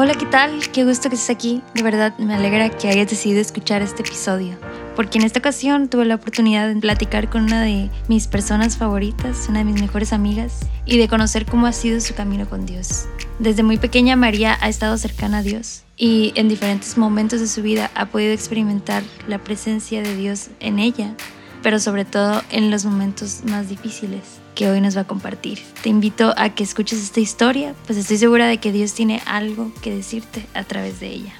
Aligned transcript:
Hola, 0.00 0.14
¿qué 0.14 0.26
tal? 0.26 0.60
Qué 0.72 0.84
gusto 0.84 1.08
que 1.08 1.16
estés 1.16 1.34
aquí. 1.34 1.60
De 1.74 1.82
verdad, 1.82 2.16
me 2.18 2.32
alegra 2.32 2.70
que 2.70 2.86
hayas 2.86 3.10
decidido 3.10 3.40
escuchar 3.40 3.82
este 3.82 4.02
episodio. 4.02 4.56
Porque 4.94 5.18
en 5.18 5.24
esta 5.24 5.40
ocasión 5.40 5.88
tuve 5.88 6.04
la 6.04 6.14
oportunidad 6.14 6.68
de 6.68 6.80
platicar 6.80 7.28
con 7.28 7.42
una 7.42 7.60
de 7.62 7.90
mis 8.06 8.28
personas 8.28 8.76
favoritas, 8.76 9.46
una 9.48 9.58
de 9.58 9.64
mis 9.64 9.80
mejores 9.80 10.12
amigas, 10.12 10.60
y 10.86 10.98
de 10.98 11.08
conocer 11.08 11.46
cómo 11.46 11.66
ha 11.66 11.72
sido 11.72 12.00
su 12.00 12.14
camino 12.14 12.48
con 12.48 12.64
Dios. 12.64 13.08
Desde 13.40 13.64
muy 13.64 13.76
pequeña 13.76 14.14
María 14.14 14.56
ha 14.60 14.68
estado 14.68 14.96
cercana 14.98 15.38
a 15.38 15.42
Dios 15.42 15.82
y 15.96 16.32
en 16.36 16.48
diferentes 16.48 16.96
momentos 16.96 17.40
de 17.40 17.48
su 17.48 17.62
vida 17.62 17.90
ha 17.96 18.06
podido 18.06 18.32
experimentar 18.32 19.02
la 19.26 19.38
presencia 19.38 20.00
de 20.00 20.14
Dios 20.14 20.50
en 20.60 20.78
ella, 20.78 21.12
pero 21.60 21.80
sobre 21.80 22.04
todo 22.04 22.44
en 22.52 22.70
los 22.70 22.84
momentos 22.84 23.40
más 23.46 23.68
difíciles 23.68 24.38
que 24.58 24.68
hoy 24.68 24.80
nos 24.80 24.96
va 24.96 25.02
a 25.02 25.06
compartir. 25.06 25.60
Te 25.84 25.88
invito 25.88 26.34
a 26.36 26.48
que 26.48 26.64
escuches 26.64 27.00
esta 27.00 27.20
historia, 27.20 27.76
pues 27.86 27.96
estoy 27.96 28.16
segura 28.18 28.48
de 28.48 28.58
que 28.58 28.72
Dios 28.72 28.92
tiene 28.92 29.22
algo 29.24 29.72
que 29.82 29.94
decirte 29.94 30.44
a 30.52 30.64
través 30.64 30.98
de 30.98 31.06
ella. 31.10 31.32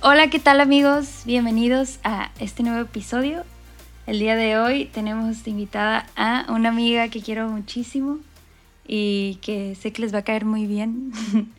Hola, 0.00 0.30
¿qué 0.30 0.38
tal 0.38 0.60
amigos? 0.60 1.22
Bienvenidos 1.24 1.98
a 2.04 2.30
este 2.38 2.62
nuevo 2.62 2.78
episodio. 2.78 3.42
El 4.06 4.20
día 4.20 4.36
de 4.36 4.58
hoy 4.58 4.84
tenemos 4.84 5.44
invitada 5.48 6.06
a 6.14 6.46
una 6.50 6.68
amiga 6.68 7.08
que 7.08 7.20
quiero 7.20 7.48
muchísimo 7.48 8.20
y 8.86 9.40
que 9.42 9.74
sé 9.74 9.92
que 9.92 10.02
les 10.02 10.14
va 10.14 10.18
a 10.18 10.22
caer 10.22 10.44
muy 10.44 10.66
bien. 10.66 11.10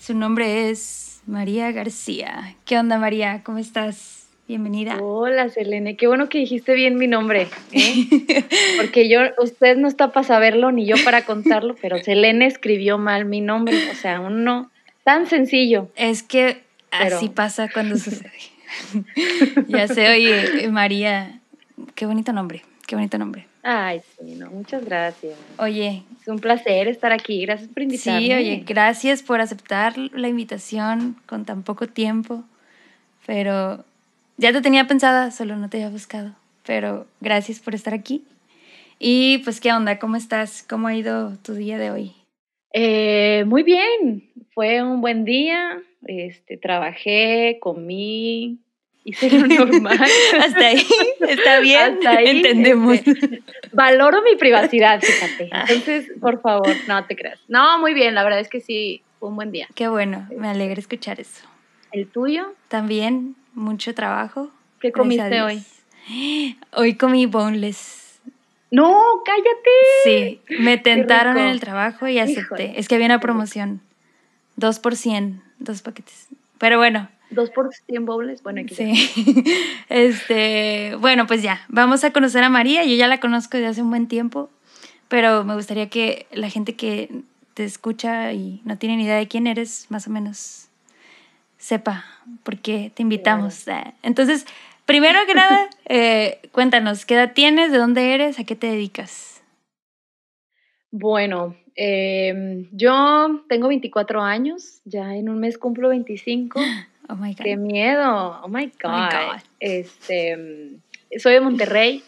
Su 0.00 0.12
nombre 0.12 0.70
es 0.70 1.20
María 1.24 1.70
García. 1.70 2.56
¿Qué 2.64 2.76
onda 2.80 2.98
María? 2.98 3.44
¿Cómo 3.44 3.58
estás? 3.58 4.21
Bienvenida. 4.48 4.98
Hola, 5.00 5.48
Selene. 5.48 5.96
Qué 5.96 6.08
bueno 6.08 6.28
que 6.28 6.38
dijiste 6.38 6.74
bien 6.74 6.96
mi 6.96 7.06
nombre. 7.06 7.46
¿eh? 7.70 8.44
Porque 8.76 9.08
yo, 9.08 9.20
usted 9.38 9.76
no 9.76 9.86
está 9.86 10.12
para 10.12 10.26
saberlo 10.26 10.72
ni 10.72 10.84
yo 10.84 10.96
para 11.04 11.24
contarlo, 11.24 11.76
pero 11.80 11.98
Selene 12.02 12.46
escribió 12.46 12.98
mal 12.98 13.24
mi 13.24 13.40
nombre. 13.40 13.76
O 13.90 13.94
sea, 13.94 14.20
uno 14.20 14.70
tan 15.04 15.26
sencillo. 15.26 15.88
Es 15.94 16.24
que 16.24 16.62
así 16.90 17.28
pasa 17.28 17.68
cuando 17.72 17.96
sucede. 17.96 18.32
ya 19.68 19.86
sé, 19.86 20.10
oye, 20.10 20.68
María, 20.68 21.40
qué 21.94 22.06
bonito 22.06 22.32
nombre, 22.32 22.62
qué 22.86 22.96
bonito 22.96 23.18
nombre. 23.18 23.46
Ay, 23.62 24.00
sí, 24.18 24.34
no, 24.34 24.50
muchas 24.50 24.84
gracias. 24.84 25.34
Oye. 25.58 26.02
Es 26.20 26.28
un 26.28 26.40
placer 26.40 26.88
estar 26.88 27.12
aquí, 27.12 27.42
gracias 27.46 27.68
por 27.68 27.82
invitarme. 27.82 28.26
Sí, 28.26 28.32
oye, 28.32 28.64
gracias 28.66 29.22
por 29.22 29.40
aceptar 29.40 29.96
la 29.96 30.28
invitación 30.28 31.16
con 31.26 31.44
tan 31.44 31.62
poco 31.62 31.86
tiempo, 31.86 32.44
pero 33.24 33.84
ya 34.36 34.52
te 34.52 34.60
tenía 34.60 34.86
pensada, 34.86 35.30
solo 35.30 35.56
no 35.56 35.68
te 35.68 35.78
había 35.78 35.90
buscado. 35.90 36.34
Pero 36.64 37.06
gracias 37.20 37.60
por 37.60 37.74
estar 37.74 37.94
aquí. 37.94 38.24
Y 38.98 39.38
pues, 39.38 39.60
¿qué 39.60 39.72
onda? 39.72 39.98
¿Cómo 39.98 40.16
estás? 40.16 40.64
¿Cómo 40.68 40.86
ha 40.88 40.94
ido 40.94 41.36
tu 41.38 41.54
día 41.54 41.78
de 41.78 41.90
hoy? 41.90 42.12
Eh, 42.72 43.44
muy 43.46 43.62
bien. 43.62 44.30
Fue 44.54 44.82
un 44.82 45.00
buen 45.00 45.24
día. 45.24 45.82
Este, 46.06 46.56
trabajé, 46.56 47.58
comí, 47.60 48.58
hice 49.04 49.30
lo 49.30 49.46
normal. 49.46 49.98
Hasta 50.40 50.66
ahí, 50.66 50.86
está 51.28 51.60
bien, 51.60 51.94
Hasta 51.94 52.10
ahí, 52.10 52.28
entendemos. 52.28 52.94
Este, 52.94 53.42
valoro 53.72 54.22
mi 54.22 54.36
privacidad, 54.36 55.00
fíjate. 55.00 55.50
Entonces, 55.52 56.10
por 56.20 56.40
favor, 56.40 56.74
no 56.88 57.04
te 57.06 57.16
creas. 57.16 57.40
No, 57.48 57.78
muy 57.78 57.94
bien, 57.94 58.14
la 58.14 58.24
verdad 58.24 58.40
es 58.40 58.48
que 58.48 58.60
sí, 58.60 59.02
fue 59.18 59.28
un 59.28 59.36
buen 59.36 59.52
día. 59.52 59.68
Qué 59.74 59.88
bueno, 59.88 60.28
me 60.36 60.48
alegra 60.48 60.78
escuchar 60.78 61.20
eso. 61.20 61.46
¿El 61.92 62.08
tuyo? 62.08 62.54
También, 62.68 63.36
mucho 63.54 63.94
trabajo. 63.94 64.50
¿Qué 64.80 64.92
comiste 64.92 65.42
hoy? 65.42 65.62
Hoy 66.72 66.94
comí 66.96 67.26
boneless. 67.26 68.20
No, 68.70 68.98
cállate. 69.24 69.70
Sí, 70.04 70.40
me 70.58 70.78
tentaron 70.78 71.36
en 71.36 71.48
el 71.48 71.60
trabajo 71.60 72.08
y 72.08 72.18
acepté. 72.18 72.78
Es 72.80 72.88
que 72.88 72.94
había 72.94 73.06
una 73.06 73.20
promoción. 73.20 73.82
Dos 74.56 74.78
por 74.78 74.96
cien, 74.96 75.42
dos 75.58 75.82
paquetes. 75.82 76.28
Pero 76.58 76.78
bueno. 76.78 77.08
Dos 77.30 77.50
por 77.50 77.70
cien 77.74 78.06
boneless, 78.06 78.42
bueno, 78.42 78.62
aquí. 78.62 78.74
Sí. 78.74 79.44
Este, 79.90 80.96
bueno, 80.98 81.26
pues 81.26 81.42
ya, 81.42 81.66
vamos 81.68 82.02
a 82.02 82.12
conocer 82.12 82.42
a 82.44 82.48
María. 82.48 82.84
Yo 82.84 82.94
ya 82.94 83.08
la 83.08 83.20
conozco 83.20 83.58
desde 83.58 83.68
hace 83.68 83.82
un 83.82 83.90
buen 83.90 84.08
tiempo, 84.08 84.48
pero 85.08 85.44
me 85.44 85.54
gustaría 85.54 85.90
que 85.90 86.26
la 86.32 86.48
gente 86.48 86.74
que 86.74 87.10
te 87.52 87.64
escucha 87.64 88.32
y 88.32 88.62
no 88.64 88.78
tiene 88.78 88.96
ni 88.96 89.04
idea 89.04 89.16
de 89.16 89.28
quién 89.28 89.46
eres, 89.46 89.86
más 89.90 90.06
o 90.06 90.10
menos 90.10 90.68
sepa 91.62 92.04
por 92.42 92.58
qué 92.58 92.90
te 92.92 93.02
invitamos. 93.02 93.68
Eh, 93.68 93.94
entonces, 94.02 94.46
primero 94.84 95.20
que 95.26 95.34
nada, 95.34 95.70
eh, 95.88 96.40
cuéntanos, 96.50 97.06
¿qué 97.06 97.14
edad 97.14 97.32
tienes? 97.34 97.70
¿De 97.70 97.78
dónde 97.78 98.14
eres? 98.14 98.40
¿A 98.40 98.44
qué 98.44 98.56
te 98.56 98.66
dedicas? 98.66 99.42
Bueno, 100.90 101.56
em, 101.76 102.68
yo 102.72 103.44
tengo 103.48 103.68
24 103.68 104.22
años, 104.22 104.80
ya 104.84 105.14
en 105.14 105.28
un 105.28 105.38
mes 105.38 105.56
cumplo 105.56 105.88
25. 105.88 106.60
Oh 107.08 107.16
my 107.16 107.34
God. 107.34 107.44
Qué 107.44 107.56
miedo. 107.56 108.40
Oh 108.42 108.48
my 108.48 108.66
God. 108.80 108.84
Oh 108.84 108.96
my 108.96 109.08
God. 109.10 109.42
Este, 109.58 110.38
soy 111.18 111.34
de 111.34 111.40
Monterrey, 111.40 112.02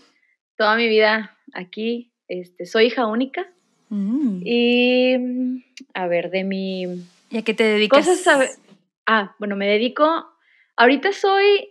toda 0.57 0.77
mi 0.77 0.89
vida 0.89 1.37
aquí. 1.53 2.13
Este, 2.29 2.65
soy 2.65 2.87
hija 2.87 3.05
única. 3.07 3.47
Mm. 3.91 4.41
Y, 4.45 5.65
a 5.93 6.07
ver, 6.07 6.31
de 6.31 6.45
mi... 6.45 6.85
¿Y 7.29 7.37
a 7.37 7.43
qué 7.43 7.53
te 7.53 7.65
dedicas? 7.65 8.07
Cosas, 8.07 8.59
Ah, 9.07 9.35
bueno, 9.39 9.57
me 9.57 9.67
dedico. 9.67 10.27
Ahorita 10.77 11.13
soy. 11.13 11.71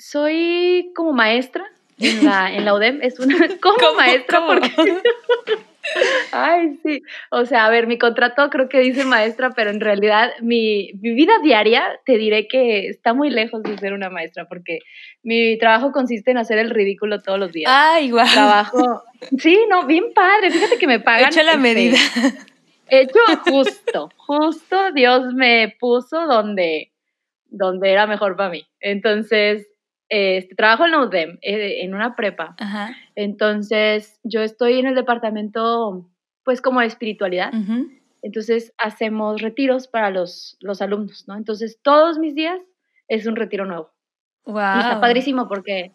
Soy 0.00 0.92
como 0.94 1.12
maestra 1.12 1.66
en 1.98 2.24
la, 2.24 2.52
en 2.54 2.64
la 2.64 2.74
UDEM. 2.74 3.00
Es 3.02 3.18
una. 3.18 3.36
Como 3.60 3.94
maestra 3.96 4.46
porque. 4.46 4.70
Ay, 6.32 6.78
sí. 6.82 7.02
O 7.30 7.44
sea, 7.46 7.66
a 7.66 7.70
ver, 7.70 7.86
mi 7.86 7.98
contrato 7.98 8.50
creo 8.50 8.68
que 8.68 8.80
dice 8.80 9.04
maestra, 9.04 9.50
pero 9.50 9.70
en 9.70 9.80
realidad 9.80 10.30
mi, 10.40 10.92
mi, 11.00 11.14
vida 11.14 11.32
diaria 11.42 11.82
te 12.04 12.18
diré 12.18 12.46
que 12.46 12.88
está 12.88 13.14
muy 13.14 13.30
lejos 13.30 13.62
de 13.62 13.78
ser 13.78 13.92
una 13.92 14.10
maestra, 14.10 14.46
porque 14.46 14.80
mi 15.22 15.56
trabajo 15.58 15.92
consiste 15.92 16.30
en 16.30 16.38
hacer 16.38 16.58
el 16.58 16.70
ridículo 16.70 17.20
todos 17.20 17.38
los 17.38 17.52
días. 17.52 17.72
Ay, 17.74 18.10
guau. 18.10 18.26
Trabajo. 18.30 19.02
Sí, 19.38 19.58
no, 19.68 19.86
bien 19.86 20.12
padre. 20.14 20.50
Fíjate 20.50 20.78
que 20.78 20.86
me 20.86 21.00
pagan. 21.00 21.30
Hecho 21.30 21.42
la 21.42 21.52
este, 21.52 21.62
medida. 21.62 21.98
Hecho 22.90 23.18
justo, 23.44 24.08
justo 24.16 24.92
Dios 24.92 25.34
me 25.34 25.74
puso 25.78 26.26
donde, 26.26 26.92
donde 27.46 27.90
era 27.90 28.06
mejor 28.06 28.36
para 28.36 28.50
mí. 28.50 28.66
Entonces, 28.80 29.68
este, 30.08 30.54
trabajo 30.54 30.84
en 30.84 30.92
la 30.92 31.02
UDEM, 31.02 31.38
eh, 31.42 31.82
en 31.82 31.94
una 31.94 32.16
prepa. 32.16 32.56
Entonces, 33.14 34.18
yo 34.22 34.42
estoy 34.42 34.78
en 34.78 34.86
el 34.86 34.94
departamento, 34.94 36.10
pues, 36.44 36.60
como 36.62 36.80
de 36.80 36.86
espiritualidad. 36.86 37.52
Entonces, 38.22 38.72
hacemos 38.78 39.42
retiros 39.42 39.86
para 39.86 40.10
los, 40.10 40.56
los 40.60 40.82
alumnos, 40.82 41.26
¿no? 41.28 41.36
Entonces, 41.36 41.80
todos 41.82 42.18
mis 42.18 42.34
días 42.34 42.60
es 43.06 43.26
un 43.26 43.36
retiro 43.36 43.64
nuevo. 43.64 43.90
Wow. 44.44 44.78
está 44.80 44.98
padrísimo 45.00 45.46
porque, 45.46 45.92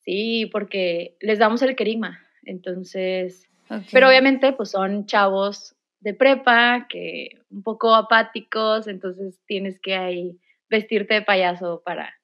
sí, 0.00 0.46
porque 0.52 1.16
les 1.20 1.38
damos 1.38 1.62
el 1.62 1.76
querigma. 1.76 2.18
Entonces, 2.44 3.48
pero 3.92 4.08
obviamente, 4.08 4.52
pues 4.52 4.70
son 4.70 5.06
chavos 5.06 5.76
de 6.02 6.14
prepa, 6.14 6.86
que 6.88 7.30
un 7.50 7.62
poco 7.62 7.94
apáticos, 7.94 8.86
entonces 8.88 9.40
tienes 9.46 9.80
que 9.80 9.94
ahí 9.96 10.38
vestirte 10.68 11.14
de 11.14 11.22
payaso 11.22 11.82
para 11.84 12.14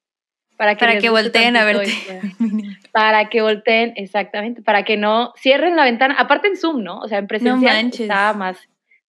para 0.57 0.75
que, 0.75 0.81
para 0.81 0.99
que 0.99 1.09
volteen 1.09 1.57
a 1.57 1.65
verte. 1.65 1.93
Para 2.93 3.29
que 3.29 3.43
volteen, 3.43 3.93
exactamente, 3.95 4.61
para 4.61 4.83
que 4.83 4.97
no 4.97 5.33
cierren 5.37 5.77
la 5.77 5.85
ventana, 5.85 6.17
aparte 6.19 6.49
en 6.49 6.57
Zoom, 6.57 6.83
¿no? 6.83 6.99
O 6.99 7.07
sea, 7.07 7.19
en 7.19 7.29
presencia 7.29 7.79
estaba 7.81 8.33
más, 8.33 8.59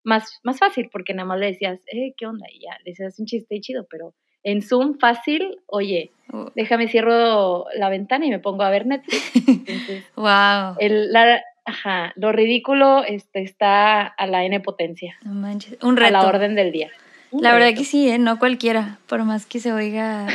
más, 0.03 0.39
más 0.43 0.59
fácil 0.59 0.89
porque 0.91 1.15
nada 1.15 1.27
más 1.27 1.39
le 1.39 1.47
decías, 1.47 1.79
eh, 1.91 2.13
¿qué 2.15 2.27
onda? 2.27 2.45
Y 2.53 2.59
ya, 2.59 2.77
le 2.83 2.91
decías 2.91 3.17
un 3.19 3.25
chiste 3.25 3.55
y 3.55 3.61
chido, 3.61 3.87
pero 3.89 4.13
en 4.43 4.61
Zoom 4.61 4.99
fácil, 4.99 5.57
oye, 5.65 6.11
oh. 6.31 6.51
déjame 6.55 6.87
cierro 6.87 7.65
la 7.73 7.89
ventana 7.89 8.27
y 8.27 8.29
me 8.29 8.39
pongo 8.39 8.61
a 8.61 8.69
ver 8.69 8.85
Netflix. 8.85 9.31
wow. 10.15 10.75
El, 10.77 11.11
la, 11.11 11.41
Ajá, 11.69 12.13
lo 12.15 12.31
ridículo 12.31 13.03
este, 13.03 13.43
está 13.43 14.01
a 14.01 14.25
la 14.25 14.43
N 14.43 14.59
potencia. 14.59 15.15
No 15.23 15.35
manches, 15.35 15.77
un 15.83 15.97
reto. 15.97 16.17
A 16.17 16.23
la 16.23 16.27
orden 16.27 16.55
del 16.55 16.71
día. 16.71 16.89
la 17.31 17.53
verdad 17.53 17.75
que 17.75 17.85
sí, 17.85 18.09
¿eh? 18.09 18.17
no 18.17 18.39
cualquiera, 18.39 18.97
por 19.05 19.23
más 19.23 19.45
que 19.45 19.59
se 19.59 19.71
oiga 19.71 20.27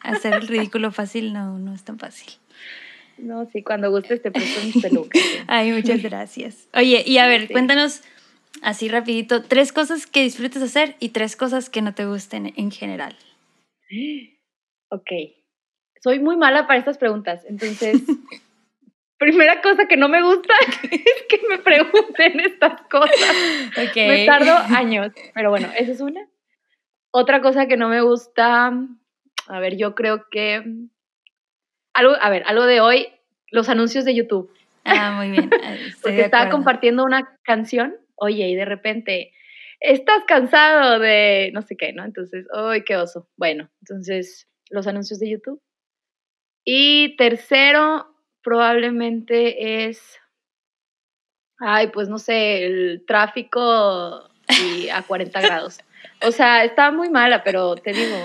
hacer 0.00 0.34
el 0.34 0.46
ridículo 0.46 0.92
fácil, 0.92 1.32
no, 1.32 1.58
no 1.58 1.72
es 1.72 1.84
tan 1.84 1.98
fácil. 1.98 2.34
No, 3.16 3.46
sí, 3.46 3.62
cuando 3.62 3.90
gustes 3.90 4.20
te 4.20 4.30
presto 4.30 4.60
mis 4.62 4.82
pelucas. 4.82 5.22
Ay, 5.46 5.72
muchas 5.72 6.02
gracias. 6.02 6.68
Oye, 6.74 7.02
y 7.06 7.16
a 7.16 7.26
ver, 7.26 7.48
cuéntanos 7.48 8.02
así 8.60 8.88
rapidito, 8.88 9.42
tres 9.42 9.72
cosas 9.72 10.06
que 10.06 10.22
disfrutes 10.22 10.62
hacer 10.62 10.96
y 11.00 11.10
tres 11.10 11.34
cosas 11.34 11.70
que 11.70 11.80
no 11.80 11.94
te 11.94 12.04
gusten 12.04 12.52
en 12.56 12.70
general. 12.70 13.16
Ok. 14.90 15.10
Soy 16.02 16.18
muy 16.18 16.36
mala 16.36 16.66
para 16.66 16.78
estas 16.78 16.98
preguntas, 16.98 17.42
entonces 17.48 18.02
primera 19.24 19.62
cosa 19.62 19.86
que 19.88 19.96
no 19.96 20.08
me 20.08 20.22
gusta 20.22 20.52
es 20.82 21.24
que 21.28 21.40
me 21.48 21.58
pregunten 21.58 22.40
estas 22.40 22.82
cosas. 22.82 23.34
Me 23.96 24.26
tardo 24.26 24.54
años, 24.76 25.12
pero 25.32 25.48
bueno, 25.48 25.68
esa 25.76 25.92
es 25.92 26.00
una. 26.00 26.28
Otra 27.10 27.40
cosa 27.40 27.66
que 27.66 27.78
no 27.78 27.88
me 27.88 28.02
gusta, 28.02 28.72
a 29.48 29.60
ver, 29.60 29.76
yo 29.76 29.94
creo 29.94 30.26
que 30.30 30.62
algo, 31.94 32.14
a 32.20 32.28
ver, 32.28 32.42
algo 32.46 32.66
de 32.66 32.80
hoy, 32.80 33.08
los 33.50 33.68
anuncios 33.70 34.04
de 34.04 34.14
YouTube. 34.14 34.52
Ah, 34.84 35.12
muy 35.12 35.30
bien. 35.30 35.48
Porque 36.02 36.20
estaba 36.20 36.50
compartiendo 36.50 37.02
una 37.02 37.38
canción, 37.44 37.96
oye, 38.16 38.48
y 38.48 38.54
de 38.54 38.66
repente 38.66 39.32
estás 39.80 40.24
cansado 40.26 40.98
de 40.98 41.50
no 41.54 41.62
sé 41.62 41.76
qué, 41.76 41.94
¿no? 41.94 42.04
Entonces, 42.04 42.46
¡ay, 42.52 42.82
qué 42.84 42.96
oso! 42.96 43.28
Bueno, 43.36 43.70
entonces, 43.80 44.48
los 44.68 44.86
anuncios 44.86 45.18
de 45.18 45.30
YouTube. 45.30 45.62
Y 46.66 47.16
tercero, 47.16 48.13
probablemente 48.44 49.88
es, 49.88 50.20
ay, 51.58 51.88
pues 51.88 52.08
no 52.08 52.18
sé, 52.18 52.66
el 52.66 53.04
tráfico 53.06 54.30
y 54.48 54.90
a 54.90 55.02
40 55.02 55.40
grados. 55.40 55.80
O 56.22 56.30
sea, 56.30 56.64
está 56.64 56.92
muy 56.92 57.08
mala, 57.08 57.42
pero 57.42 57.74
te 57.74 57.92
digo. 57.92 58.16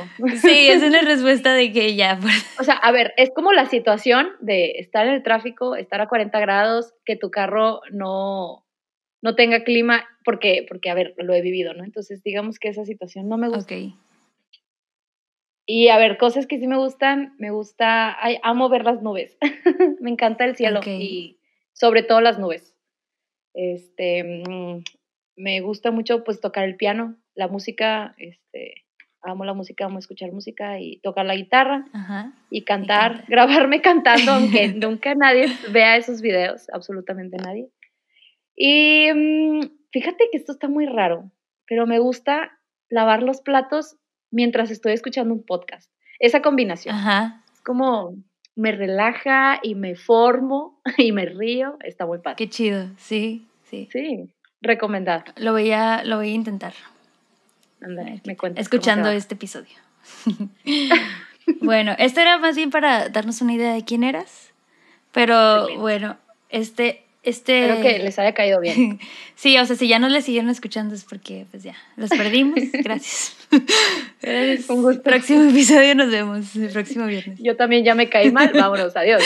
Sí, 0.42 0.70
es 0.70 0.84
una 0.84 1.02
respuesta 1.02 1.54
de 1.54 1.72
que 1.72 1.96
ya. 1.96 2.20
O 2.60 2.64
sea, 2.64 2.76
a 2.76 2.92
ver, 2.92 3.14
es 3.18 3.32
como 3.34 3.54
la 3.54 3.66
situación 3.66 4.30
de 4.42 4.72
estar 4.78 5.08
en 5.08 5.14
el 5.14 5.24
tráfico, 5.24 5.76
estar 5.76 6.02
a 6.02 6.08
40 6.08 6.40
grados, 6.40 6.94
que 7.06 7.16
tu 7.16 7.32
carro 7.32 7.82
no, 7.92 8.66
no 9.22 9.36
tenga 9.36 9.64
clima, 9.64 10.06
porque, 10.26 10.66
porque, 10.68 10.90
a 10.90 10.94
ver, 10.94 11.16
lo 11.18 11.34
he 11.34 11.42
vivido, 11.42 11.74
¿no? 11.74 11.84
Entonces, 11.84 12.22
digamos 12.22 12.60
que 12.60 12.68
esa 12.68 12.86
situación 12.86 13.30
no 13.30 13.38
me 13.38 13.48
gusta. 13.48 13.76
Ok. 13.76 13.94
Y 15.72 15.90
a 15.90 16.00
ver, 16.00 16.18
cosas 16.18 16.48
que 16.48 16.58
sí 16.58 16.66
me 16.66 16.78
gustan, 16.78 17.36
me 17.38 17.52
gusta, 17.52 18.18
ay, 18.26 18.40
amo 18.42 18.70
ver 18.70 18.84
las 18.86 19.04
nubes. 19.04 19.38
me 20.02 20.10
encanta 20.10 20.44
el 20.44 20.56
cielo 20.56 20.80
y 20.84 21.38
sobre 21.74 22.02
todo 22.02 22.22
las 22.22 22.40
nubes. 22.40 22.76
Este, 23.54 24.24
mm, 24.24 24.84
me 25.36 25.62
gusta 25.62 25.92
mucho 25.92 26.24
pues 26.24 26.42
tocar 26.42 26.64
el 26.64 26.76
piano, 26.76 27.18
la 27.36 27.48
música, 27.48 28.16
este, 28.18 28.84
amo 29.22 29.46
la 29.46 29.54
música, 29.54 29.86
amo 29.86 30.00
escuchar 30.00 30.32
música 30.32 30.80
y 30.80 31.02
tocar 31.02 31.28
la 31.28 31.36
guitarra 31.36 31.86
y, 32.50 32.64
cantar, 32.64 33.26
grabarme 33.28 33.84
cantando, 33.84 34.32
aunque 34.32 34.70
nunca 34.74 35.14
nadie 35.14 35.46
vea 35.72 35.98
esos 35.98 36.24
videos, 36.24 36.68
absolutamente 36.74 37.38
nadie. 37.38 37.70
Y 38.56 39.14
mm, 39.14 39.70
fíjate 39.92 40.30
que 40.32 40.38
esto 40.40 40.52
está 40.52 40.68
muy 40.68 40.88
raro, 40.88 41.30
pero 41.68 41.86
me 41.86 42.00
gusta 42.00 42.58
lavar 42.90 43.22
los 43.22 43.42
platos 43.42 44.00
mientras 44.32 44.72
estoy 44.72 44.94
escuchando 44.94 45.34
un 45.34 45.44
podcast. 45.44 45.92
Esa 46.20 46.42
combinación. 46.42 46.96
Es 47.54 47.62
como 47.62 48.16
me 48.56 48.74
relaja 48.74 49.60
y 49.64 49.76
me 49.76 49.96
formo 49.96 50.82
y 50.98 51.12
me 51.12 51.26
río, 51.26 51.78
está 51.82 52.06
muy 52.06 52.20
padre. 52.20 52.36
Qué 52.36 52.50
chido, 52.50 52.90
sí, 52.98 53.48
sí. 53.64 53.88
Sí, 53.92 54.34
recomendado. 54.62 55.24
Lo 55.38 55.54
voy 55.54 55.72
a, 55.72 56.04
lo 56.04 56.18
voy 56.18 56.32
a 56.32 56.34
intentar. 56.34 56.74
me 57.80 58.36
cuentas. 58.36 58.62
Escuchando 58.62 59.10
este 59.10 59.36
episodio. 59.36 59.78
bueno, 61.62 61.96
esto 61.98 62.20
era 62.20 62.38
más 62.38 62.56
bien 62.56 62.70
para 62.70 63.10
darnos 63.10 63.42
una 63.42 63.54
idea 63.54 63.74
de 63.74 63.86
quién 63.86 64.04
eras. 64.04 64.52
Pero 65.12 65.80
bueno, 65.80 66.18
este, 66.50 67.04
este... 67.30 67.66
Espero 67.66 67.82
que 67.82 68.00
les 68.00 68.20
haya 68.20 68.34
caído 68.34 68.60
bien. 68.60 69.00
sí, 69.36 69.58
o 69.58 69.66
sea, 69.66 69.76
si 69.76 69.88
ya 69.88 70.00
no 70.00 70.10
les 70.10 70.26
siguieron 70.26 70.50
escuchando 70.50 70.96
es 70.96 71.06
porque 71.06 71.46
pues 71.52 71.64
ya, 71.64 71.76
los 71.96 72.10
perdimos. 72.10 72.60
Gracias. 72.74 73.36
Un 74.70 74.82
gusto. 74.84 75.04
Próximo 75.04 75.50
episodio 75.50 75.96
nos 75.96 76.12
vemos 76.12 76.56
el 76.56 76.70
próximo 76.70 77.06
viernes. 77.06 77.40
Yo 77.42 77.56
también 77.56 77.84
ya 77.84 77.96
me 77.96 78.10
caí 78.10 78.32
mal. 78.32 78.52
Vámonos, 78.54 78.96
adiós. 78.96 79.24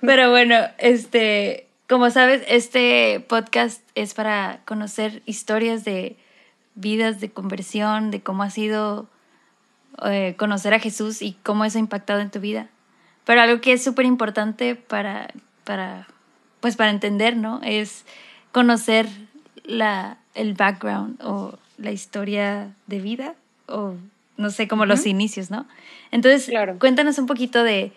Pero 0.00 0.30
bueno, 0.30 0.56
este, 0.78 1.66
como 1.88 2.10
sabes, 2.10 2.42
este 2.48 3.24
podcast 3.28 3.82
es 3.94 4.14
para 4.14 4.60
conocer 4.64 5.22
historias 5.26 5.84
de 5.84 6.16
vidas 6.74 7.20
de 7.20 7.30
conversión, 7.30 8.10
de 8.10 8.22
cómo 8.22 8.42
ha 8.42 8.50
sido 8.50 9.08
eh, 10.04 10.34
conocer 10.38 10.72
a 10.72 10.78
Jesús 10.78 11.20
y 11.20 11.36
cómo 11.42 11.64
eso 11.64 11.78
ha 11.78 11.80
impactado 11.80 12.20
en 12.20 12.30
tu 12.30 12.40
vida. 12.40 12.68
Pero 13.24 13.42
algo 13.42 13.60
que 13.60 13.72
es 13.72 13.84
súper 13.84 14.06
importante 14.06 14.76
para, 14.76 15.28
para, 15.64 16.08
pues 16.60 16.76
para 16.76 16.90
entender, 16.90 17.36
¿no? 17.36 17.60
Es 17.64 18.04
conocer 18.52 19.06
la, 19.64 20.18
el 20.34 20.54
background 20.54 21.20
o 21.22 21.58
la 21.78 21.92
historia 21.92 22.74
de 22.86 23.00
vida 23.00 23.34
o 23.66 23.94
no 24.36 24.50
sé, 24.50 24.68
como 24.68 24.86
los 24.86 25.04
inicios, 25.04 25.50
¿no? 25.50 25.66
Entonces, 26.12 26.50
cuéntanos 26.78 27.18
un 27.18 27.26
poquito 27.26 27.62
de 27.62 27.92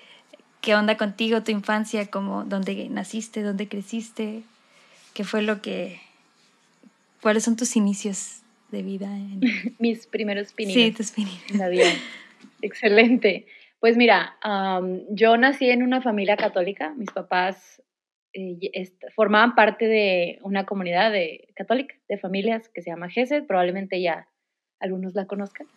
qué 0.60 0.76
onda 0.76 0.98
contigo, 0.98 1.42
tu 1.42 1.52
infancia, 1.52 2.08
como 2.08 2.44
dónde 2.44 2.90
naciste, 2.90 3.42
dónde 3.44 3.70
creciste, 3.70 4.44
qué 5.14 5.24
fue 5.24 5.42
lo 5.42 5.62
que, 5.62 6.02
cuáles 7.22 7.44
son 7.44 7.56
tus 7.56 7.76
inicios 7.78 8.42
de 8.72 8.82
vida. 8.82 9.10
Mis 9.80 10.06
primeros 10.06 10.52
pininos. 10.52 10.84
Sí, 10.84 10.92
tus 10.92 11.12
pininos. 11.12 11.42
Excelente. 12.62 13.46
Pues 13.80 13.98
mira, 13.98 14.38
yo 15.10 15.38
nací 15.38 15.70
en 15.70 15.84
una 15.84 16.02
familia 16.02 16.38
católica. 16.38 16.94
Mis 16.98 17.12
papás 17.12 17.82
eh, 18.34 18.92
formaban 19.16 19.56
parte 19.56 19.88
de 19.88 20.40
una 20.42 20.66
comunidad 20.66 21.12
de, 21.12 21.50
católica 21.56 21.96
de 22.10 22.18
familias 22.18 22.70
que 22.70 22.82
se 22.82 22.90
llama 22.90 23.10
GESED. 23.10 23.46
Probablemente 23.46 24.02
ya 24.02 24.28
algunos 24.80 25.14
la 25.16 25.28
conozcan. 25.28 25.68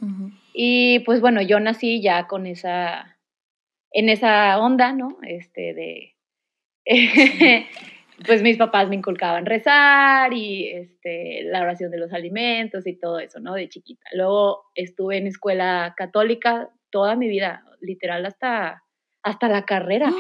Y 0.53 1.01
pues 1.01 1.21
bueno, 1.21 1.41
yo 1.43 1.61
nací 1.61 2.03
ya 2.03 2.27
con 2.27 2.47
esa 2.47 3.19
en 3.93 4.09
esa 4.09 4.59
onda, 4.59 4.93
¿no? 4.93 5.19
Este 5.23 5.73
de 5.75 6.17
pues 8.27 8.43
mis 8.43 8.57
papás 8.57 8.89
me 8.89 8.97
inculcaban 8.97 9.47
rezar 9.47 10.33
y 10.33 10.69
este 10.69 11.43
la 11.45 11.63
oración 11.63 11.91
de 11.91 11.99
los 11.99 12.13
alimentos 12.13 12.87
y 12.87 12.99
todo 12.99 13.21
eso, 13.21 13.39
¿no? 13.39 13.55
De 13.55 13.69
chiquita. 13.69 14.07
Luego 14.13 14.65
estuve 14.75 15.19
en 15.19 15.27
escuela 15.27 15.95
católica 15.97 16.71
toda 16.91 17.17
mi 17.17 17.29
vida, 17.29 17.65
literal 17.81 18.27
hasta 18.27 18.83
hasta 19.23 19.49
la 19.49 19.65
carrera. 19.65 20.11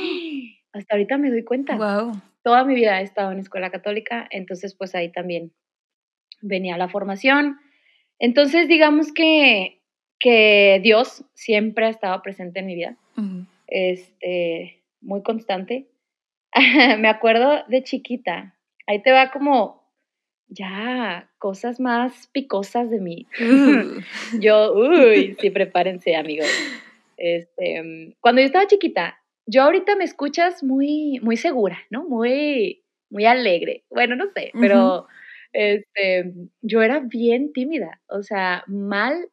Hasta 0.77 0.95
ahorita 0.95 1.19
me 1.19 1.31
doy 1.31 1.45
cuenta. 1.45 1.77
Wow. 1.77 2.13
Toda 2.43 2.65
mi 2.65 2.75
vida 2.75 3.01
he 3.01 3.05
estado 3.05 3.33
en 3.33 3.39
escuela 3.39 3.71
católica, 3.71 4.27
entonces 4.31 4.75
pues 4.75 4.95
ahí 4.95 5.11
también 5.11 5.53
venía 6.41 6.77
la 6.77 6.89
formación. 6.89 7.59
Entonces 8.19 8.69
digamos 8.69 9.13
que, 9.13 9.83
que 10.21 10.81
Dios 10.83 11.25
siempre 11.35 11.87
ha 11.87 11.91
estado 11.91 12.21
presente 12.23 12.61
en 12.61 12.67
mi 12.67 12.75
vida 12.75 12.97
este, 13.67 14.83
muy 15.01 15.23
constante. 15.23 15.89
me 16.99 17.09
acuerdo 17.09 17.65
de 17.69 17.83
chiquita, 17.83 18.57
ahí 18.87 19.03
te 19.03 19.13
va 19.13 19.31
como 19.31 19.85
ya 20.49 21.31
cosas 21.39 21.81
más 21.81 22.29
picosas 22.29 22.91
de 22.91 23.01
mí. 23.01 23.27
Uh. 23.41 24.01
yo, 24.41 24.73
uy, 24.75 25.37
sí, 25.41 25.51
prepárense, 25.55 26.17
amigos. 26.17 26.49
Este, 27.17 28.15
cuando 28.21 28.41
yo 28.41 28.47
estaba 28.47 28.67
chiquita, 28.67 29.19
yo 29.47 29.63
ahorita 29.63 29.97
me 29.97 30.05
escuchas 30.05 30.63
muy, 30.63 31.21
muy 31.23 31.37
segura, 31.37 31.79
¿no? 31.91 32.05
Muy, 32.05 32.85
muy 33.11 33.25
alegre. 33.25 33.85
Bueno, 33.91 34.17
no 34.17 34.27
sé, 34.35 34.51
pero 34.61 35.07
este, 35.53 36.33
yo 36.63 36.83
era 36.83 37.01
bien 37.01 37.53
tímida, 37.53 38.01
o 38.09 38.23
sea, 38.23 38.65
mal 38.67 39.29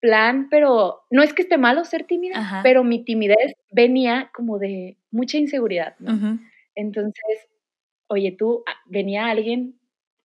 plan, 0.00 0.48
pero 0.50 1.00
no 1.10 1.22
es 1.22 1.34
que 1.34 1.42
esté 1.42 1.58
malo 1.58 1.84
ser 1.84 2.04
tímida, 2.04 2.60
pero 2.62 2.84
mi 2.84 3.04
timidez 3.04 3.54
venía 3.72 4.30
como 4.32 4.58
de 4.58 4.96
mucha 5.10 5.38
inseguridad, 5.38 5.96
¿no? 5.98 6.38
Entonces, 6.74 7.48
oye, 8.06 8.36
tú, 8.38 8.62
ah, 8.68 8.76
venía 8.86 9.26
alguien 9.26 9.78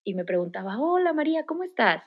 y 0.03 0.13
me 0.13 0.25
preguntaba, 0.25 0.79
hola 0.79 1.13
María, 1.13 1.45
¿cómo 1.45 1.63
estás? 1.63 2.03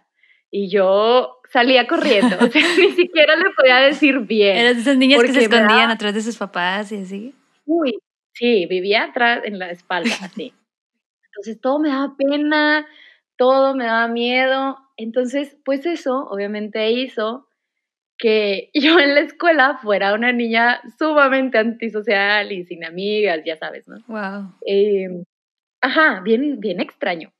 Y 0.50 0.70
yo 0.70 1.40
salía 1.50 1.86
corriendo, 1.86 2.36
o 2.40 2.46
sea, 2.46 2.62
ni 2.76 2.90
siquiera 2.92 3.36
le 3.36 3.50
podía 3.56 3.78
decir 3.78 4.20
bien. 4.20 4.56
Eras 4.56 4.76
de 4.76 4.82
esas 4.82 4.96
niñas 4.96 5.22
que 5.22 5.32
se 5.32 5.42
escondían 5.44 5.90
atrás 5.90 6.14
de 6.14 6.22
sus 6.22 6.36
papás 6.36 6.92
y 6.92 6.96
así. 6.96 7.34
Uy, 7.64 7.98
sí, 8.32 8.66
vivía 8.66 9.04
atrás 9.04 9.42
en 9.44 9.58
la 9.58 9.70
espalda, 9.70 10.10
así. 10.22 10.52
Entonces 11.24 11.60
todo 11.60 11.78
me 11.78 11.88
daba 11.88 12.14
pena, 12.16 12.86
todo 13.36 13.74
me 13.74 13.84
daba 13.84 14.08
miedo. 14.08 14.78
Entonces, 14.96 15.56
pues 15.64 15.84
eso 15.84 16.26
obviamente 16.30 16.90
hizo 16.90 17.46
que 18.18 18.70
yo 18.74 18.98
en 18.98 19.14
la 19.14 19.20
escuela 19.20 19.78
fuera 19.82 20.14
una 20.14 20.32
niña 20.32 20.80
sumamente 20.98 21.58
antisocial 21.58 22.52
y 22.52 22.64
sin 22.64 22.84
amigas, 22.84 23.40
ya 23.44 23.56
sabes, 23.56 23.86
¿no? 23.88 23.96
Wow. 24.08 24.54
Em, 24.62 25.24
ajá, 25.80 26.20
bien, 26.22 26.60
bien 26.60 26.80
extraño. 26.80 27.32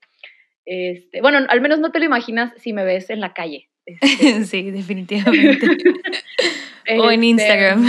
Este, 0.67 1.21
bueno, 1.21 1.39
al 1.49 1.61
menos 1.61 1.79
no 1.79 1.93
te 1.93 2.01
lo 2.01 2.05
imaginas 2.05 2.53
si 2.57 2.73
me 2.73 2.85
ves 2.85 3.09
en 3.11 3.21
la 3.21 3.33
calle. 3.33 3.71
Este, 3.87 4.45
sí, 4.45 4.71
definitivamente. 4.71 5.67
o 6.99 7.11
en 7.11 7.23
este, 7.23 7.27
Instagram. 7.27 7.87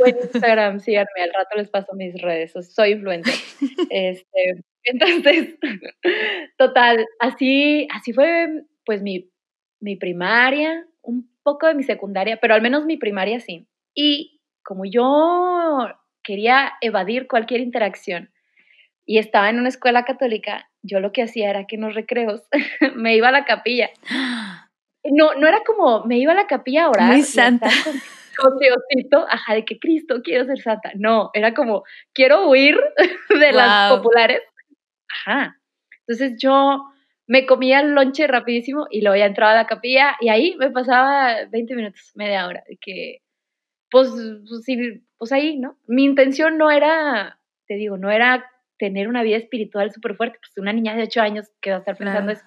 O 0.00 0.06
en 0.06 0.16
Instagram, 0.22 0.80
síganme, 0.80 1.22
al 1.22 1.32
rato 1.34 1.56
les 1.56 1.68
paso 1.68 1.92
mis 1.94 2.14
redes, 2.22 2.52
soy 2.72 2.92
influencer. 2.92 3.34
Este, 3.90 4.62
entonces, 4.84 5.58
total, 6.56 7.04
así, 7.18 7.88
así 7.92 8.12
fue 8.12 8.64
pues 8.84 9.02
mi, 9.02 9.30
mi 9.80 9.96
primaria, 9.96 10.86
un 11.02 11.28
poco 11.42 11.66
de 11.66 11.74
mi 11.74 11.82
secundaria, 11.82 12.38
pero 12.40 12.54
al 12.54 12.62
menos 12.62 12.86
mi 12.86 12.96
primaria 12.96 13.40
sí. 13.40 13.66
Y 13.94 14.40
como 14.62 14.84
yo 14.84 15.88
quería 16.22 16.74
evadir 16.80 17.26
cualquier 17.26 17.60
interacción 17.60 18.30
y 19.06 19.18
estaba 19.18 19.50
en 19.50 19.58
una 19.58 19.68
escuela 19.68 20.04
católica, 20.04 20.70
yo 20.82 21.00
lo 21.00 21.12
que 21.12 21.22
hacía 21.22 21.50
era 21.50 21.66
que 21.66 21.76
en 21.76 21.82
los 21.82 21.94
recreos 21.94 22.42
me 22.96 23.16
iba 23.16 23.28
a 23.28 23.32
la 23.32 23.44
capilla. 23.44 23.90
No, 25.04 25.34
no 25.34 25.46
era 25.46 25.62
como 25.64 26.04
me 26.04 26.18
iba 26.18 26.32
a 26.32 26.36
la 26.36 26.46
capilla 26.46 26.84
a 26.84 26.90
orar. 26.90 27.12
Muy 27.12 27.22
santa. 27.22 27.68
Con, 28.36 28.58
Diosito, 28.58 29.26
ajá, 29.28 29.54
de 29.54 29.64
que 29.64 29.78
Cristo 29.78 30.22
quiero 30.22 30.46
ser 30.46 30.58
santa. 30.58 30.92
No, 30.94 31.30
era 31.34 31.52
como 31.52 31.84
quiero 32.14 32.48
huir 32.48 32.76
de 33.28 33.52
las 33.52 33.92
populares. 33.92 34.40
Ajá. 35.08 35.60
Entonces 36.06 36.38
yo 36.40 36.84
me 37.26 37.46
comía 37.46 37.80
el 37.80 37.92
lonche 37.92 38.26
rapidísimo 38.26 38.86
y 38.90 39.02
luego 39.02 39.16
ya 39.16 39.26
entraba 39.26 39.52
a 39.52 39.56
la 39.56 39.66
capilla 39.66 40.16
y 40.20 40.28
ahí 40.28 40.56
me 40.58 40.70
pasaba 40.70 41.44
20 41.50 41.74
minutos, 41.74 42.10
media 42.14 42.46
hora, 42.46 42.64
de 42.68 42.76
que, 42.78 43.18
pues, 43.90 44.10
pues, 44.48 44.64
pues 45.18 45.32
ahí, 45.32 45.58
¿no? 45.58 45.78
Mi 45.86 46.04
intención 46.04 46.58
no 46.58 46.70
era, 46.70 47.38
te 47.66 47.74
digo, 47.74 47.96
no 47.96 48.10
era 48.10 48.51
tener 48.82 49.06
una 49.06 49.22
vida 49.22 49.36
espiritual 49.36 49.92
súper 49.92 50.16
fuerte, 50.16 50.38
pues 50.40 50.58
una 50.58 50.72
niña 50.72 50.96
de 50.96 51.04
8 51.04 51.20
años 51.20 51.46
que 51.60 51.70
va 51.70 51.76
a 51.76 51.78
estar 51.78 51.96
pensando 51.96 52.32
eso. 52.32 52.42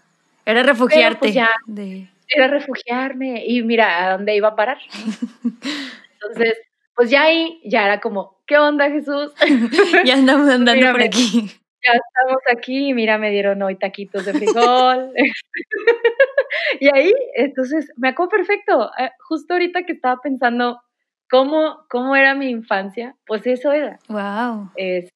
Era 0.45 0.61
pues, 0.61 0.67
refugiarte. 0.67 2.09
Era 2.27 2.47
refugiarme 2.47 3.45
y 3.45 3.63
mira 3.63 4.05
a 4.05 4.17
dónde 4.17 4.35
iba 4.35 4.49
a 4.49 4.55
parar. 4.55 4.79
Entonces, 6.13 6.57
pues 6.93 7.09
ya 7.09 7.23
ahí, 7.23 7.61
ya 7.63 7.85
era 7.85 8.01
como, 8.01 8.41
¿qué 8.45 8.57
onda 8.57 8.89
Jesús? 8.89 9.31
ya 10.05 10.15
andamos 10.15 10.49
andando 10.49 10.91
por 10.91 11.01
aquí 11.01 11.49
ya 11.85 11.93
estamos 11.93 12.41
aquí, 12.51 12.93
mira, 12.93 13.17
me 13.17 13.29
dieron 13.31 13.61
hoy 13.61 13.75
taquitos 13.75 14.25
de 14.25 14.33
frijol. 14.33 15.11
y 16.79 16.87
ahí, 16.93 17.13
entonces, 17.35 17.91
me 17.97 18.09
acuerdo 18.09 18.31
perfecto. 18.31 18.91
Eh, 18.97 19.11
justo 19.27 19.53
ahorita 19.53 19.83
que 19.83 19.93
estaba 19.93 20.19
pensando 20.21 20.81
cómo, 21.29 21.85
cómo 21.89 22.15
era 22.15 22.33
mi 22.33 22.49
infancia, 22.49 23.15
pues 23.25 23.45
eso 23.45 23.71
era. 23.71 23.99
Wow. 24.07 24.71
Este, 24.75 25.11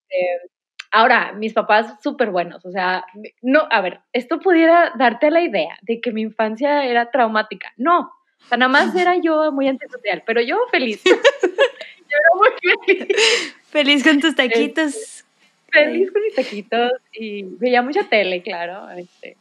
ahora, 0.91 1.33
mis 1.33 1.53
papás 1.53 2.01
súper 2.01 2.31
buenos, 2.31 2.65
o 2.65 2.71
sea, 2.71 3.05
no, 3.41 3.67
a 3.69 3.81
ver, 3.81 3.99
esto 4.13 4.39
pudiera 4.39 4.93
darte 4.97 5.31
la 5.31 5.41
idea 5.41 5.77
de 5.81 6.01
que 6.01 6.11
mi 6.11 6.21
infancia 6.21 6.85
era 6.85 7.11
traumática. 7.11 7.73
No, 7.77 7.99
o 7.99 8.47
sea, 8.47 8.57
nada 8.57 8.71
más 8.71 8.95
era 8.95 9.15
yo 9.17 9.51
muy 9.51 9.67
antisocial, 9.67 10.23
pero 10.25 10.41
yo 10.41 10.57
feliz. 10.71 11.03
yo 11.05 11.11
era 11.11 12.29
muy 12.37 12.49
feliz. 12.85 13.55
Feliz 13.69 14.03
con 14.03 14.19
tus 14.19 14.35
taquitos 14.35 15.25
feliz 15.71 16.11
con 16.11 16.21
mis 16.21 16.35
taquitos 16.35 16.91
y 17.13 17.43
veía 17.43 17.81
mucha 17.81 18.03
tele, 18.03 18.41
claro. 18.41 18.89
Este, 18.91 19.37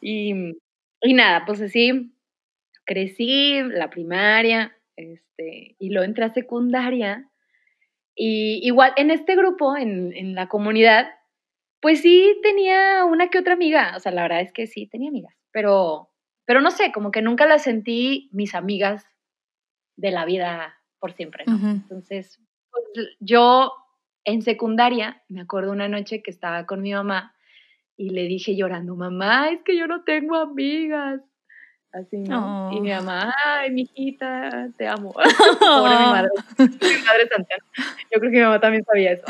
Y, 0.00 0.56
y 1.02 1.14
nada, 1.14 1.44
pues 1.46 1.60
así 1.60 2.12
crecí 2.84 3.60
la 3.62 3.90
primaria 3.90 4.76
este, 4.96 5.76
y 5.78 5.90
luego 5.90 6.04
entré 6.04 6.24
a 6.24 6.34
secundaria. 6.34 7.26
Y 8.22 8.60
igual 8.66 8.92
en 8.96 9.10
este 9.10 9.34
grupo, 9.34 9.78
en, 9.78 10.12
en 10.14 10.34
la 10.34 10.46
comunidad, 10.46 11.08
pues 11.80 12.02
sí 12.02 12.38
tenía 12.42 13.06
una 13.06 13.28
que 13.28 13.38
otra 13.38 13.54
amiga. 13.54 13.94
O 13.96 13.98
sea, 13.98 14.12
la 14.12 14.22
verdad 14.22 14.42
es 14.42 14.52
que 14.52 14.66
sí 14.66 14.86
tenía 14.86 15.08
amigas, 15.08 15.34
pero, 15.52 16.10
pero 16.44 16.60
no 16.60 16.70
sé, 16.70 16.92
como 16.92 17.12
que 17.12 17.22
nunca 17.22 17.46
las 17.46 17.62
sentí 17.62 18.28
mis 18.32 18.54
amigas 18.54 19.06
de 19.96 20.10
la 20.10 20.26
vida 20.26 20.74
por 20.98 21.12
siempre, 21.12 21.44
¿no? 21.46 21.70
Entonces, 21.70 22.38
pues, 22.70 23.08
yo 23.20 23.72
en 24.26 24.42
secundaria, 24.42 25.22
me 25.28 25.40
acuerdo 25.40 25.72
una 25.72 25.88
noche 25.88 26.22
que 26.22 26.30
estaba 26.30 26.66
con 26.66 26.82
mi 26.82 26.92
mamá 26.92 27.34
y 27.96 28.10
le 28.10 28.24
dije 28.24 28.54
llorando, 28.54 28.96
mamá, 28.96 29.48
es 29.48 29.62
que 29.62 29.78
yo 29.78 29.86
no 29.86 30.04
tengo 30.04 30.36
amigas. 30.36 31.22
Así, 31.92 32.18
¿no? 32.18 32.70
Y 32.72 32.80
mi 32.80 32.90
mamá, 32.90 33.34
ay, 33.44 33.70
mijita, 33.72 34.68
te 34.76 34.86
amo. 34.86 35.12
Pobre 35.60 35.96
mi 35.96 36.04
madre. 36.04 36.30
mi 36.58 37.04
madre. 37.04 37.28
Yo 38.12 38.20
creo 38.20 38.30
que 38.30 38.38
mi 38.38 38.40
mamá 38.40 38.60
también 38.60 38.84
sabía 38.84 39.12
eso. 39.12 39.24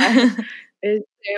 Este, 0.82 1.30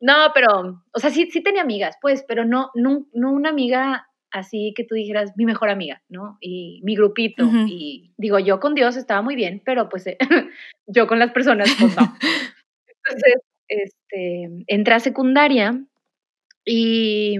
no, 0.00 0.14
pero, 0.34 0.84
o 0.92 0.98
sea, 1.00 1.10
sí, 1.10 1.28
sí 1.32 1.42
tenía 1.42 1.62
amigas, 1.62 1.96
pues, 2.00 2.24
pero 2.28 2.44
no, 2.44 2.70
no, 2.74 3.06
no 3.12 3.32
una 3.32 3.50
amiga 3.50 4.08
así 4.30 4.72
que 4.76 4.84
tú 4.84 4.94
dijeras 4.94 5.32
mi 5.36 5.46
mejor 5.46 5.70
amiga, 5.70 6.02
¿no? 6.08 6.36
Y 6.40 6.80
mi 6.84 6.94
grupito. 6.94 7.44
Y 7.66 8.12
digo, 8.16 8.38
yo 8.38 8.60
con 8.60 8.74
Dios 8.74 8.96
estaba 8.96 9.22
muy 9.22 9.34
bien, 9.34 9.62
pero 9.64 9.88
pues 9.88 10.04
yo 10.86 11.06
con 11.06 11.18
las 11.18 11.32
personas, 11.32 11.74
pues 11.80 11.96
no. 11.96 12.16
Entonces, 12.86 13.40
este, 13.68 14.64
entré 14.66 14.94
a 14.94 15.00
secundaria 15.00 15.82
y, 16.64 17.36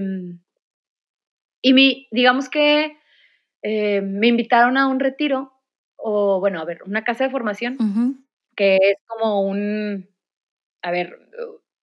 y 1.61 1.73
mi, 1.73 2.07
digamos 2.11 2.49
que 2.49 2.98
eh, 3.61 4.01
me 4.01 4.27
invitaron 4.27 4.77
a 4.77 4.87
un 4.87 4.99
retiro, 4.99 5.53
o 5.95 6.39
bueno, 6.39 6.59
a 6.59 6.65
ver, 6.65 6.81
una 6.85 7.03
casa 7.03 7.25
de 7.25 7.29
formación, 7.29 8.25
que 8.55 8.77
es 8.77 8.97
como 9.07 9.41
un, 9.41 10.09
a 10.81 10.91
ver, 10.91 11.29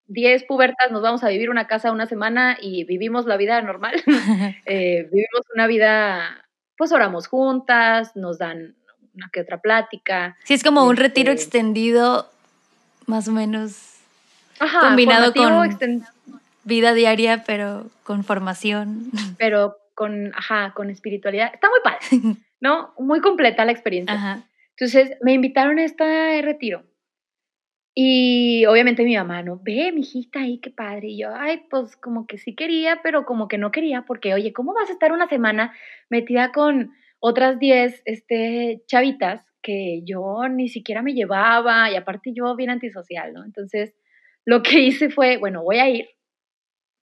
10 0.09 0.45
pubertas, 0.45 0.91
nos 0.91 1.03
vamos 1.03 1.25
a 1.25 1.29
vivir 1.29 1.51
una 1.51 1.67
casa 1.67 1.93
una 1.93 2.07
semana 2.07 2.57
y 2.61 2.85
vivimos 2.85 3.27
la 3.27 3.37
vida 3.37 3.61
normal. 3.63 4.03
Eh, 4.67 5.09
vivimos 5.13 5.43
una 5.55 5.67
vida, 5.67 6.45
pues 6.77 6.91
oramos 6.93 7.29
juntas, 7.29 8.17
nos 8.17 8.39
dan 8.39 8.75
una 9.15 9.31
que 9.33 9.41
otra 9.41 9.61
plática. 9.61 10.37
Sí, 10.45 10.55
es 10.55 10.65
como 10.65 10.85
un 10.85 10.97
retiro 10.97 11.31
este 11.31 11.45
extendido 11.45 12.29
más 13.07 13.29
o 13.29 13.33
menos 13.33 13.95
combinado 14.81 15.33
con 15.33 16.05
vida 16.65 16.95
diaria, 16.95 17.45
pero 17.45 17.87
con 18.03 18.25
formación. 18.25 19.11
Pero 19.39 19.77
con, 19.97 20.33
ajá, 20.37 20.73
con 20.75 20.91
espiritualidad. 20.91 21.51
Está 21.53 21.69
muy 21.69 21.81
padre, 21.83 21.99
¿no? 22.61 22.95
Muy 22.99 23.21
completa 23.21 23.65
la 23.65 23.73
experiencia. 23.73 24.47
Entonces 24.71 25.17
me 25.23 25.33
invitaron 25.33 25.81
a 25.81 25.85
este 25.85 26.43
retiro. 26.43 26.85
Y 27.99 28.67
obviamente 28.67 29.05
mi 29.05 29.17
mamá, 29.17 29.43
¿no? 29.43 29.59
Ve, 29.65 29.91
mi 29.91 30.03
hijita 30.03 30.41
ahí, 30.41 30.61
qué 30.61 30.71
padre. 30.71 31.09
Y 31.09 31.19
yo, 31.23 31.35
ay, 31.35 31.65
pues 31.71 31.97
como 31.97 32.27
que 32.27 32.37
sí 32.37 32.55
quería, 32.55 33.01
pero 33.03 33.25
como 33.25 33.49
que 33.49 33.57
no 33.57 33.71
quería, 33.71 34.03
porque, 34.03 34.35
oye, 34.35 34.53
¿cómo 34.53 34.75
vas 34.75 34.91
a 34.91 34.93
estar 34.93 35.13
una 35.13 35.29
semana 35.29 35.75
metida 36.11 36.53
con 36.53 36.93
otras 37.19 37.59
10 37.59 38.03
este, 38.05 38.83
chavitas 38.87 39.47
que 39.63 40.03
yo 40.05 40.47
ni 40.51 40.69
siquiera 40.69 41.01
me 41.01 41.15
llevaba 41.15 41.91
y 41.91 41.97
aparte 41.97 42.33
yo 42.35 42.55
bien 42.55 42.69
antisocial, 42.69 43.33
¿no? 43.33 43.45
Entonces, 43.45 43.95
lo 44.45 44.63
que 44.63 44.79
hice 44.81 45.09
fue, 45.09 45.39
bueno, 45.39 45.63
voy 45.63 45.79
a 45.79 45.89
ir, 45.89 46.07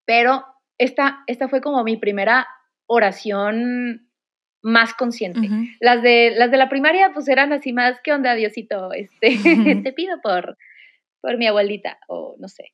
pero 0.05 0.45
esta, 0.77 1.23
esta 1.25 1.49
fue 1.49 1.59
como 1.59 1.83
mi 1.83 1.97
primera 1.97 2.47
oración 2.87 4.09
más 4.61 4.93
consciente. 4.93 5.49
las, 5.79 6.01
de, 6.01 6.31
las 6.35 6.49
de 6.49 6.57
la 6.57 6.69
primaria 6.69 7.11
pues 7.13 7.27
eran 7.27 7.51
así 7.51 7.73
más, 7.73 7.99
¿qué 8.03 8.13
onda, 8.13 8.33
Diosito? 8.33 8.93
Este, 8.93 9.37
te 9.83 9.93
pido 9.93 10.21
por, 10.21 10.57
por 11.21 11.37
mi 11.37 11.47
abuelita 11.47 11.99
o 12.07 12.35
no 12.39 12.47
sé. 12.47 12.73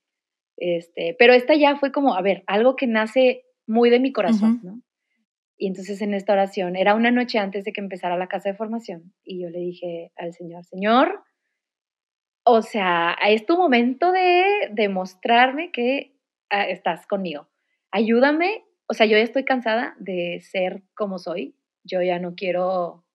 Este, 0.58 1.16
pero 1.18 1.34
esta 1.34 1.56
ya 1.56 1.78
fue 1.78 1.92
como, 1.92 2.16
a 2.16 2.22
ver, 2.22 2.44
algo 2.46 2.76
que 2.76 2.86
nace 2.86 3.44
muy 3.66 3.90
de 3.90 4.00
mi 4.00 4.12
corazón, 4.12 4.60
¿no? 4.62 4.82
Y 5.58 5.68
entonces 5.68 6.02
en 6.02 6.14
esta 6.14 6.34
oración, 6.34 6.76
era 6.76 6.96
una 6.96 7.12
noche 7.12 7.38
antes 7.38 7.66
de 7.66 7.74
que 7.74 7.82
empezara 7.82 8.18
la 8.18 8.28
casa 8.28 8.50
de 8.50 8.56
formación, 8.56 9.14
y 9.24 9.42
yo 9.42 9.50
le 9.50 9.60
dije 9.60 10.12
al 10.16 10.34
Señor, 10.34 10.64
Señor, 10.66 11.24
o 12.44 12.62
sea, 12.62 13.18
es 13.28 13.46
tu 13.46 13.58
momento 13.58 14.12
de 14.12 14.70
demostrarme 14.72 15.72
que 15.72 16.16
ah, 16.50 16.66
estás 16.66 17.06
conmigo. 17.08 17.50
Ayúdame, 17.92 18.64
o 18.90 18.94
sea, 18.96 19.06
yo 19.06 19.18
ya 19.18 19.24
estoy 19.24 19.46
cansada 19.46 19.96
de 20.00 20.42
ser 20.42 20.82
como 20.96 21.20
soy, 21.20 21.56
yo 21.84 22.02
ya 22.02 22.18
no 22.18 22.34
quiero, 22.36 23.06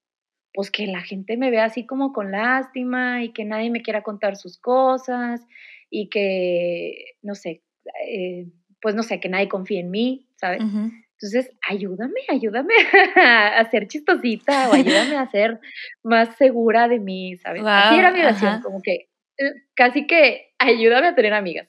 pues 0.53 0.71
que 0.71 0.87
la 0.87 1.01
gente 1.01 1.37
me 1.37 1.51
vea 1.51 1.65
así 1.65 1.85
como 1.85 2.13
con 2.13 2.31
lástima 2.31 3.25
y 3.25 3.33
que 3.33 3.45
nadie 3.45 3.71
me 3.71 3.83
quiera 3.83 4.03
contar 4.03 4.37
sus 4.37 4.57
cosas 4.57 5.45
y 5.91 6.09
que, 6.09 7.17
no 7.23 7.35
sé, 7.35 7.63
eh, 8.09 8.47
pues 8.81 8.95
no 8.95 9.03
sé, 9.03 9.19
que 9.19 9.29
nadie 9.29 9.49
confíe 9.49 9.81
en 9.81 9.91
mí, 9.91 10.29
¿sabes? 10.37 10.61
Entonces, 10.61 11.51
ayúdame, 11.69 12.21
ayúdame 12.29 12.75
a 13.17 13.69
ser 13.69 13.89
chistosita 13.89 14.71
o 14.71 14.75
ayúdame 14.75 15.17
a 15.17 15.29
ser 15.29 15.59
más 16.05 16.37
segura 16.37 16.87
de 16.87 17.01
mí, 17.01 17.37
¿sabes? 17.39 17.65
Así 17.67 17.99
era 17.99 18.13
mi 18.13 18.21
oración, 18.21 18.63
como 18.63 18.81
que 18.81 19.09
eh, 19.39 19.53
casi 19.75 20.07
que 20.07 20.55
ayúdame 20.59 21.09
a 21.09 21.15
tener 21.17 21.35
amigas. 21.35 21.69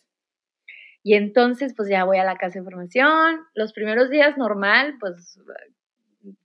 Y 1.06 1.14
entonces, 1.14 1.76
pues 1.78 1.88
ya 1.88 2.04
voy 2.04 2.18
a 2.18 2.24
la 2.24 2.36
casa 2.36 2.58
de 2.58 2.66
formación. 2.66 3.42
Los 3.54 3.74
primeros 3.74 4.10
días 4.10 4.40
normal, 4.40 4.96
pues 5.00 5.40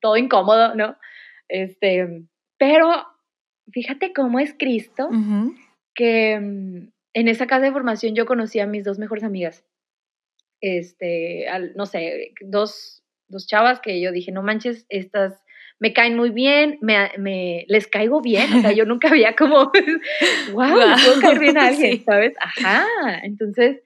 todo 0.00 0.18
incómodo, 0.18 0.74
¿no? 0.74 0.98
Este, 1.48 2.26
pero 2.58 3.06
fíjate 3.72 4.12
cómo 4.12 4.38
es 4.38 4.54
Cristo, 4.58 5.08
que 5.94 6.38
mm, 6.38 6.92
en 7.14 7.28
esa 7.28 7.46
casa 7.46 7.62
de 7.62 7.72
formación 7.72 8.14
yo 8.14 8.26
conocí 8.26 8.60
a 8.60 8.66
mis 8.66 8.84
dos 8.84 8.98
mejores 8.98 9.24
amigas. 9.24 9.64
Este, 10.60 11.46
no 11.74 11.86
sé, 11.86 12.34
dos 12.42 13.02
dos 13.28 13.46
chavas 13.46 13.80
que 13.80 13.98
yo 13.98 14.12
dije, 14.12 14.30
no 14.30 14.42
manches, 14.42 14.84
estas 14.90 15.42
me 15.78 15.94
caen 15.94 16.16
muy 16.16 16.28
bien, 16.28 16.76
me, 16.82 17.10
me 17.16 17.64
les 17.68 17.86
caigo 17.86 18.20
bien, 18.20 18.52
o 18.52 18.60
sea, 18.60 18.72
yo 18.72 18.84
nunca 18.84 19.08
había 19.08 19.34
como, 19.34 19.72
wow, 20.52 20.74
puedo 21.02 21.20
caer 21.22 21.38
bien 21.38 21.56
a 21.56 21.66
alguien, 21.68 22.04
¿sabes? 22.04 22.34
Ajá, 22.38 22.84
entonces 23.22 23.80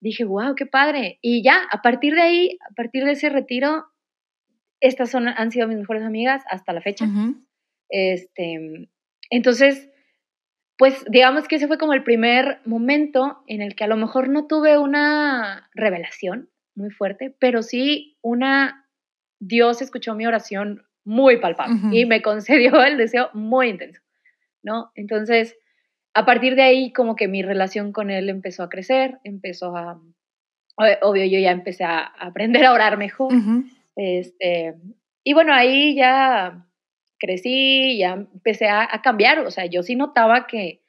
dije, 0.00 0.24
wow, 0.24 0.54
qué 0.54 0.66
padre. 0.66 1.18
Y 1.22 1.42
ya, 1.42 1.60
a 1.70 1.82
partir 1.82 2.14
de 2.14 2.22
ahí, 2.22 2.58
a 2.68 2.74
partir 2.74 3.04
de 3.04 3.12
ese 3.12 3.28
retiro, 3.28 3.86
estas 4.80 5.10
son, 5.10 5.28
han 5.28 5.50
sido 5.50 5.68
mis 5.68 5.78
mejores 5.78 6.02
amigas 6.02 6.42
hasta 6.50 6.72
la 6.72 6.80
fecha. 6.80 7.06
Este, 7.88 8.88
entonces, 9.30 9.90
pues 10.78 11.04
digamos 11.10 11.46
que 11.46 11.56
ese 11.56 11.68
fue 11.68 11.78
como 11.78 11.92
el 11.92 12.02
primer 12.02 12.60
momento 12.64 13.42
en 13.46 13.60
el 13.60 13.74
que 13.74 13.84
a 13.84 13.88
lo 13.88 13.96
mejor 13.96 14.28
no 14.28 14.46
tuve 14.46 14.78
una 14.78 15.68
revelación 15.74 16.48
muy 16.74 16.90
fuerte, 16.90 17.36
pero 17.38 17.62
sí 17.62 18.16
una 18.22 18.88
Dios 19.40 19.82
escuchó 19.82 20.14
mi 20.14 20.26
oración 20.26 20.82
muy 21.04 21.38
palpable 21.38 21.96
y 21.96 22.06
me 22.06 22.22
concedió 22.22 22.82
el 22.84 22.96
deseo 22.96 23.30
muy 23.34 23.68
intenso, 23.68 24.00
¿no? 24.62 24.90
Entonces, 24.94 25.56
a 26.14 26.24
partir 26.24 26.56
de 26.56 26.62
ahí, 26.62 26.92
como 26.92 27.16
que 27.16 27.28
mi 27.28 27.42
relación 27.42 27.92
con 27.92 28.10
Él 28.10 28.28
empezó 28.28 28.62
a 28.62 28.68
crecer, 28.68 29.18
empezó 29.24 29.76
a, 29.76 30.00
obvio 31.02 31.24
yo 31.24 31.38
ya 31.38 31.50
empecé 31.50 31.84
a 31.84 32.00
aprender 32.00 32.64
a 32.64 32.72
orar 32.72 32.96
mejor. 32.96 33.32
Este, 33.96 34.74
y 35.24 35.34
bueno, 35.34 35.52
ahí 35.54 35.94
ya 35.94 36.66
crecí, 37.18 37.98
ya 37.98 38.14
empecé 38.14 38.68
a, 38.68 38.88
cambiar, 39.02 39.40
o 39.40 39.50
sea, 39.50 39.66
yo 39.66 39.82
sí 39.82 39.94
notaba 39.94 40.46
que, 40.46 40.82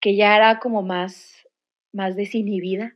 que 0.00 0.14
ya 0.14 0.36
era 0.36 0.58
como 0.60 0.82
más, 0.82 1.46
más 1.92 2.14
desinhibida. 2.16 2.94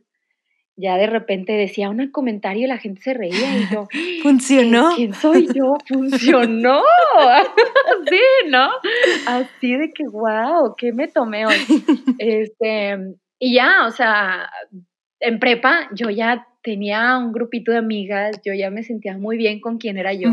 Ya 0.81 0.95
de 0.95 1.07
repente 1.07 1.51
decía 1.53 1.89
un 1.89 2.09
comentario 2.09 2.63
y 2.63 2.67
la 2.67 2.77
gente 2.77 3.01
se 3.01 3.13
reía 3.13 3.57
y 3.57 3.73
yo, 3.73 3.87
¿funcionó? 4.23 4.91
¿Quién 4.95 5.13
soy 5.13 5.47
yo? 5.53 5.75
¡Funcionó! 5.85 6.81
sí, 8.09 8.21
¿no? 8.47 8.69
Así 9.27 9.75
de 9.75 9.91
que, 9.91 10.05
wow, 10.05 10.75
¿qué 10.77 10.93
me 10.93 11.09
tomé 11.09 11.45
hoy? 11.45 11.55
Este, 12.17 12.97
y 13.39 13.55
ya, 13.55 13.87
o 13.87 13.91
sea, 13.91 14.49
en 15.19 15.39
prepa 15.39 15.89
yo 15.93 16.09
ya 16.09 16.47
tenía 16.63 17.17
un 17.17 17.33
grupito 17.33 17.73
de 17.73 17.79
amigas, 17.79 18.39
yo 18.45 18.53
ya 18.53 18.69
me 18.69 18.83
sentía 18.83 19.17
muy 19.17 19.35
bien 19.35 19.59
con 19.59 19.79
quién 19.79 19.97
era 19.97 20.13
yo. 20.13 20.29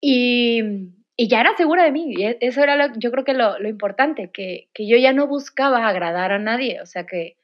y, 0.00 0.60
y, 1.16 1.28
ya 1.28 1.40
era 1.40 1.56
segura 1.56 1.84
de 1.84 1.92
mí. 1.92 2.14
Y 2.16 2.24
e, 2.24 2.38
eso 2.40 2.64
era, 2.64 2.74
lo, 2.74 2.92
yo 2.96 3.12
creo 3.12 3.24
que 3.24 3.34
lo, 3.34 3.60
lo 3.60 3.68
importante, 3.68 4.30
que, 4.32 4.70
que, 4.74 4.88
yo 4.88 4.96
ya 4.96 5.12
no 5.12 5.28
buscaba 5.28 5.86
agradar 5.86 6.32
a 6.32 6.40
nadie. 6.40 6.80
O 6.82 6.86
sea, 6.86 7.06
que, 7.06 7.37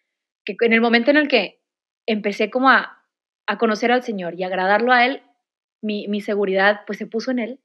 que 0.45 0.57
en 0.61 0.73
el 0.73 0.81
momento 0.81 1.11
en 1.11 1.17
el 1.17 1.29
que 1.29 1.61
empecé 2.07 2.51
como 2.51 2.71
a, 2.71 3.03
a 3.47 3.59
conocer 3.59 3.93
al 3.93 4.03
Señor 4.03 4.35
y 4.35 4.45
agradarlo 4.45 4.93
a 4.93 5.05
Él, 5.05 5.23
mi, 5.83 6.09
mi, 6.09 6.21
seguridad 6.21 6.81
pues 6.87 6.99
se 6.99 7.07
puso 7.07 7.31
en 7.31 7.39
Él. 7.39 7.61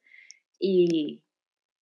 Y, 0.60 1.22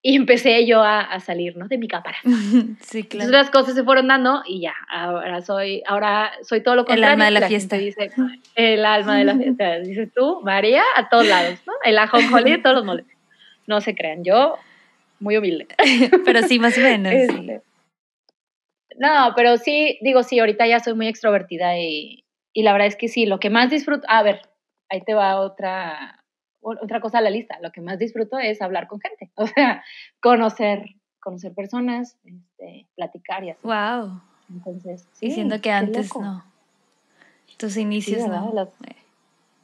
y 0.02 0.16
empecé 0.16 0.66
yo 0.66 0.84
a, 0.84 1.20
salir, 1.20 1.58
¿no? 1.58 1.68
De 1.68 1.78
mi 1.78 1.88
cámara. 1.88 2.18
Sí, 2.82 3.04
claro. 3.04 3.26
Entonces 3.26 3.32
las 3.32 3.50
cosas 3.50 3.76
se 3.76 3.84
fueron 3.84 4.08
dando 4.08 4.44
y 4.46 4.62
ya, 4.62 4.74
ahora 4.90 5.42
soy, 5.42 5.84
ahora 5.88 6.32
soy 6.42 6.62
todo 6.62 6.76
lo 6.76 6.86
contrario. 6.86 7.06
El 7.06 7.12
alma 7.12 7.26
de 7.26 7.32
la, 7.32 7.48
fiesta. 7.48 7.78
Dice, 7.78 8.12
el 8.56 8.86
alma 8.86 9.18
de 9.18 9.26
la 9.26 9.36
fiesta. 9.38 9.80
Dices 9.80 10.10
tú, 10.14 10.42
María, 10.44 10.84
a 10.96 11.10
todos 11.10 11.28
lados, 11.28 11.60
¿no? 11.66 11.74
El 11.84 11.98
ajonjolí 11.98 12.52
de 12.52 12.58
todos 12.60 12.76
los 12.76 12.86
moles. 12.86 13.06
No 13.66 13.82
se 13.82 13.96
crean, 13.96 14.24
yo 14.24 14.58
muy 15.20 15.38
humilde. 15.38 15.68
pero 16.26 16.44
sí, 16.44 16.60
más 16.60 16.78
o 16.78 16.82
menos. 16.82 17.12
Este, 17.12 17.62
no, 18.98 19.34
pero 19.36 19.58
sí, 19.58 20.00
digo, 20.02 20.24
sí, 20.24 20.40
ahorita 20.40 20.68
ya 20.68 20.80
soy 20.80 20.96
muy 20.96 21.08
extrovertida 21.08 21.78
y, 21.80 22.26
y 22.54 22.64
la 22.64 22.74
verdad 22.74 22.88
es 22.88 22.96
que 22.96 23.08
sí, 23.08 23.26
lo 23.26 23.40
que 23.40 23.50
más 23.50 23.70
disfruto, 23.70 24.06
a 24.10 24.24
ver, 24.24 24.42
ahí 24.90 25.02
te 25.02 25.14
va 25.14 25.40
otra, 25.40 26.24
otra 26.62 27.00
cosa 27.02 27.20
a 27.20 27.22
la 27.22 27.30
lista, 27.30 27.60
lo 27.62 27.72
que 27.72 27.82
más 27.82 28.00
disfruto 28.00 28.40
es 28.40 28.62
hablar 28.62 28.88
con 28.88 29.00
gente, 29.00 29.32
o 29.36 29.46
sea, 29.48 29.84
conocer, 30.22 30.96
conocer 31.20 31.54
personas, 31.54 32.18
este, 32.26 32.88
platicar 32.96 33.44
y 33.44 33.52
así. 33.52 33.60
Wow. 33.64 34.22
Entonces, 34.50 35.08
sí, 35.14 35.28
Diciendo 35.28 35.62
que 35.62 35.72
antes 35.72 36.16
no. 36.16 36.44
Tus 37.58 37.76
inicios 37.78 38.28
no. 38.28 38.72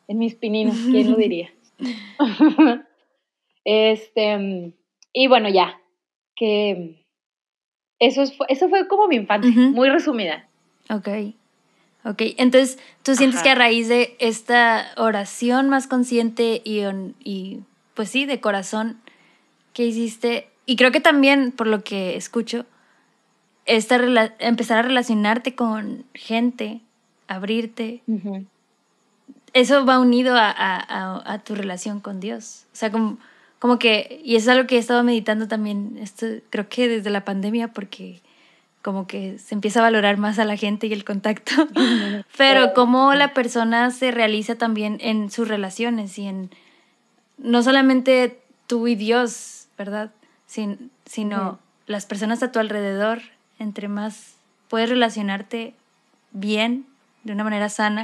en 0.08 0.18
mis 0.18 0.36
pininos, 0.36 0.76
¿quién 0.90 1.12
lo 1.12 1.18
diría? 1.18 1.50
este, 3.66 4.74
y 5.14 5.28
bueno, 5.28 5.50
ya, 5.50 5.80
que 6.36 7.03
eso, 8.06 8.26
fue, 8.28 8.48
eso 8.50 8.70
fue 8.70 8.88
como 8.88 9.08
mi 9.08 9.18
infancia, 9.18 9.52
muy 9.52 9.90
resumida. 9.90 10.46
Ok. 10.90 11.10
Ok, 12.06 12.22
entonces 12.38 12.80
tú 13.02 13.16
sientes 13.16 13.42
que 13.42 13.50
a 13.50 13.56
raíz 13.56 13.88
de 13.88 14.18
esta 14.20 14.88
oración 14.98 15.70
más 15.70 15.88
consciente 15.88 16.62
y, 16.66 16.82
y 17.24 17.62
pues 17.94 18.10
sí, 18.10 18.26
de 18.26 18.42
corazón 18.42 18.98
que 19.72 19.86
hiciste, 19.86 20.50
y 20.66 20.76
creo 20.76 20.92
que 20.92 21.00
también 21.00 21.52
por 21.54 21.68
lo 21.68 21.84
que 21.84 22.18
escucho, 22.18 22.66
esta 23.66 23.96
empezar 24.40 24.80
a 24.80 24.82
relacionarte 24.82 25.56
con 25.56 26.04
gente, 26.14 26.82
abrirte, 27.30 28.04
eso 29.54 29.86
va 29.86 30.00
unido 30.00 30.36
a, 30.36 30.50
a, 30.50 31.34
a, 31.34 31.40
tu 31.40 31.56
relación 31.56 32.00
con 32.02 32.20
Dios. 32.20 32.66
O 32.74 32.76
sea, 32.76 32.92
como, 32.92 33.18
como 33.64 33.80
que, 33.80 34.20
y 34.26 34.36
es 34.36 34.50
algo 34.50 34.68
que 34.68 34.76
he 34.76 34.78
estado 34.78 35.04
meditando 35.04 35.48
también, 35.48 35.98
esto, 36.02 36.26
creo 36.50 36.68
que 36.68 36.90
desde 36.90 37.10
la 37.10 37.24
pandemia, 37.24 37.70
porque 37.70 38.20
como 38.82 39.08
que 39.08 39.40
se 39.40 39.56
empieza 39.56 39.80
a 39.80 39.84
valorar 39.84 40.18
más 40.18 40.38
a 40.38 40.44
la 40.44 40.58
gente 40.58 40.88
y 40.88 40.92
el 40.92 41.06
contacto, 41.06 41.70
pero 42.38 42.74
cómo 42.74 43.14
la 43.14 43.34
persona 43.34 43.90
se 43.92 44.12
realiza 44.12 44.56
también 44.56 44.98
en 45.00 45.32
sus 45.32 45.48
relaciones 45.48 46.20
y 46.20 46.28
en 46.28 46.50
no 47.38 47.64
solamente 47.64 48.38
tú 48.68 48.90
y 48.90 48.96
Dios, 48.96 49.68
¿verdad? 49.78 50.12
Sin, 50.46 50.92
sino 51.06 51.58
las 51.88 52.06
personas 52.06 52.44
a 52.44 52.52
tu 52.52 52.60
alrededor, 52.60 53.22
entre 53.60 53.88
más 53.88 54.34
puedes 54.68 54.90
relacionarte 54.90 55.74
bien, 56.34 56.86
de 57.24 57.32
una 57.32 57.46
manera 57.46 57.70
sana, 57.70 58.04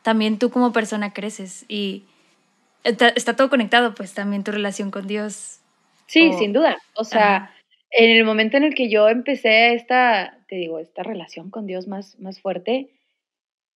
también 0.00 0.38
tú 0.38 0.48
como 0.48 0.72
persona 0.72 1.12
creces 1.12 1.66
y 1.68 2.04
está, 2.86 3.36
todo 3.36 3.50
conectado, 3.50 3.94
pues 3.94 4.14
también 4.14 4.44
tu 4.44 4.52
relación 4.52 4.90
con 4.90 5.06
Dios. 5.06 5.60
Sí, 6.06 6.32
sin 6.34 6.52
duda. 6.52 6.78
O 6.94 7.04
sea, 7.04 7.54
en 7.90 8.10
el 8.10 8.24
momento 8.24 8.56
en 8.56 8.64
el 8.64 8.74
que 8.74 8.88
yo 8.88 9.08
empecé 9.08 9.74
esta, 9.74 10.38
te 10.48 10.56
digo, 10.56 10.78
esta 10.78 11.02
relación 11.02 11.50
con 11.50 11.66
Dios 11.66 11.88
más, 11.88 12.18
más 12.18 12.40
fuerte, 12.40 12.90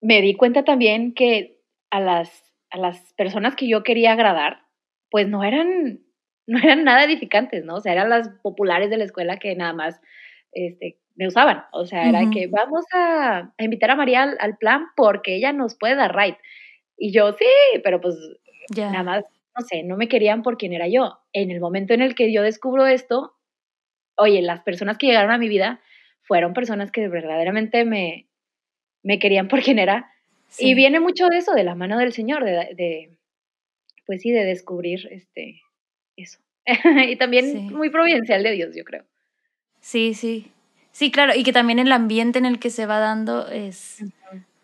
me 0.01 0.21
di 0.23 0.35
cuenta 0.35 0.65
también 0.65 1.13
que 1.15 1.59
a 1.91 2.01
las, 2.01 2.55
a 2.71 2.79
las 2.79 3.13
personas 3.15 3.57
que 3.57 3.69
yo 3.69 3.83
quería 3.83 4.13
agradar, 4.13 4.63
pues 5.11 5.29
no 5.29 5.45
eran, 5.45 6.01
no 6.47 6.59
eran 6.59 6.85
nada 6.85 7.05
edificantes, 7.05 7.65
¿no? 7.65 7.77
O 7.77 7.81
sea, 7.81 7.93
eran 7.93 8.11
las 8.11 8.29
populares 8.43 8.91
de 8.91 8.97
la 8.97 9.05
escuela 9.05 9.39
que 9.39 9.55
nada 9.57 9.73
más 9.73 10.01
este, 10.53 10.99
me 11.17 11.27
usaban. 11.27 11.65
O 11.73 11.85
sea, 11.85 12.09
era 12.09 12.31
que 12.31 12.47
vamos 12.47 12.85
a, 12.95 13.53
invitar 13.59 13.91
a 13.91 13.97
María 13.97 14.23
al, 14.23 14.57
plan 14.57 14.87
porque 14.97 15.37
ella 15.37 15.53
nos 15.53 15.77
puede 15.77 15.95
dar 15.95 16.17
right. 16.17 16.37
Y 16.97 17.13
yo, 17.13 17.33
sí, 17.33 17.47
pero 17.83 18.01
pues 18.01 18.17
nada 18.77 19.03
más, 19.03 19.25
no 19.59 19.65
sé, 19.67 19.83
no 19.83 19.97
me 19.97 20.09
querían 20.09 20.43
por 20.43 20.57
quien 20.57 20.73
era 20.73 20.89
yo. 20.89 21.19
En 21.33 21.51
el 21.51 21.61
momento 21.61 21.95
en 21.95 22.03
el 22.03 22.15
que 22.15 22.33
yo 22.33 22.43
descubro 22.43 22.87
esto, 22.87 23.37
oye, 24.17 24.43
las 24.43 24.61
personas 24.63 24.99
que 24.99 25.07
llegaron 25.07 25.31
a 25.33 25.39
mi 25.39 25.49
vida 25.49 25.81
fueron 26.23 26.55
personas 26.55 26.91
que 26.91 27.09
verdaderamente 27.09 27.85
me, 27.85 28.29
me 29.03 29.19
querían 29.19 29.49
por 29.49 29.63
quien 29.63 29.79
era. 29.79 30.13
Y 30.59 30.75
viene 30.75 30.99
mucho 30.99 31.29
de 31.29 31.39
eso, 31.39 31.53
de 31.53 31.63
la 31.63 31.75
mano 31.75 31.99
del 31.99 32.13
Señor, 32.13 32.45
de, 32.45 33.11
pues 34.05 34.23
sí, 34.23 34.33
de 34.33 34.45
descubrir 34.45 35.09
este, 35.11 35.63
eso. 36.17 36.41
y 37.09 37.17
también 37.17 37.73
muy 37.73 37.91
providencial 37.91 38.43
de 38.43 38.51
Dios, 38.53 38.75
yo 38.75 38.85
creo. 38.85 39.05
Sí, 39.81 40.15
sí. 40.15 40.51
Sí, 40.93 41.13
claro, 41.13 41.35
y 41.37 41.45
que 41.45 41.53
también 41.53 41.79
el 41.79 41.93
ambiente 41.93 42.39
en 42.41 42.47
el 42.47 42.59
que 42.59 42.71
se 42.71 42.85
va 42.85 42.99
dando 42.99 43.49
es, 43.49 44.03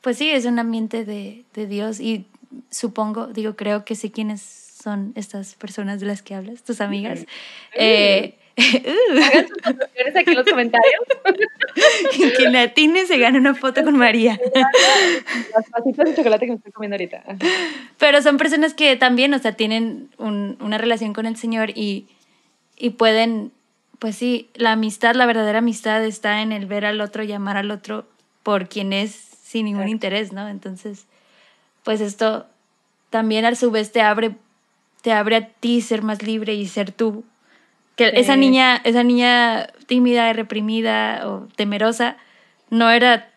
pues 0.01 0.19
sí, 0.19 0.31
es 0.31 0.45
un 0.45 0.59
ambiente 0.59 1.05
de, 1.05 1.45
de 1.55 1.67
Dios 1.67 2.01
y 2.01 2.27
supongo, 2.71 3.27
digo, 3.29 3.57
creo 3.57 3.85
que 3.85 3.95
sé 3.95 4.11
quiénes 4.11 4.43
son 4.43 5.13
estas 5.15 5.55
personas 5.55 6.01
de 6.01 6.07
las 6.07 6.23
que 6.23 6.35
hablas, 6.35 6.63
tus 6.63 6.81
amigas. 6.81 7.27
Eh, 7.75 8.37
Hagan 8.57 9.47
sus 9.49 10.17
aquí 10.17 10.31
en 10.31 10.37
los 10.37 10.47
comentarios. 10.47 11.03
Quien 12.37 12.53
le 12.53 12.61
atine 12.61 13.07
se 13.07 13.19
gana 13.19 13.39
una 13.39 13.55
foto 13.55 13.85
con 13.85 13.97
María. 13.97 14.41
Las 15.55 15.69
pasitas 15.71 16.07
de 16.07 16.15
chocolate 16.15 16.47
que 16.47 16.53
me 16.53 16.57
estoy 16.57 16.73
comiendo 16.73 16.95
ahorita. 16.95 17.23
Pero 17.99 18.23
son 18.23 18.39
personas 18.39 18.73
que 18.73 18.97
también, 18.97 19.35
o 19.35 19.39
sea, 19.39 19.53
tienen 19.53 20.09
un, 20.17 20.57
una 20.61 20.79
relación 20.79 21.13
con 21.13 21.27
el 21.27 21.37
Señor 21.37 21.71
y, 21.75 22.07
y 22.79 22.91
pueden, 22.91 23.53
pues 23.99 24.17
sí, 24.17 24.49
la 24.55 24.73
amistad, 24.73 25.15
la 25.15 25.27
verdadera 25.27 25.59
amistad 25.59 26.03
está 26.05 26.41
en 26.41 26.53
el 26.53 26.65
ver 26.65 26.87
al 26.87 27.03
otro, 27.03 27.25
llamar 27.25 27.59
al 27.59 27.71
otro 27.71 28.07
por 28.43 28.69
quien 28.69 28.95
es 28.95 29.11
sin 29.43 29.67
ningún 29.67 29.89
interés, 29.89 30.33
¿no? 30.33 30.49
Entonces, 30.49 31.07
pues 31.87 32.01
esto 32.01 32.47
también 33.11 33.45
a 33.45 33.55
su 33.55 33.71
vez 33.71 33.93
te 33.93 34.03
abre, 34.03 34.35
te 35.03 35.13
abre 35.13 35.37
a 35.37 35.49
ti 35.49 35.81
ser 35.81 36.03
más 36.03 36.21
libre 36.25 36.53
y 36.55 36.67
ser 36.67 36.91
tú 36.91 37.25
que 37.95 38.09
esa 38.15 38.35
niña, 38.35 38.81
esa 38.83 39.05
niña 39.05 39.69
tímida 39.87 40.29
y 40.29 40.33
reprimida 40.33 41.29
o 41.29 41.47
temerosa 41.55 42.17
no 42.71 42.91
era 42.91 43.31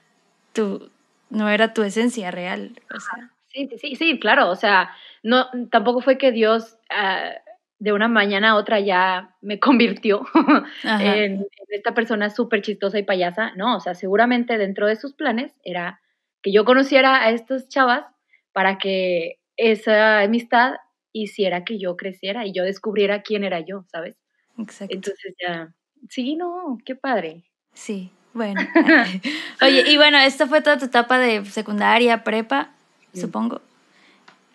tu, 0.51 0.89
no 1.29 1.47
era 1.47 1.75
tu 1.75 1.83
esencia 1.83 2.31
real. 2.31 2.71
O 2.93 2.99
sea. 2.99 3.29
Sí, 3.49 3.69
sí, 3.77 3.95
sí, 3.95 4.19
claro. 4.19 4.49
O 4.49 4.55
sea, 4.55 4.89
no, 5.21 5.45
tampoco 5.69 6.01
fue 6.01 6.17
que 6.17 6.31
Dios 6.31 6.75
ah, 6.89 7.29
de 7.77 7.93
una 7.93 8.07
mañana 8.07 8.49
a 8.49 8.55
otra 8.55 8.79
ya 8.79 9.35
me 9.41 9.59
convirtió 9.59 10.25
en, 10.83 11.45
esta 11.67 11.93
persona 11.93 12.31
súper 12.31 12.63
chistosa 12.63 12.97
y 12.97 13.03
payasa. 13.03 13.53
No, 13.55 13.77
o 13.77 13.79
sea, 13.79 13.93
seguramente 13.93 14.57
dentro 14.57 14.87
de 14.87 14.95
sus 14.95 15.13
planes 15.13 15.53
era 15.63 16.01
que 16.41 16.51
yo 16.51 16.65
conociera 16.65 17.23
a 17.23 17.29
estas 17.29 17.69
chavas 17.69 18.05
para 18.53 18.77
que 18.77 19.39
esa 19.57 20.21
amistad 20.21 20.75
hiciera 21.11 21.63
que 21.63 21.79
yo 21.79 21.95
creciera 21.95 22.45
y 22.45 22.53
yo 22.53 22.63
descubriera 22.63 23.21
quién 23.21 23.43
era 23.43 23.59
yo, 23.59 23.83
¿sabes? 23.91 24.15
Exacto. 24.57 24.95
Entonces 24.95 25.35
ya, 25.41 25.73
sí, 26.09 26.35
no, 26.35 26.77
qué 26.85 26.95
padre. 26.95 27.43
Sí, 27.73 28.11
bueno. 28.33 28.61
Oye, 29.61 29.83
y 29.87 29.97
bueno, 29.97 30.17
esta 30.19 30.47
fue 30.47 30.61
toda 30.61 30.77
tu 30.77 30.85
etapa 30.85 31.17
de 31.19 31.45
secundaria, 31.45 32.23
prepa, 32.23 32.71
supongo. 33.13 33.61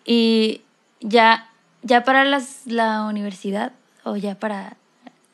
Y 0.05 0.61
ya, 1.01 1.49
ya 1.81 2.03
para 2.03 2.23
las, 2.25 2.65
la 2.67 3.05
universidad 3.05 3.73
o 4.03 4.15
ya 4.15 4.35
para 4.35 4.77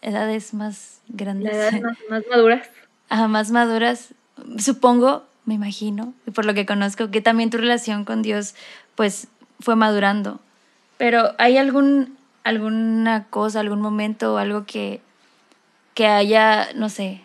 edades 0.01 0.53
más 0.53 1.01
grandes. 1.07 1.53
Edades 1.53 1.81
más, 1.81 1.97
más 2.09 2.23
maduras. 2.29 2.69
Ajá, 3.09 3.27
más 3.27 3.51
maduras. 3.51 4.13
Supongo 4.57 5.25
me 5.51 5.55
imagino, 5.55 6.13
y 6.25 6.31
por 6.31 6.45
lo 6.45 6.53
que 6.53 6.65
conozco, 6.65 7.11
que 7.11 7.19
también 7.19 7.49
tu 7.49 7.57
relación 7.57 8.05
con 8.05 8.21
Dios 8.21 8.55
pues 8.95 9.27
fue 9.59 9.75
madurando. 9.75 10.39
Pero 10.97 11.33
¿hay 11.39 11.57
algún, 11.57 12.15
alguna 12.45 13.25
cosa, 13.29 13.59
algún 13.59 13.81
momento 13.81 14.33
o 14.33 14.37
algo 14.37 14.65
que, 14.65 15.01
que 15.93 16.07
haya, 16.07 16.71
no 16.73 16.87
sé, 16.87 17.19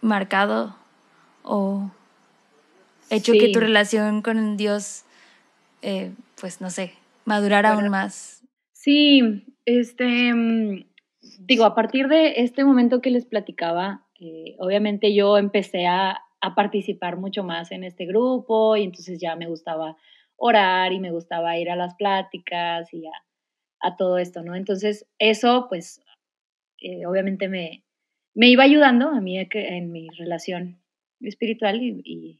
marcado 0.00 0.76
o 1.42 1.90
hecho 3.10 3.32
que 3.32 3.48
tu 3.48 3.58
relación 3.58 4.22
con 4.22 4.56
Dios, 4.56 5.02
eh, 5.82 6.12
pues 6.40 6.60
no 6.60 6.70
sé, 6.70 6.92
madurara 7.24 7.72
aún 7.72 7.88
más? 7.88 8.44
Sí, 8.74 9.44
este, 9.64 10.86
digo, 11.40 11.64
a 11.64 11.74
partir 11.74 12.06
de 12.06 12.34
este 12.42 12.64
momento 12.64 13.00
que 13.00 13.10
les 13.10 13.26
platicaba, 13.26 14.06
eh, 14.20 14.54
obviamente 14.60 15.12
yo 15.16 15.36
empecé 15.36 15.88
a, 15.88 16.22
a, 16.42 16.54
participar 16.54 17.16
mucho 17.16 17.44
más 17.44 17.72
en 17.72 17.84
este 17.84 18.04
grupo 18.06 18.76
y 18.76 18.84
entonces 18.84 19.20
ya 19.20 19.36
me 19.36 19.46
gustaba 19.46 19.96
orar 20.36 20.92
y 20.92 21.00
me 21.00 21.12
gustaba 21.12 21.56
ir 21.56 21.70
a 21.70 21.76
las 21.76 21.94
pláticas 21.94 22.92
y 22.92 23.04
a, 23.06 23.96
todo 23.96 24.18
esto, 24.18 24.42
¿no? 24.42 24.54
Entonces 24.54 25.06
eso, 25.18 25.66
pues, 25.68 26.00
eh, 26.80 27.06
obviamente 27.06 27.48
me, 27.48 27.84
me 28.34 28.48
iba 28.48 28.64
ayudando 28.64 29.08
a 29.08 29.20
mí 29.20 29.38
en 29.38 29.92
mi 29.92 30.08
relación 30.10 30.80
espiritual 31.20 31.82
y, 31.82 32.00
y, 32.04 32.38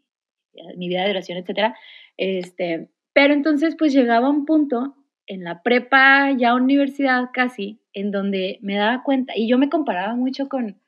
mi 0.76 0.88
vida 0.88 1.04
de 1.04 1.10
oración, 1.10 1.38
etcétera. 1.38 1.76
Este, 2.16 2.90
pero 3.12 3.34
entonces, 3.34 3.74
pues 3.78 3.92
llegaba 3.92 4.28
un 4.28 4.44
punto 4.44 4.94
en 5.26 5.44
la 5.44 5.62
prepa, 5.62 6.30
ya 6.36 6.54
universidad 6.54 7.30
casi, 7.32 7.80
en 7.92 8.10
donde 8.10 8.58
me 8.62 8.76
daba 8.76 9.02
cuenta, 9.02 9.32
y 9.36 9.48
yo 9.48 9.58
me 9.58 9.68
comparaba 9.68 10.14
mucho 10.14 10.48
con, 10.48 10.80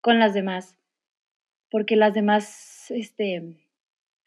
con 0.00 0.18
las 0.18 0.34
demás, 0.34 0.76
porque 1.76 1.94
las 1.94 2.14
demás, 2.14 2.86
este, 2.88 3.34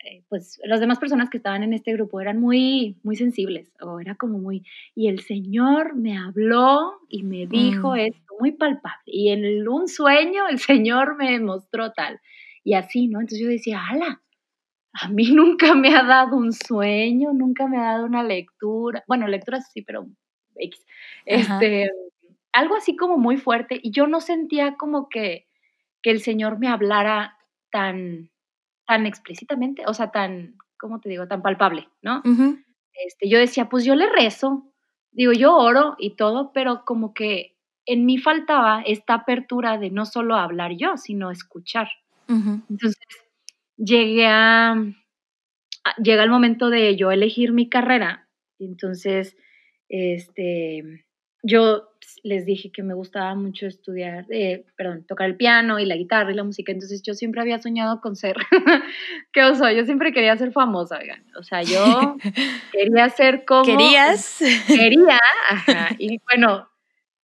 eh, 0.06 0.24
pues 0.30 0.62
las 0.66 0.80
demás 0.80 1.00
personas 1.00 1.32
que 1.32 1.38
estaban 1.38 1.64
en 1.64 1.74
este 1.74 1.94
grupo 1.94 2.22
eran 2.22 2.40
muy, 2.40 3.00
muy 3.02 3.16
sensibles, 3.16 3.74
o 3.82 4.00
era 4.00 4.14
como 4.14 4.38
muy, 4.38 4.64
y 4.94 5.08
el 5.08 5.22
Señor 5.22 5.96
me 5.96 6.16
habló 6.16 7.00
y 7.10 7.24
me 7.24 7.48
dijo 7.48 7.94
mm. 7.96 7.98
esto, 8.02 8.34
muy 8.40 8.52
palpable, 8.52 9.02
y 9.08 9.30
en 9.30 9.68
un 9.68 9.88
sueño 9.88 10.48
el 10.48 10.60
Señor 10.60 11.16
me 11.18 11.40
mostró 11.40 11.92
tal, 11.92 12.22
y 12.64 12.76
así, 12.76 13.08
¿no? 13.08 13.20
Entonces 13.20 13.40
yo 13.42 13.48
decía, 13.48 13.82
ala, 13.90 14.22
a 14.94 15.10
mí 15.10 15.24
nunca 15.34 15.74
me 15.74 15.96
ha 15.96 16.04
dado 16.04 16.38
un 16.38 16.54
sueño, 16.54 17.34
nunca 17.34 17.66
me 17.66 17.80
ha 17.80 17.94
dado 17.94 18.06
una 18.06 18.22
lectura, 18.22 19.04
bueno, 19.08 19.28
lecturas 19.28 19.72
sí, 19.74 19.82
pero 19.82 20.06
este, 21.26 21.90
algo 22.54 22.76
así 22.76 22.96
como 22.96 23.18
muy 23.18 23.38
fuerte, 23.38 23.80
y 23.82 23.90
yo 23.90 24.06
no 24.06 24.22
sentía 24.22 24.78
como 24.78 25.10
que, 25.10 25.48
que 26.04 26.12
el 26.12 26.22
Señor 26.22 26.60
me 26.60 26.68
hablara 26.68 27.39
tan, 27.72 28.30
tan 28.86 29.06
explícitamente, 29.06 29.84
o 29.88 29.94
sea, 29.94 30.12
tan, 30.12 30.56
¿cómo 30.78 31.00
te 31.00 31.10
digo?, 31.10 31.28
tan 31.28 31.42
palpable, 31.42 31.88
¿no? 32.02 32.22
este, 33.06 33.30
yo 33.30 33.40
decía, 33.40 33.70
pues 33.70 33.86
yo 33.86 33.96
le 33.96 34.10
rezo, 34.10 34.72
digo, 35.12 35.32
yo 35.32 35.56
oro 35.56 35.96
y 35.98 36.16
todo, 36.16 36.52
pero 36.54 36.84
como 36.86 37.14
que 37.14 37.56
en 37.86 38.06
mí 38.06 38.18
faltaba 38.18 38.82
esta 38.86 39.14
apertura 39.16 39.78
de 39.78 39.90
no 39.90 40.06
solo 40.06 40.36
hablar 40.36 40.74
yo, 40.78 40.98
sino 40.98 41.32
escuchar. 41.32 41.88
Entonces, 42.28 42.98
llegué 43.78 44.28
a, 44.28 44.76
llega 46.04 46.24
el 46.24 46.30
momento 46.30 46.70
de 46.70 46.96
yo 46.96 47.12
elegir 47.12 47.54
mi 47.54 47.70
carrera, 47.70 48.28
entonces, 48.60 49.36
este, 49.88 51.06
yo 51.44 51.90
les 52.24 52.46
dije 52.46 52.72
que 52.72 52.84
me 52.84 52.94
gustaba 52.94 53.34
mucho 53.36 53.66
estudiar, 53.68 54.26
eh, 54.30 54.66
perdón, 54.76 55.06
tocar 55.06 55.28
el 55.28 55.36
piano 55.36 55.80
y 55.80 55.86
la 55.86 55.96
guitarra 55.96 56.32
y 56.32 56.36
la 56.36 56.44
música, 56.44 56.72
entonces 56.72 57.02
yo 57.02 57.14
siempre 57.14 57.42
había 57.42 57.60
soñado 57.60 58.02
con 58.02 58.16
ser, 58.16 58.36
¿qué 59.34 59.44
oso? 59.44 59.70
Yo 59.72 59.86
siempre 59.86 60.12
quería 60.12 60.36
ser 60.38 60.52
famosa, 60.52 60.98
oigan, 61.00 61.24
o 61.38 61.44
sea, 61.44 61.62
yo 61.62 62.18
quería 62.74 63.10
ser 63.10 63.46
como... 63.46 63.64
¿Querías? 63.64 64.40
Quería, 64.68 65.20
ajá, 65.50 65.96
y 65.98 66.20
bueno, 66.30 66.70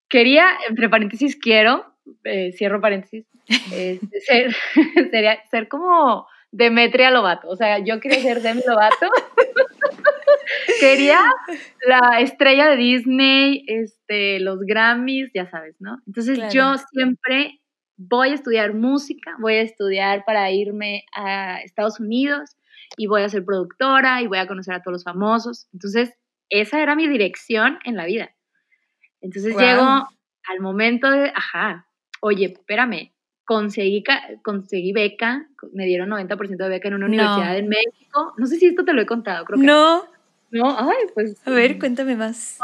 quería, 0.08 0.46
entre 0.68 0.88
paréntesis, 0.88 1.36
quiero, 1.36 1.84
eh, 2.24 2.52
cierro 2.52 2.80
paréntesis, 2.80 3.26
este, 3.72 4.20
ser, 4.20 4.56
sería 5.10 5.38
ser 5.50 5.68
como 5.68 6.26
Demetria 6.50 7.10
Lobato. 7.10 7.48
O 7.48 7.56
sea, 7.56 7.78
yo 7.78 8.00
quería 8.00 8.20
ser 8.20 8.40
Demi 8.40 8.62
Lovato. 8.66 9.08
Quería 10.80 11.20
la 11.86 12.20
estrella 12.20 12.68
de 12.68 12.76
Disney, 12.76 13.64
este, 13.66 14.40
los 14.40 14.60
Grammys, 14.60 15.30
ya 15.34 15.50
sabes, 15.50 15.76
¿no? 15.80 16.00
Entonces 16.06 16.52
yo 16.52 16.76
siempre 16.92 17.60
voy 17.96 18.30
a 18.30 18.34
estudiar 18.34 18.74
música, 18.74 19.36
voy 19.38 19.54
a 19.54 19.62
estudiar 19.62 20.24
para 20.24 20.50
irme 20.50 21.04
a 21.14 21.60
Estados 21.62 22.00
Unidos 22.00 22.56
y 22.96 23.06
voy 23.06 23.22
a 23.22 23.28
ser 23.28 23.44
productora 23.44 24.22
y 24.22 24.26
voy 24.26 24.38
a 24.38 24.46
conocer 24.46 24.74
a 24.74 24.82
todos 24.82 24.92
los 24.92 25.04
famosos. 25.04 25.68
Entonces, 25.72 26.12
esa 26.50 26.80
era 26.80 26.94
mi 26.94 27.08
dirección 27.08 27.78
en 27.84 27.96
la 27.96 28.04
vida. 28.04 28.30
Entonces 29.20 29.56
llego 29.56 29.82
al 29.82 30.60
momento 30.60 31.10
de, 31.10 31.32
ajá, 31.34 31.88
oye, 32.20 32.46
espérame, 32.46 33.12
conseguí, 33.44 34.04
conseguí 34.42 34.92
beca, 34.92 35.48
me 35.72 35.86
dieron 35.86 36.10
90% 36.10 36.56
de 36.56 36.68
beca 36.68 36.88
en 36.88 36.94
una 36.94 37.06
universidad 37.06 37.56
en 37.56 37.68
México. 37.68 38.34
No 38.36 38.46
sé 38.46 38.56
si 38.56 38.66
esto 38.66 38.84
te 38.84 38.92
lo 38.92 39.02
he 39.02 39.06
contado, 39.06 39.44
creo 39.44 39.58
que. 39.58 39.66
No. 39.66 40.04
No, 40.50 40.76
ay, 40.78 41.06
pues. 41.14 41.40
A 41.46 41.50
ver, 41.50 41.78
cuéntame 41.78 42.16
más. 42.16 42.58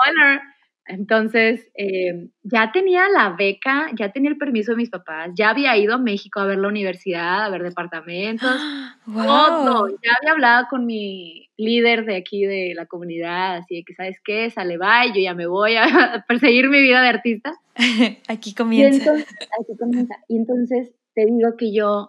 Entonces, 0.84 1.70
eh, 1.74 2.28
ya 2.42 2.72
tenía 2.72 3.08
la 3.08 3.30
beca, 3.30 3.90
ya 3.96 4.10
tenía 4.10 4.30
el 4.30 4.36
permiso 4.36 4.72
de 4.72 4.78
mis 4.78 4.90
papás, 4.90 5.30
ya 5.34 5.50
había 5.50 5.76
ido 5.76 5.94
a 5.94 5.98
México 5.98 6.40
a 6.40 6.44
ver 6.44 6.58
la 6.58 6.68
universidad, 6.68 7.44
a 7.44 7.50
ver 7.50 7.62
departamentos, 7.62 8.50
todo. 9.06 9.88
Ya 9.88 10.10
había 10.20 10.32
hablado 10.32 10.66
con 10.68 10.84
mi 10.84 11.50
líder 11.56 12.04
de 12.04 12.16
aquí 12.16 12.44
de 12.44 12.72
la 12.74 12.86
comunidad, 12.86 13.56
así 13.56 13.76
de 13.76 13.84
que, 13.84 13.94
¿sabes 13.94 14.20
qué? 14.24 14.50
Sale, 14.50 14.76
va, 14.76 15.06
yo 15.06 15.20
ya 15.20 15.34
me 15.34 15.46
voy 15.46 15.76
a 15.76 15.84
perseguir 16.28 16.68
mi 16.68 16.80
vida 16.80 17.00
de 17.00 17.08
artista. 17.08 17.52
aquí 18.28 18.52
comienza. 18.52 19.12
aquí 19.12 19.76
comienza. 19.78 20.16
Y 20.28 20.36
entonces 20.36 20.92
te 21.14 21.26
digo 21.26 21.56
que 21.56 21.72
yo 21.72 22.08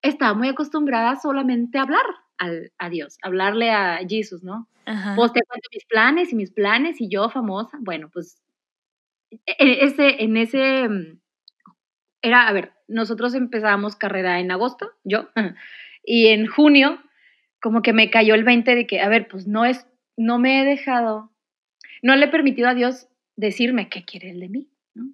estaba 0.00 0.32
muy 0.32 0.48
acostumbrada 0.48 1.16
solamente 1.16 1.78
a 1.78 1.82
hablar 1.82 2.04
al, 2.38 2.72
a 2.78 2.90
Dios, 2.90 3.18
hablarle 3.22 3.70
a 3.70 3.98
Jesús, 4.08 4.42
¿no? 4.42 4.68
Pues 5.16 5.32
te 5.32 5.42
cuento 5.42 5.68
mis 5.72 5.84
planes 5.84 6.32
y 6.32 6.36
mis 6.36 6.52
planes 6.52 7.00
y 7.00 7.08
yo 7.08 7.28
famosa. 7.28 7.76
Bueno, 7.80 8.08
pues 8.08 8.40
e, 9.30 9.56
e, 9.58 9.84
ese, 9.84 10.22
en 10.22 10.36
ese, 10.36 10.88
mm, 10.88 11.18
era, 12.22 12.46
a 12.46 12.52
ver, 12.52 12.72
nosotros 12.86 13.34
empezamos 13.34 13.96
carrera 13.96 14.38
en 14.38 14.50
agosto, 14.50 14.92
yo, 15.04 15.28
y 16.04 16.28
en 16.28 16.46
junio 16.46 17.02
como 17.60 17.82
que 17.82 17.92
me 17.92 18.10
cayó 18.10 18.34
el 18.34 18.44
20 18.44 18.74
de 18.76 18.86
que, 18.86 19.00
a 19.00 19.08
ver, 19.08 19.26
pues 19.28 19.46
no 19.46 19.64
es, 19.64 19.86
no 20.16 20.38
me 20.38 20.60
he 20.60 20.64
dejado, 20.64 21.32
no 22.02 22.14
le 22.14 22.26
he 22.26 22.28
permitido 22.28 22.68
a 22.68 22.74
Dios 22.74 23.08
decirme 23.34 23.88
qué 23.88 24.04
quiere 24.04 24.30
él 24.30 24.40
de 24.40 24.48
mí, 24.48 24.68
¿no? 24.94 25.12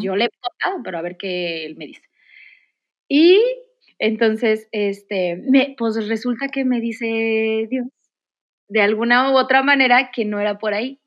Yo 0.00 0.16
le 0.16 0.24
he 0.24 0.30
contado, 0.30 0.82
pero 0.84 0.98
a 0.98 1.02
ver 1.02 1.16
qué 1.16 1.66
él 1.66 1.76
me 1.76 1.86
dice. 1.86 2.02
Y 3.08 3.40
entonces, 4.04 4.68
este, 4.70 5.36
me, 5.36 5.74
pues 5.78 6.08
resulta 6.08 6.48
que 6.48 6.66
me 6.66 6.78
dice 6.78 7.66
Dios, 7.70 7.86
de 8.68 8.82
alguna 8.82 9.32
u 9.32 9.38
otra 9.38 9.62
manera, 9.62 10.10
que 10.12 10.26
no 10.26 10.38
era 10.40 10.58
por 10.58 10.74
ahí. 10.74 11.00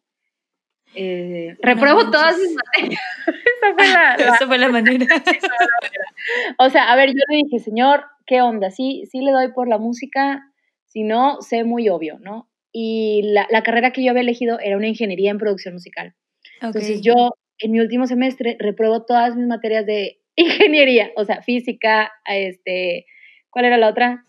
Eh, 0.95 1.55
repruebo 1.61 2.09
todas 2.09 2.35
mis 2.39 2.55
materias. 2.55 3.01
esa, 3.27 3.75
fue 3.75 3.87
la, 3.87 4.15
esa 4.35 4.47
fue 4.47 4.57
la 4.57 4.69
manera. 4.69 5.05
o 6.57 6.71
sea, 6.71 6.91
a 6.91 6.95
ver, 6.95 7.09
yo 7.09 7.21
le 7.29 7.37
dije, 7.43 7.59
Señor, 7.59 8.03
¿qué 8.25 8.41
onda? 8.41 8.71
Sí, 8.71 9.03
sí 9.11 9.21
le 9.21 9.31
doy 9.31 9.51
por 9.51 9.67
la 9.67 9.77
música, 9.77 10.51
si 10.85 11.03
no, 11.03 11.39
sé 11.43 11.63
muy 11.65 11.89
obvio, 11.89 12.17
¿no? 12.19 12.49
Y 12.71 13.21
la, 13.25 13.45
la, 13.51 13.61
carrera 13.61 13.93
que 13.93 14.03
yo 14.03 14.09
había 14.09 14.23
elegido 14.23 14.59
era 14.59 14.75
una 14.75 14.87
ingeniería 14.87 15.29
en 15.29 15.37
producción 15.37 15.75
musical. 15.75 16.15
Entonces 16.61 17.01
yo 17.01 17.13
en 17.59 17.71
mi 17.71 17.79
último 17.79 18.07
semestre 18.07 18.57
repruebo 18.59 19.05
todas 19.05 19.35
mis 19.35 19.45
materias 19.45 19.85
de 19.85 20.16
ingeniería, 20.37 21.11
o 21.17 21.25
sea, 21.25 21.41
física, 21.41 22.11
este, 22.25 23.05
¿cuál 23.49 23.65
era 23.65 23.77
la 23.77 23.89
otra? 23.89 24.23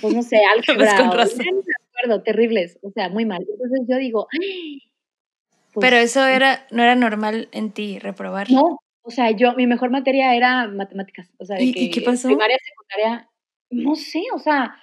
Pues 0.00 0.14
no 0.14 0.22
sé, 0.22 0.38
álgebra, 0.54 0.98
no 0.98 1.14
me 1.14 1.22
acuerdo, 1.22 2.22
terribles, 2.22 2.78
o 2.82 2.90
sea, 2.90 3.08
muy 3.08 3.24
mal. 3.24 3.44
Entonces 3.48 3.80
yo 3.88 3.96
digo, 3.96 4.28
pues 5.72 5.80
pero 5.80 5.96
eso 5.96 6.24
era, 6.24 6.66
no 6.70 6.82
era 6.82 6.94
normal 6.94 7.48
en 7.52 7.72
ti 7.72 7.98
reprobar. 7.98 8.50
No, 8.50 8.78
o 9.02 9.10
sea, 9.10 9.30
yo, 9.30 9.54
mi 9.54 9.66
mejor 9.66 9.90
materia 9.90 10.34
era 10.36 10.68
matemáticas, 10.68 11.32
o 11.38 11.44
sea, 11.44 11.56
de 11.56 11.64
¿Y, 11.64 11.90
qué 11.90 12.00
pasó? 12.02 12.28
Primaria, 12.28 12.56
secundaria, 12.62 13.30
no 13.70 13.94
sé, 13.94 14.22
o 14.34 14.38
sea, 14.38 14.76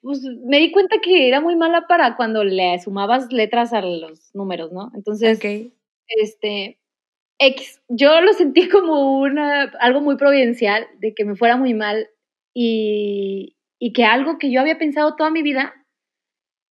pues 0.00 0.22
me 0.22 0.58
di 0.58 0.72
cuenta 0.72 0.98
que 1.02 1.28
era 1.28 1.40
muy 1.40 1.56
mala 1.56 1.86
para 1.86 2.16
cuando 2.16 2.44
le 2.44 2.78
sumabas 2.78 3.32
letras 3.32 3.72
a 3.72 3.82
los 3.82 4.34
números, 4.34 4.72
¿no? 4.72 4.90
Entonces, 4.94 5.40
este, 6.08 6.78
X, 7.38 7.82
yo 7.88 8.20
lo 8.20 8.32
sentí 8.32 8.68
como 8.68 9.18
una, 9.20 9.64
algo 9.80 10.00
muy 10.00 10.16
providencial, 10.16 10.86
de 10.98 11.14
que 11.14 11.24
me 11.24 11.36
fuera 11.36 11.56
muy 11.56 11.74
mal 11.74 12.08
y, 12.54 13.56
y 13.78 13.92
que 13.92 14.04
algo 14.04 14.38
que 14.38 14.50
yo 14.50 14.60
había 14.60 14.78
pensado 14.78 15.16
toda 15.16 15.30
mi 15.30 15.42
vida, 15.42 15.74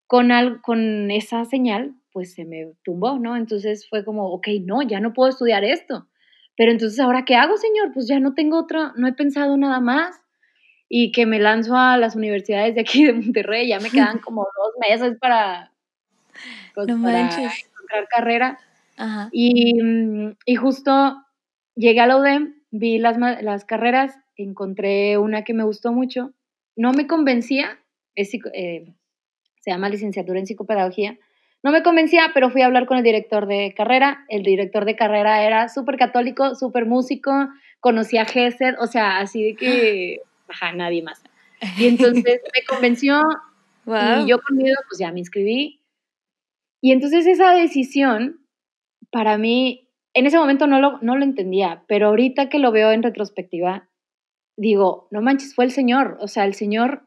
con, 0.07 0.31
al, 0.31 0.61
con 0.61 1.11
esa 1.11 1.45
señal, 1.45 1.95
pues 2.11 2.33
se 2.33 2.45
me 2.45 2.73
tumbó, 2.83 3.19
¿no? 3.19 3.35
Entonces 3.35 3.87
fue 3.89 4.05
como, 4.05 4.29
ok, 4.31 4.47
no, 4.63 4.81
ya 4.81 4.99
no 4.99 5.13
puedo 5.13 5.29
estudiar 5.29 5.63
esto. 5.63 6.07
Pero 6.55 6.71
entonces, 6.71 6.99
¿ahora 6.99 7.25
qué 7.25 7.35
hago, 7.35 7.57
señor? 7.57 7.91
Pues 7.93 8.07
ya 8.07 8.19
no 8.19 8.33
tengo 8.33 8.59
otra, 8.59 8.93
no 8.95 9.07
he 9.07 9.13
pensado 9.13 9.57
nada 9.57 9.79
más. 9.81 10.15
y 10.89 11.11
que 11.11 11.25
me 11.25 11.39
lanzo 11.39 11.75
a 11.75 11.97
las 11.97 12.15
universidades 12.15 12.75
de 12.75 12.81
aquí 12.81 13.05
de 13.05 13.13
Monterrey, 13.13 13.67
ya 13.69 13.79
me 13.79 13.91
quedan 13.91 14.19
como 14.19 14.41
dos 14.43 14.73
meses 14.89 15.17
para, 15.19 15.73
pues, 16.73 16.87
encontrar 17.69 18.07
carrera. 18.09 18.59
Y, 19.31 19.73
y, 20.45 20.55
justo 20.55 21.21
llegué 21.75 21.99
a 21.99 22.07
la 22.07 22.17
UDEM, 22.17 22.55
vi 22.71 22.97
las, 22.97 23.17
las 23.17 23.65
carreras, 23.65 24.17
encontré 24.37 25.17
una 25.17 25.43
que 25.43 25.53
me 25.53 25.63
gustó 25.63 25.91
mucho, 25.91 26.33
no 26.75 26.93
me 26.93 27.07
convencía, 27.07 27.79
es, 28.15 28.33
eh, 28.53 28.93
se 29.59 29.71
llama 29.71 29.89
licenciatura 29.89 30.39
en 30.39 30.47
psicopedagogía, 30.47 31.17
no 31.65 31.71
me 31.71 31.81
convencía, 31.81 32.29
pero 32.31 32.51
fui 32.51 32.61
a 32.61 32.67
hablar 32.67 32.85
con 32.85 32.99
el 32.99 33.03
director 33.03 33.47
de 33.47 33.73
carrera. 33.75 34.23
El 34.29 34.43
director 34.43 34.85
de 34.85 34.95
carrera 34.95 35.43
era 35.43 35.67
súper 35.67 35.97
católico, 35.97 36.53
súper 36.53 36.85
músico, 36.85 37.49
conocía 37.79 38.21
a 38.21 38.25
Gesed, 38.25 38.75
o 38.79 38.85
sea, 38.85 39.17
así 39.17 39.43
de 39.43 39.55
que, 39.55 40.21
ajá, 40.47 40.73
nadie 40.73 41.01
más. 41.01 41.23
Y 41.79 41.87
entonces 41.87 42.41
me 42.53 42.65
convenció 42.67 43.19
y 43.87 44.27
yo 44.27 44.39
conmigo, 44.41 44.75
pues 44.87 44.99
ya 44.99 45.11
me 45.11 45.17
inscribí. 45.17 45.81
Y 46.81 46.91
entonces 46.91 47.25
esa 47.25 47.55
decisión, 47.55 48.44
para 49.15 49.37
mí, 49.37 49.87
en 50.13 50.25
ese 50.25 50.37
momento 50.37 50.67
no 50.67 50.81
lo, 50.81 50.99
no 51.01 51.15
lo 51.15 51.23
entendía, 51.23 51.85
pero 51.87 52.07
ahorita 52.07 52.49
que 52.49 52.59
lo 52.59 52.73
veo 52.73 52.91
en 52.91 53.01
retrospectiva, 53.01 53.87
digo, 54.57 55.07
no 55.09 55.21
manches, 55.21 55.55
fue 55.55 55.63
el 55.63 55.71
Señor. 55.71 56.17
O 56.19 56.27
sea, 56.27 56.43
el 56.43 56.53
Señor 56.53 57.03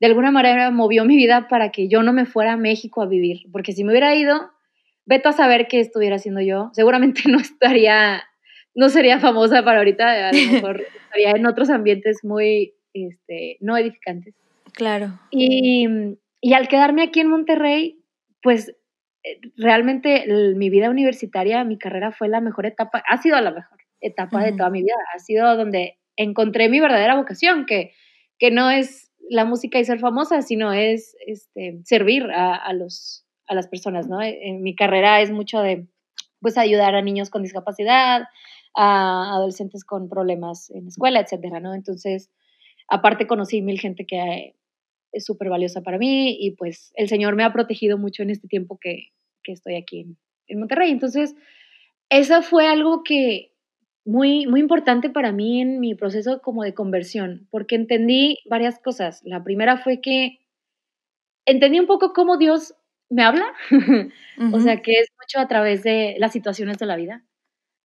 de 0.00 0.06
alguna 0.06 0.30
manera 0.30 0.70
movió 0.70 1.04
mi 1.04 1.16
vida 1.16 1.48
para 1.50 1.70
que 1.70 1.86
yo 1.86 2.02
no 2.02 2.14
me 2.14 2.24
fuera 2.24 2.54
a 2.54 2.56
México 2.56 3.02
a 3.02 3.06
vivir, 3.06 3.42
porque 3.52 3.72
si 3.72 3.84
me 3.84 3.90
hubiera 3.90 4.14
ido, 4.14 4.52
veto 5.04 5.28
a 5.28 5.32
saber 5.34 5.68
qué 5.68 5.80
estuviera 5.80 6.16
haciendo 6.16 6.40
yo, 6.40 6.70
seguramente 6.72 7.24
no 7.28 7.38
estaría, 7.38 8.22
no 8.74 8.88
sería 8.88 9.20
famosa 9.20 9.62
para 9.62 9.80
ahorita, 9.80 10.30
a 10.30 10.32
lo 10.32 10.38
mejor 10.52 10.86
estaría 11.04 11.32
en 11.32 11.44
otros 11.44 11.68
ambientes 11.68 12.20
muy, 12.22 12.72
este, 12.94 13.58
no 13.60 13.76
edificantes. 13.76 14.34
Claro. 14.72 15.20
Y, 15.30 15.86
y 16.40 16.54
al 16.54 16.68
quedarme 16.68 17.02
aquí 17.02 17.20
en 17.20 17.28
Monterrey, 17.28 18.02
pues 18.40 18.74
eh, 19.22 19.40
realmente 19.56 20.26
mi 20.56 20.70
vida 20.70 20.90
universitaria, 20.90 21.64
mi 21.64 21.78
carrera 21.78 22.12
fue 22.12 22.28
la 22.28 22.40
mejor 22.40 22.66
etapa, 22.66 23.02
ha 23.08 23.18
sido 23.18 23.40
la 23.40 23.50
mejor 23.50 23.78
etapa 24.00 24.42
de 24.42 24.52
toda 24.52 24.70
mi 24.70 24.82
vida, 24.82 24.94
ha 25.14 25.18
sido 25.18 25.56
donde 25.56 25.98
encontré 26.16 26.68
mi 26.68 26.80
verdadera 26.80 27.16
vocación, 27.16 27.66
que, 27.66 27.92
que 28.38 28.50
no 28.50 28.70
es 28.70 29.10
la 29.28 29.44
música 29.44 29.78
y 29.78 29.84
ser 29.84 30.00
famosa, 30.00 30.42
sino 30.42 30.72
es 30.72 31.16
este, 31.26 31.80
servir 31.84 32.24
a, 32.34 32.72
los, 32.72 33.24
a 33.46 33.54
las 33.54 33.68
personas, 33.68 34.08
¿no? 34.08 34.20
En 34.22 34.62
mi 34.62 34.74
carrera 34.74 35.20
es 35.20 35.30
mucho 35.30 35.60
de, 35.60 35.86
pues, 36.40 36.58
ayudar 36.58 36.94
a 36.94 37.02
niños 37.02 37.30
con 37.30 37.42
discapacidad, 37.42 38.24
a 38.74 39.34
adolescentes 39.36 39.84
con 39.84 40.08
problemas 40.08 40.70
en 40.70 40.88
escuela, 40.88 41.20
etcétera, 41.20 41.60
¿no? 41.60 41.74
Entonces, 41.74 42.30
aparte 42.88 43.26
conocí 43.26 43.62
mil 43.62 43.78
gente 43.78 44.04
que 44.06 44.56
es 45.12 45.24
súper 45.24 45.48
valiosa 45.48 45.82
para 45.82 45.98
mí 45.98 46.36
y 46.40 46.52
pues 46.52 46.92
el 46.96 47.08
Señor 47.08 47.36
me 47.36 47.44
ha 47.44 47.52
protegido 47.52 47.98
mucho 47.98 48.22
en 48.22 48.30
este 48.30 48.48
tiempo 48.48 48.78
que, 48.80 49.08
estoy 49.44 49.74
aquí 49.74 50.02
en, 50.02 50.16
en 50.46 50.60
Monterrey. 50.60 50.92
Entonces, 50.92 51.34
eso 52.08 52.40
fue 52.40 52.68
algo 52.68 53.02
que, 53.02 53.50
muy, 54.04 54.46
muy 54.46 54.60
importante 54.60 55.10
para 55.10 55.32
mí 55.32 55.60
en 55.60 55.80
mi 55.80 55.94
proceso 55.94 56.40
como 56.42 56.64
de 56.64 56.74
conversión, 56.74 57.46
porque 57.50 57.76
entendí 57.76 58.38
varias 58.48 58.78
cosas. 58.78 59.20
La 59.24 59.44
primera 59.44 59.76
fue 59.78 60.00
que 60.00 60.38
entendí 61.46 61.80
un 61.80 61.86
poco 61.86 62.12
cómo 62.12 62.36
Dios 62.36 62.74
me 63.08 63.22
habla, 63.22 63.52
o 64.52 64.60
sea, 64.60 64.82
que 64.82 64.92
es 64.92 65.08
mucho 65.20 65.38
a 65.38 65.48
través 65.48 65.82
de 65.82 66.16
las 66.18 66.32
situaciones 66.32 66.78
de 66.78 66.86
la 66.86 66.96
vida. 66.96 67.24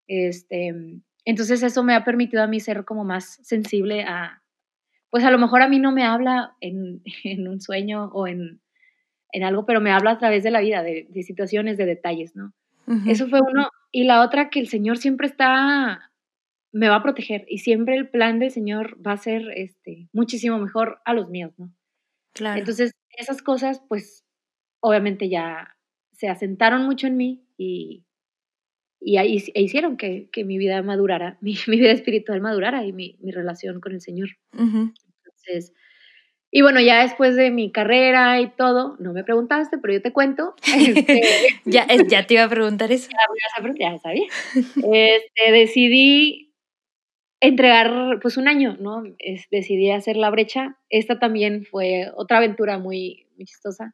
Este, 0.07 0.73
entonces 1.25 1.63
eso 1.63 1.83
me 1.83 1.95
ha 1.95 2.03
permitido 2.03 2.43
a 2.43 2.47
mí 2.47 2.59
ser 2.59 2.85
como 2.85 3.03
más 3.03 3.39
sensible 3.43 4.03
a, 4.03 4.41
pues 5.15 5.23
a 5.23 5.31
lo 5.31 5.39
mejor 5.39 5.61
a 5.61 5.69
mí 5.69 5.79
no 5.79 5.93
me 5.93 6.03
habla 6.03 6.57
en, 6.59 7.01
en 7.23 7.47
un 7.47 7.61
sueño 7.61 8.09
o 8.11 8.27
en, 8.27 8.59
en, 9.31 9.43
algo, 9.45 9.65
pero 9.65 9.79
me 9.79 9.91
habla 9.91 10.11
a 10.11 10.17
través 10.17 10.43
de 10.43 10.51
la 10.51 10.59
vida, 10.59 10.83
de, 10.83 11.07
de 11.09 11.23
situaciones, 11.23 11.77
de 11.77 11.85
detalles, 11.85 12.35
¿no? 12.35 12.53
Eso 13.07 13.29
fue 13.29 13.39
uno. 13.39 13.69
Y 13.93 14.03
la 14.03 14.21
otra, 14.21 14.49
que 14.49 14.59
el 14.59 14.67
Señor 14.67 14.97
siempre 14.97 15.27
está, 15.27 16.11
me 16.73 16.89
va 16.89 16.97
a 16.97 17.01
proteger 17.01 17.45
y 17.47 17.59
siempre 17.59 17.95
el 17.95 18.09
plan 18.09 18.39
del 18.39 18.51
Señor 18.51 18.97
va 19.01 19.13
a 19.13 19.17
ser 19.17 19.53
este, 19.55 20.09
muchísimo 20.11 20.59
mejor 20.59 20.99
a 21.05 21.13
los 21.13 21.29
míos, 21.29 21.53
¿no? 21.57 21.73
Claro. 22.33 22.59
Entonces, 22.59 22.91
esas 23.17 23.41
cosas, 23.41 23.81
pues, 23.87 24.25
obviamente 24.81 25.29
ya 25.29 25.77
se 26.11 26.27
asentaron 26.27 26.83
mucho 26.83 27.07
en 27.07 27.15
mí 27.15 27.47
y, 27.57 28.03
y 28.99 29.15
ahí, 29.15 29.41
e 29.53 29.61
hicieron 29.61 29.95
que, 29.95 30.27
que, 30.29 30.43
mi 30.43 30.57
vida 30.57 30.81
madurara, 30.81 31.37
mi, 31.41 31.55
mi, 31.67 31.77
vida 31.77 31.91
espiritual 31.91 32.41
madurara 32.41 32.85
y 32.85 32.91
mi, 32.91 33.17
mi 33.21 33.31
relación 33.31 33.79
con 33.79 33.93
el 33.93 34.01
Señor. 34.01 34.31
Entonces, 35.47 35.73
y 36.51 36.61
bueno, 36.61 36.79
ya 36.79 37.01
después 37.01 37.35
de 37.35 37.51
mi 37.51 37.69
carrera 37.69 38.39
y 38.39 38.49
todo, 38.49 38.95
no 38.99 39.11
me 39.11 39.25
preguntaste, 39.25 39.77
pero 39.77 39.95
yo 39.95 40.01
te 40.01 40.13
cuento. 40.13 40.55
Este, 40.73 41.21
ya, 41.65 41.85
ya 42.07 42.25
te 42.25 42.35
iba 42.35 42.43
a 42.43 42.49
preguntar 42.49 42.93
eso. 42.93 43.09
Ya, 43.11 43.91
ya 43.91 43.99
sabía. 43.99 44.27
Este, 44.55 45.51
decidí 45.51 46.53
entregar 47.41 48.19
pues 48.21 48.37
un 48.37 48.47
año, 48.47 48.77
¿no? 48.79 49.03
decidí 49.51 49.91
hacer 49.91 50.15
la 50.15 50.29
brecha. 50.29 50.77
Esta 50.89 51.19
también 51.19 51.65
fue 51.65 52.09
otra 52.15 52.37
aventura 52.37 52.79
muy, 52.79 53.27
muy 53.35 53.45
chistosa. 53.45 53.93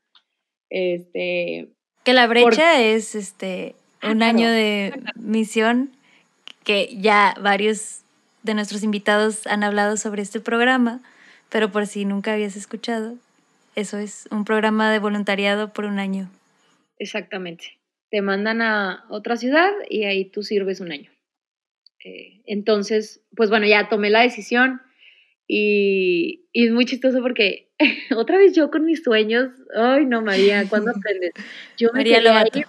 Este, 0.69 1.67
que 2.03 2.13
la 2.13 2.27
brecha 2.27 2.79
es 2.79 3.15
este 3.15 3.75
ah, 4.01 4.11
un 4.11 4.21
año 4.21 4.49
de 4.49 5.01
misión 5.15 5.91
que 6.63 6.95
ya 6.95 7.33
varios 7.41 8.01
de 8.43 8.53
nuestros 8.53 8.83
invitados 8.83 9.47
han 9.47 9.63
hablado 9.63 9.97
sobre 9.97 10.21
este 10.21 10.39
programa 10.39 11.01
pero 11.51 11.71
por 11.71 11.85
si 11.85 12.05
nunca 12.05 12.33
habías 12.33 12.55
escuchado, 12.55 13.15
eso 13.75 13.97
es 13.97 14.27
un 14.31 14.45
programa 14.45 14.91
de 14.91 14.99
voluntariado 14.99 15.73
por 15.73 15.85
un 15.85 15.99
año. 15.99 16.29
Exactamente. 16.97 17.77
Te 18.09 18.21
mandan 18.21 18.61
a 18.61 19.05
otra 19.09 19.35
ciudad 19.37 19.71
y 19.89 20.05
ahí 20.05 20.25
tú 20.25 20.43
sirves 20.43 20.79
un 20.79 20.91
año. 20.91 21.11
Eh, 22.03 22.41
entonces, 22.45 23.21
pues 23.35 23.49
bueno, 23.49 23.67
ya 23.67 23.89
tomé 23.89 24.09
la 24.09 24.21
decisión 24.21 24.81
y, 25.47 26.45
y, 26.51 26.67
es 26.67 26.71
muy 26.71 26.85
chistoso 26.85 27.21
porque 27.21 27.69
otra 28.17 28.37
vez 28.37 28.53
yo 28.55 28.71
con 28.71 28.85
mis 28.85 29.03
sueños, 29.03 29.49
ay 29.75 30.05
no 30.05 30.21
María, 30.21 30.67
¿cuándo 30.67 30.91
aprendes? 30.95 31.31
Yo 31.77 31.89
me 31.93 31.99
María 31.99 32.21
Lobato. 32.21 32.59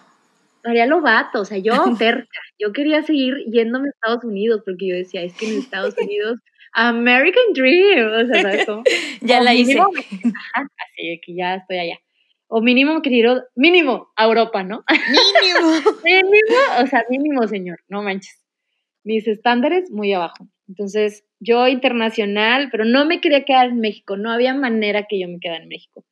María 0.64 0.86
Lobato, 0.86 1.40
o 1.40 1.44
sea, 1.44 1.58
yo 1.58 1.72
cerca, 1.98 2.40
yo 2.58 2.72
quería 2.72 3.02
seguir 3.02 3.44
yéndome 3.50 3.88
a 3.88 3.90
Estados 3.90 4.24
Unidos 4.24 4.62
porque 4.64 4.88
yo 4.88 4.94
decía, 4.94 5.22
es 5.22 5.34
que 5.34 5.48
en 5.48 5.58
Estados 5.58 5.94
Unidos 5.98 6.38
American 6.72 7.52
Dream, 7.54 8.12
o 8.12 8.26
sea, 8.26 8.42
¿sabes 8.42 8.66
cómo? 8.66 8.82
ya 9.20 9.40
la 9.40 9.54
hice. 9.54 9.78
así 9.78 11.20
que 11.24 11.34
ya 11.34 11.56
estoy 11.56 11.78
allá. 11.78 11.98
O 12.48 12.60
mínimo 12.60 13.00
quiero, 13.00 13.42
mínimo 13.54 14.08
a 14.16 14.24
Europa, 14.24 14.62
¿no? 14.62 14.84
Mínimo. 14.90 15.70
mínimo, 16.04 16.56
o 16.82 16.86
sea, 16.86 17.04
mínimo, 17.08 17.46
señor, 17.48 17.80
no 17.88 18.02
manches. 18.02 18.38
Mis 19.04 19.26
estándares 19.26 19.90
muy 19.90 20.12
abajo. 20.12 20.48
Entonces, 20.68 21.24
yo 21.40 21.66
internacional, 21.66 22.68
pero 22.70 22.84
no 22.84 23.04
me 23.04 23.20
quería 23.20 23.44
quedar 23.44 23.68
en 23.68 23.80
México, 23.80 24.16
no 24.16 24.30
había 24.30 24.54
manera 24.54 25.06
que 25.08 25.18
yo 25.18 25.28
me 25.28 25.40
quedara 25.40 25.62
en 25.62 25.68
México. 25.68 26.04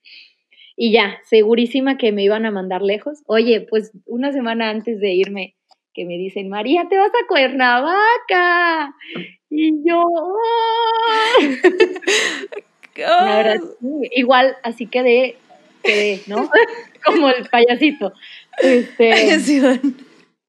Y 0.76 0.92
ya, 0.92 1.18
segurísima 1.24 1.98
que 1.98 2.10
me 2.10 2.24
iban 2.24 2.46
a 2.46 2.50
mandar 2.50 2.80
lejos. 2.80 3.22
Oye, 3.26 3.60
pues 3.68 3.92
una 4.06 4.32
semana 4.32 4.70
antes 4.70 4.98
de 4.98 5.12
irme, 5.12 5.56
que 5.94 6.04
me 6.04 6.16
dicen, 6.16 6.48
María, 6.48 6.86
te 6.88 6.96
vas 6.96 7.10
a 7.10 7.26
Cuernavaca. 7.26 8.94
Y 9.50 9.82
yo, 9.84 10.02
igual, 14.12 14.56
así 14.62 14.86
quedé, 14.86 15.36
quedé, 15.82 16.20
¿no? 16.26 16.50
Como 17.04 17.28
el 17.30 17.48
payasito. 17.48 18.12
Este, 18.62 19.38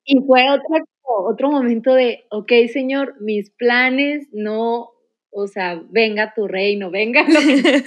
y 0.04 0.19
fue 0.25 0.49
otro, 0.49 0.86
otro 1.04 1.51
momento 1.51 1.93
de, 1.93 2.25
ok, 2.30 2.51
señor, 2.71 3.15
mis 3.21 3.49
planes 3.51 4.27
no, 4.34 4.89
o 5.32 5.47
sea, 5.47 5.82
venga 5.89 6.34
tu 6.36 6.47
reino, 6.47 6.91
venga 6.91 7.23
lo 7.23 7.39
que 7.39 7.84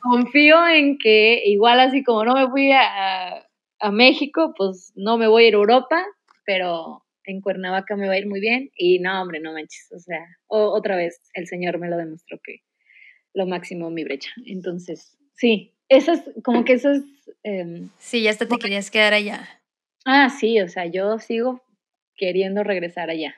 Confío 0.00 0.66
en 0.68 0.96
que 0.96 1.42
igual 1.44 1.80
así 1.80 2.02
como 2.02 2.24
no 2.24 2.34
me 2.34 2.48
fui 2.48 2.72
a, 2.72 3.46
a 3.80 3.90
México, 3.90 4.54
pues 4.56 4.92
no 4.94 5.18
me 5.18 5.26
voy 5.26 5.44
a 5.44 5.48
ir 5.48 5.54
a 5.54 5.58
Europa, 5.58 6.04
pero 6.48 7.04
en 7.24 7.42
Cuernavaca 7.42 7.94
me 7.94 8.06
va 8.06 8.14
a 8.14 8.18
ir 8.18 8.26
muy 8.26 8.40
bien 8.40 8.70
y 8.74 9.00
no, 9.00 9.20
hombre, 9.20 9.38
no 9.38 9.52
manches, 9.52 9.92
o 9.94 9.98
sea, 9.98 10.24
otra 10.46 10.96
vez 10.96 11.20
el 11.34 11.46
Señor 11.46 11.78
me 11.78 11.90
lo 11.90 11.98
demostró 11.98 12.40
que 12.42 12.62
lo 13.34 13.46
máximo 13.46 13.90
mi 13.90 14.02
brecha. 14.02 14.30
Entonces, 14.46 15.18
sí, 15.34 15.74
eso 15.90 16.12
es 16.12 16.22
como 16.42 16.64
que 16.64 16.72
eso 16.72 16.90
es... 16.90 17.02
Em, 17.42 17.90
sí, 17.98 18.22
ya 18.22 18.30
hasta 18.30 18.48
te 18.48 18.56
querías 18.56 18.90
quedar 18.90 19.12
allá. 19.12 19.46
Ah, 20.06 20.30
sí, 20.30 20.58
o 20.62 20.68
sea, 20.70 20.86
yo 20.86 21.18
sigo 21.18 21.62
queriendo 22.16 22.64
regresar 22.64 23.10
allá. 23.10 23.34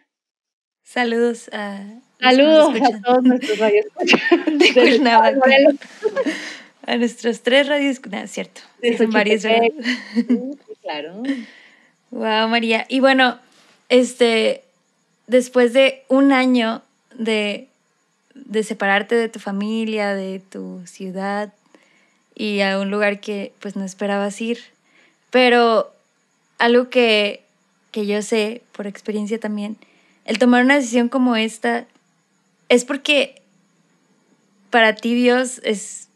Saludos 0.84 1.50
a... 1.52 2.00
Saludos 2.20 2.80
a 2.80 3.02
todos 3.02 3.24
nuestros 3.24 3.58
radios 3.58 3.86
de 4.46 4.72
Cuernavaca. 4.72 5.50
a 6.86 6.96
nuestros 6.96 7.42
tres 7.42 7.66
radios, 7.66 8.00
no, 8.08 8.18
es 8.18 8.30
cierto, 8.30 8.60
son 8.96 9.10
varios. 9.10 9.42
Sí, 9.42 9.50
claro. 10.80 11.24
Wow, 12.10 12.48
María. 12.48 12.86
Y 12.88 13.00
bueno, 13.00 13.38
este, 13.88 14.64
después 15.26 15.72
de 15.72 16.02
un 16.08 16.32
año 16.32 16.82
de, 17.14 17.68
de 18.34 18.62
separarte 18.62 19.14
de 19.14 19.28
tu 19.28 19.38
familia, 19.38 20.14
de 20.14 20.40
tu 20.40 20.82
ciudad 20.86 21.52
y 22.34 22.60
a 22.60 22.78
un 22.78 22.90
lugar 22.90 23.20
que 23.20 23.52
pues 23.60 23.76
no 23.76 23.84
esperabas 23.84 24.40
ir. 24.40 24.58
Pero 25.30 25.92
algo 26.58 26.90
que, 26.90 27.42
que 27.92 28.06
yo 28.06 28.22
sé 28.22 28.62
por 28.72 28.86
experiencia 28.86 29.38
también, 29.38 29.76
el 30.24 30.38
tomar 30.38 30.64
una 30.64 30.76
decisión 30.76 31.08
como 31.08 31.36
esta 31.36 31.86
es 32.68 32.84
porque 32.84 33.40
para 34.70 34.94
ti 34.94 35.14
Dios 35.14 35.60
es 35.64 36.08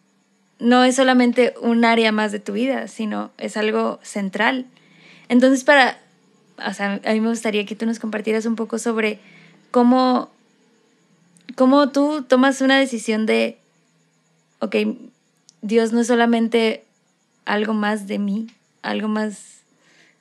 no 0.60 0.84
es 0.84 0.96
solamente 0.96 1.54
un 1.60 1.84
área 1.84 2.12
más 2.12 2.32
de 2.32 2.38
tu 2.38 2.52
vida, 2.52 2.88
sino 2.88 3.32
es 3.38 3.56
algo 3.56 3.98
central. 4.02 4.66
Entonces, 5.28 5.64
para, 5.64 5.98
o 6.66 6.72
sea, 6.72 7.00
a 7.04 7.12
mí 7.12 7.20
me 7.20 7.28
gustaría 7.28 7.66
que 7.66 7.76
tú 7.76 7.86
nos 7.86 7.98
compartieras 7.98 8.46
un 8.46 8.56
poco 8.56 8.78
sobre 8.78 9.18
cómo, 9.70 10.30
cómo 11.56 11.90
tú 11.90 12.22
tomas 12.22 12.60
una 12.60 12.78
decisión 12.78 13.26
de, 13.26 13.58
ok, 14.60 14.76
Dios 15.62 15.92
no 15.92 16.00
es 16.00 16.06
solamente 16.06 16.84
algo 17.44 17.74
más 17.74 18.06
de 18.06 18.18
mí, 18.18 18.48
algo 18.82 19.08
más 19.08 19.60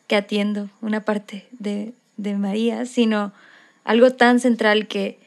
que 0.07 0.15
atiendo, 0.15 0.69
una 0.81 1.01
parte 1.01 1.47
de, 1.51 1.93
de 2.17 2.35
María, 2.35 2.85
sino 2.85 3.33
algo 3.83 4.11
tan 4.11 4.39
central 4.39 4.87
que, 4.87 5.19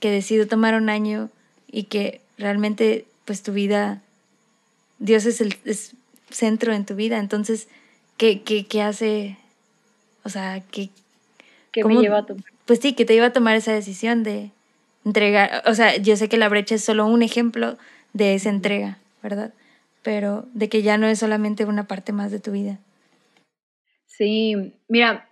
que 0.00 0.10
decido 0.10 0.46
tomar 0.46 0.74
un 0.74 0.88
año 0.88 1.30
y 1.70 1.84
que 1.84 2.20
realmente 2.36 3.06
pues 3.24 3.42
tu 3.42 3.52
vida, 3.52 4.02
Dios 4.98 5.26
es 5.26 5.40
el 5.40 5.56
centro 6.30 6.72
en 6.72 6.86
tu 6.86 6.94
vida. 6.94 7.18
Entonces, 7.18 7.68
¿qué, 8.18 8.42
qué, 8.42 8.66
qué 8.66 8.82
hace? 8.82 9.38
O 10.24 10.28
sea, 10.28 10.62
¿qué, 10.70 10.90
¿Qué 11.72 11.82
me 11.84 11.96
lleva 11.96 12.18
a 12.18 12.26
tomar? 12.26 12.44
Pues 12.66 12.80
sí, 12.80 12.92
que 12.92 13.06
te 13.06 13.14
iba 13.14 13.26
a 13.26 13.32
tomar 13.32 13.56
esa 13.56 13.72
decisión 13.72 14.22
de 14.22 14.50
entregar. 15.06 15.62
O 15.64 15.74
sea, 15.74 15.96
yo 15.96 16.16
sé 16.16 16.28
que 16.28 16.36
la 16.36 16.50
brecha 16.50 16.74
es 16.74 16.84
solo 16.84 17.06
un 17.06 17.22
ejemplo 17.22 17.78
de 18.12 18.34
esa 18.34 18.50
entrega, 18.50 18.98
¿verdad? 19.22 19.54
Pero 20.02 20.46
de 20.52 20.68
que 20.68 20.82
ya 20.82 20.98
no 20.98 21.06
es 21.06 21.20
solamente 21.20 21.64
una 21.64 21.86
parte 21.86 22.12
más 22.12 22.30
de 22.30 22.40
tu 22.40 22.52
vida. 22.52 22.78
Sí, 24.06 24.74
mira, 24.88 25.30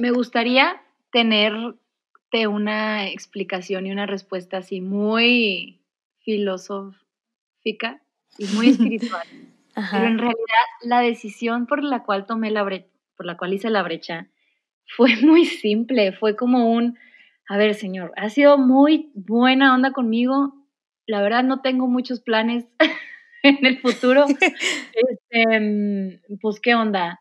me 0.00 0.10
gustaría 0.10 0.82
tenerte 1.10 2.48
una 2.48 3.08
explicación 3.08 3.86
y 3.86 3.92
una 3.92 4.06
respuesta 4.06 4.58
así 4.58 4.80
muy 4.80 5.80
filosófica 6.18 8.02
y 8.36 8.46
muy 8.46 8.68
espiritual. 8.70 9.26
Pero 9.74 10.06
en 10.06 10.18
realidad 10.18 10.66
la 10.82 11.00
decisión 11.00 11.66
por 11.66 11.82
la 11.82 12.04
cual 12.04 12.26
tomé 12.26 12.50
la 12.50 12.62
brecha, 12.62 12.88
por 13.16 13.26
la 13.26 13.36
cual 13.36 13.54
hice 13.54 13.70
la 13.70 13.82
brecha, 13.82 14.28
fue 14.86 15.16
muy 15.22 15.44
simple, 15.44 16.12
fue 16.12 16.36
como 16.36 16.72
un, 16.72 16.98
a 17.48 17.56
ver, 17.56 17.74
señor, 17.74 18.12
ha 18.16 18.28
sido 18.30 18.58
muy 18.58 19.10
buena 19.14 19.74
onda 19.74 19.92
conmigo, 19.92 20.54
la 21.06 21.22
verdad 21.22 21.44
no 21.44 21.60
tengo 21.60 21.86
muchos 21.86 22.20
planes 22.20 22.66
en 23.42 23.66
el 23.66 23.78
futuro, 23.78 24.26
este, 25.08 25.60
mm, 25.60 26.38
pues 26.40 26.60
qué 26.60 26.74
onda, 26.74 27.20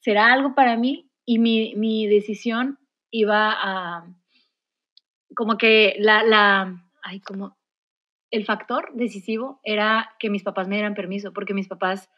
¿será 0.00 0.32
algo 0.32 0.54
para 0.54 0.76
mí? 0.76 1.10
Y 1.24 1.38
mi, 1.38 1.74
mi 1.76 2.06
decisión 2.06 2.78
iba 3.10 3.52
a, 3.52 4.06
como 5.34 5.58
que 5.58 5.96
la, 5.98 6.22
la, 6.22 6.82
ay, 7.02 7.20
como, 7.20 7.57
el 8.30 8.44
factor 8.44 8.90
decisivo 8.94 9.60
era 9.64 10.10
que 10.18 10.30
mis 10.30 10.42
papás 10.42 10.68
me 10.68 10.76
dieran 10.76 10.94
permiso, 10.94 11.32
porque 11.32 11.54
mis 11.54 11.68
papás 11.68 12.10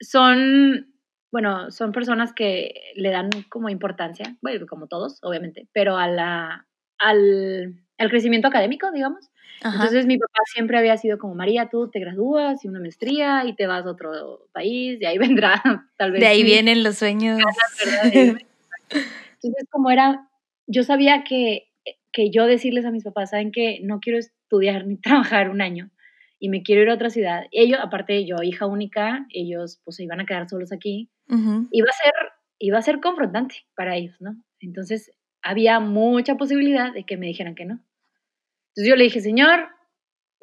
son, 0.00 0.94
bueno, 1.30 1.70
son 1.70 1.92
personas 1.92 2.32
que 2.32 2.74
le 2.94 3.10
dan 3.10 3.30
como 3.48 3.68
importancia, 3.68 4.36
bueno, 4.42 4.66
como 4.66 4.86
todos, 4.86 5.18
obviamente, 5.22 5.68
pero 5.72 5.96
a 5.96 6.08
la, 6.08 6.66
al, 6.98 7.82
al 7.98 8.10
crecimiento 8.10 8.48
académico, 8.48 8.90
digamos. 8.90 9.30
Entonces 9.62 10.06
mi 10.06 10.16
papá 10.16 10.40
siempre 10.54 10.78
había 10.78 10.96
sido 10.96 11.18
como, 11.18 11.34
María, 11.34 11.68
tú 11.68 11.90
te 11.90 12.00
gradúas 12.00 12.64
y 12.64 12.68
una 12.68 12.80
maestría 12.80 13.44
y 13.44 13.54
te 13.54 13.66
vas 13.66 13.84
a 13.84 13.90
otro 13.90 14.48
país, 14.52 14.98
y 15.00 15.04
ahí 15.04 15.18
vendrá 15.18 15.62
tal 15.96 16.12
vez. 16.12 16.20
De 16.20 16.26
ahí 16.26 16.42
vienen 16.42 16.82
los 16.82 16.96
sueños. 16.96 17.38
Entonces 19.42 19.68
como 19.70 19.90
era, 19.90 20.28
yo 20.66 20.82
sabía 20.82 21.24
que, 21.24 21.69
que 22.12 22.30
yo 22.30 22.46
decirles 22.46 22.84
a 22.84 22.90
mis 22.90 23.04
papás, 23.04 23.30
saben 23.30 23.52
que 23.52 23.80
no 23.82 24.00
quiero 24.00 24.18
estudiar 24.18 24.86
ni 24.86 24.96
trabajar 25.00 25.50
un 25.50 25.60
año 25.60 25.90
y 26.38 26.48
me 26.48 26.62
quiero 26.62 26.82
ir 26.82 26.90
a 26.90 26.94
otra 26.94 27.10
ciudad. 27.10 27.44
Ellos, 27.52 27.78
aparte 27.82 28.24
yo, 28.24 28.36
hija 28.42 28.66
única, 28.66 29.26
ellos 29.30 29.80
pues 29.84 29.96
se 29.96 30.04
iban 30.04 30.20
a 30.20 30.26
quedar 30.26 30.48
solos 30.48 30.72
aquí. 30.72 31.10
Iba 31.28 31.88
a 31.88 32.02
ser, 32.02 32.12
iba 32.58 32.78
a 32.78 32.82
ser 32.82 33.00
confrontante 33.00 33.66
para 33.76 33.94
ellos, 33.94 34.16
¿no? 34.20 34.34
Entonces 34.58 35.12
había 35.42 35.78
mucha 35.78 36.36
posibilidad 36.36 36.92
de 36.92 37.04
que 37.04 37.16
me 37.16 37.26
dijeran 37.26 37.54
que 37.54 37.66
no. 37.66 37.74
Entonces 38.70 38.88
yo 38.88 38.96
le 38.96 39.04
dije, 39.04 39.20
señor, 39.20 39.68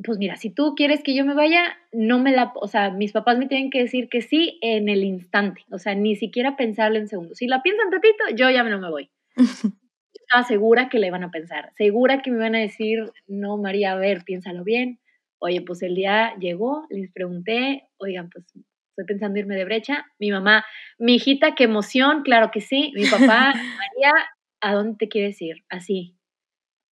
pues 0.03 0.17
mira, 0.17 0.35
si 0.35 0.49
tú 0.49 0.75
quieres 0.75 1.01
que 1.03 1.15
yo 1.15 1.25
me 1.25 1.33
vaya, 1.33 1.75
no 1.91 2.19
me 2.19 2.31
la, 2.31 2.53
o 2.55 2.67
sea, 2.67 2.91
mis 2.91 3.11
papás 3.11 3.37
me 3.37 3.47
tienen 3.47 3.69
que 3.69 3.79
decir 3.79 4.09
que 4.09 4.21
sí 4.21 4.59
en 4.61 4.89
el 4.89 5.03
instante, 5.03 5.65
o 5.71 5.79
sea, 5.79 5.95
ni 5.95 6.15
siquiera 6.15 6.55
pensarlo 6.55 6.99
en 6.99 7.07
segundos. 7.07 7.37
Si 7.37 7.47
la 7.47 7.63
piensan 7.63 7.89
tantito, 7.89 8.23
yo 8.35 8.49
ya 8.49 8.63
no 8.63 8.79
me 8.79 8.89
voy. 8.89 9.09
estaba 10.27 10.43
segura 10.43 10.89
que 10.89 10.99
le 10.99 11.07
iban 11.07 11.23
a 11.23 11.31
pensar, 11.31 11.71
segura 11.77 12.21
que 12.21 12.31
me 12.31 12.37
iban 12.37 12.55
a 12.55 12.59
decir, 12.59 12.99
no, 13.27 13.57
María, 13.57 13.93
a 13.93 13.95
ver, 13.95 14.23
piénsalo 14.25 14.63
bien. 14.63 14.99
Oye, 15.39 15.61
pues 15.61 15.81
el 15.83 15.95
día 15.95 16.33
llegó, 16.39 16.85
les 16.89 17.11
pregunté, 17.11 17.87
oigan, 17.97 18.29
pues 18.29 18.45
estoy 18.45 19.05
pensando 19.05 19.39
irme 19.39 19.55
de 19.55 19.63
brecha. 19.63 20.05
Mi 20.19 20.31
mamá, 20.31 20.65
mi 20.97 21.15
hijita, 21.15 21.55
qué 21.55 21.63
emoción, 21.63 22.23
claro 22.23 22.49
que 22.51 22.59
sí. 22.59 22.91
Mi 22.95 23.05
papá, 23.05 23.53
María, 23.79 24.13
¿a 24.59 24.73
dónde 24.73 24.97
te 24.97 25.07
quieres 25.07 25.41
ir? 25.41 25.63
Así, 25.69 26.15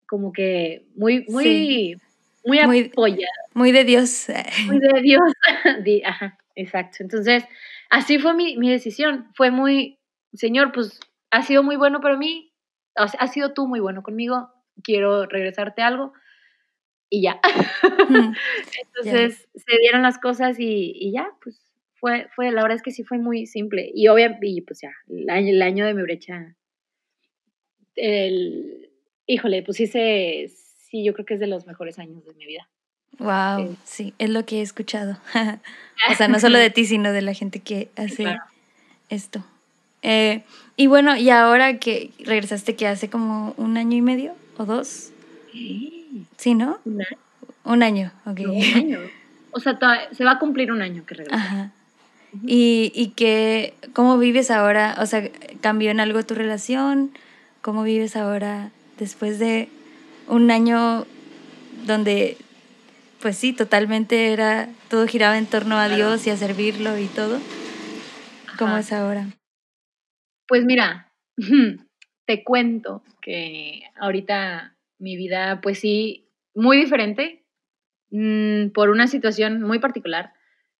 como 0.07 0.31
que 0.31 0.85
muy, 0.95 1.25
muy, 1.27 1.97
muy 2.45 2.59
apoyada. 2.59 3.27
Muy 3.53 3.71
de 3.71 3.83
Dios. 3.83 4.27
Muy 4.67 4.79
de 4.79 5.01
Dios. 5.01 5.23
Ajá, 6.05 6.37
exacto. 6.55 6.97
Entonces, 7.01 7.43
así 7.89 8.19
fue 8.19 8.33
mi, 8.33 8.55
mi 8.57 8.71
decisión. 8.71 9.27
Fue 9.35 9.51
muy, 9.51 9.99
Señor, 10.33 10.71
pues 10.71 10.99
ha 11.31 11.41
sido 11.41 11.63
muy 11.63 11.75
bueno 11.75 11.99
para 11.99 12.15
mí, 12.15 12.53
has 12.95 13.33
sido 13.33 13.53
tú 13.53 13.67
muy 13.67 13.79
bueno 13.79 14.03
conmigo, 14.03 14.49
quiero 14.83 15.25
regresarte 15.25 15.81
algo 15.81 16.13
y 17.09 17.21
ya. 17.21 17.39
Entonces 18.83 19.47
se 19.55 19.77
dieron 19.79 20.01
las 20.01 20.17
cosas 20.17 20.57
y, 20.59 21.11
ya, 21.11 21.27
pues 21.43 21.61
fue, 21.95 22.27
fue, 22.35 22.51
la 22.51 22.61
verdad 22.61 22.77
es 22.77 22.83
que 22.83 22.91
sí 22.91 23.03
fue 23.03 23.17
muy 23.17 23.45
simple. 23.45 23.91
Y 23.93 24.07
obviamente, 24.07 24.47
y 24.47 24.61
pues 24.61 24.81
ya, 24.81 24.91
el 25.09 25.29
año, 25.29 25.49
el 25.49 25.61
año 25.61 25.85
de 25.85 25.93
mi 25.93 26.01
brecha, 26.01 26.55
el, 27.95 28.91
híjole, 29.25 29.63
pues 29.63 29.77
se, 29.77 30.47
sí, 30.47 31.03
yo 31.03 31.13
creo 31.13 31.25
que 31.25 31.35
es 31.35 31.39
de 31.39 31.47
los 31.47 31.65
mejores 31.65 31.99
años 31.99 32.25
de 32.25 32.33
mi 32.33 32.45
vida. 32.45 32.69
Wow, 33.17 33.77
sí, 33.85 34.13
es 34.17 34.29
lo 34.29 34.45
que 34.45 34.59
he 34.59 34.61
escuchado. 34.61 35.17
o 36.11 36.15
sea, 36.15 36.27
no 36.27 36.39
solo 36.39 36.57
de 36.59 36.69
ti, 36.69 36.85
sino 36.85 37.11
de 37.13 37.21
la 37.21 37.33
gente 37.33 37.59
que 37.59 37.89
hace 37.95 38.35
esto. 39.09 39.45
Eh, 40.07 40.43
y 40.77 40.85
bueno, 40.85 41.17
y 41.17 41.31
ahora 41.31 41.79
que 41.79 42.11
regresaste, 42.19 42.75
que 42.75 42.87
hace 42.87 43.09
como 43.09 43.55
un 43.57 43.75
año 43.75 43.97
y 43.97 44.01
medio 44.01 44.35
o 44.55 44.65
dos. 44.65 45.09
Sí, 45.51 46.53
¿no? 46.53 46.77
Un 46.85 47.01
año. 47.01 47.17
Un 47.63 47.81
año, 47.81 48.11
ok. 48.27 48.39
un 48.45 48.75
año. 48.75 48.99
O 49.51 49.59
sea, 49.59 49.79
se 50.11 50.23
va 50.23 50.33
a 50.33 50.39
cumplir 50.39 50.71
un 50.71 50.83
año 50.83 51.03
que 51.07 51.15
regresé. 51.15 51.35
Ajá. 51.35 51.71
¿Y, 52.45 52.91
y 52.93 53.13
que, 53.15 53.73
cómo 53.93 54.19
vives 54.19 54.51
ahora? 54.51 54.95
O 54.99 55.07
sea, 55.07 55.27
¿cambió 55.61 55.89
en 55.89 55.99
algo 55.99 56.21
tu 56.23 56.35
relación? 56.35 57.09
¿Cómo 57.61 57.81
vives 57.81 58.15
ahora 58.15 58.69
después 58.99 59.39
de 59.39 59.69
un 60.27 60.51
año 60.51 61.07
donde, 61.87 62.37
pues 63.21 63.37
sí, 63.37 63.53
totalmente 63.53 64.33
era, 64.33 64.69
todo 64.87 65.07
giraba 65.07 65.39
en 65.39 65.47
torno 65.47 65.77
a 65.79 65.89
Dios 65.89 66.27
y 66.27 66.29
a 66.29 66.37
servirlo 66.37 66.99
y 66.99 67.07
todo? 67.07 67.39
¿Cómo 68.59 68.77
es 68.77 68.91
ahora? 68.93 69.29
Pues 70.47 70.63
mira, 70.65 71.11
te 72.25 72.43
cuento 72.43 73.03
que 73.21 73.81
ahorita 73.99 74.75
mi 74.99 75.17
vida, 75.17 75.59
pues 75.61 75.79
sí, 75.79 76.29
muy 76.53 76.77
diferente 76.77 77.45
mm, 78.11 78.69
por 78.69 78.89
una 78.89 79.07
situación 79.07 79.61
muy 79.61 79.79
particular. 79.79 80.33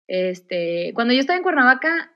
Este, 0.08 0.92
cuando 0.94 1.14
yo 1.14 1.20
estaba 1.20 1.38
en 1.38 1.44
Cuernavaca, 1.44 2.12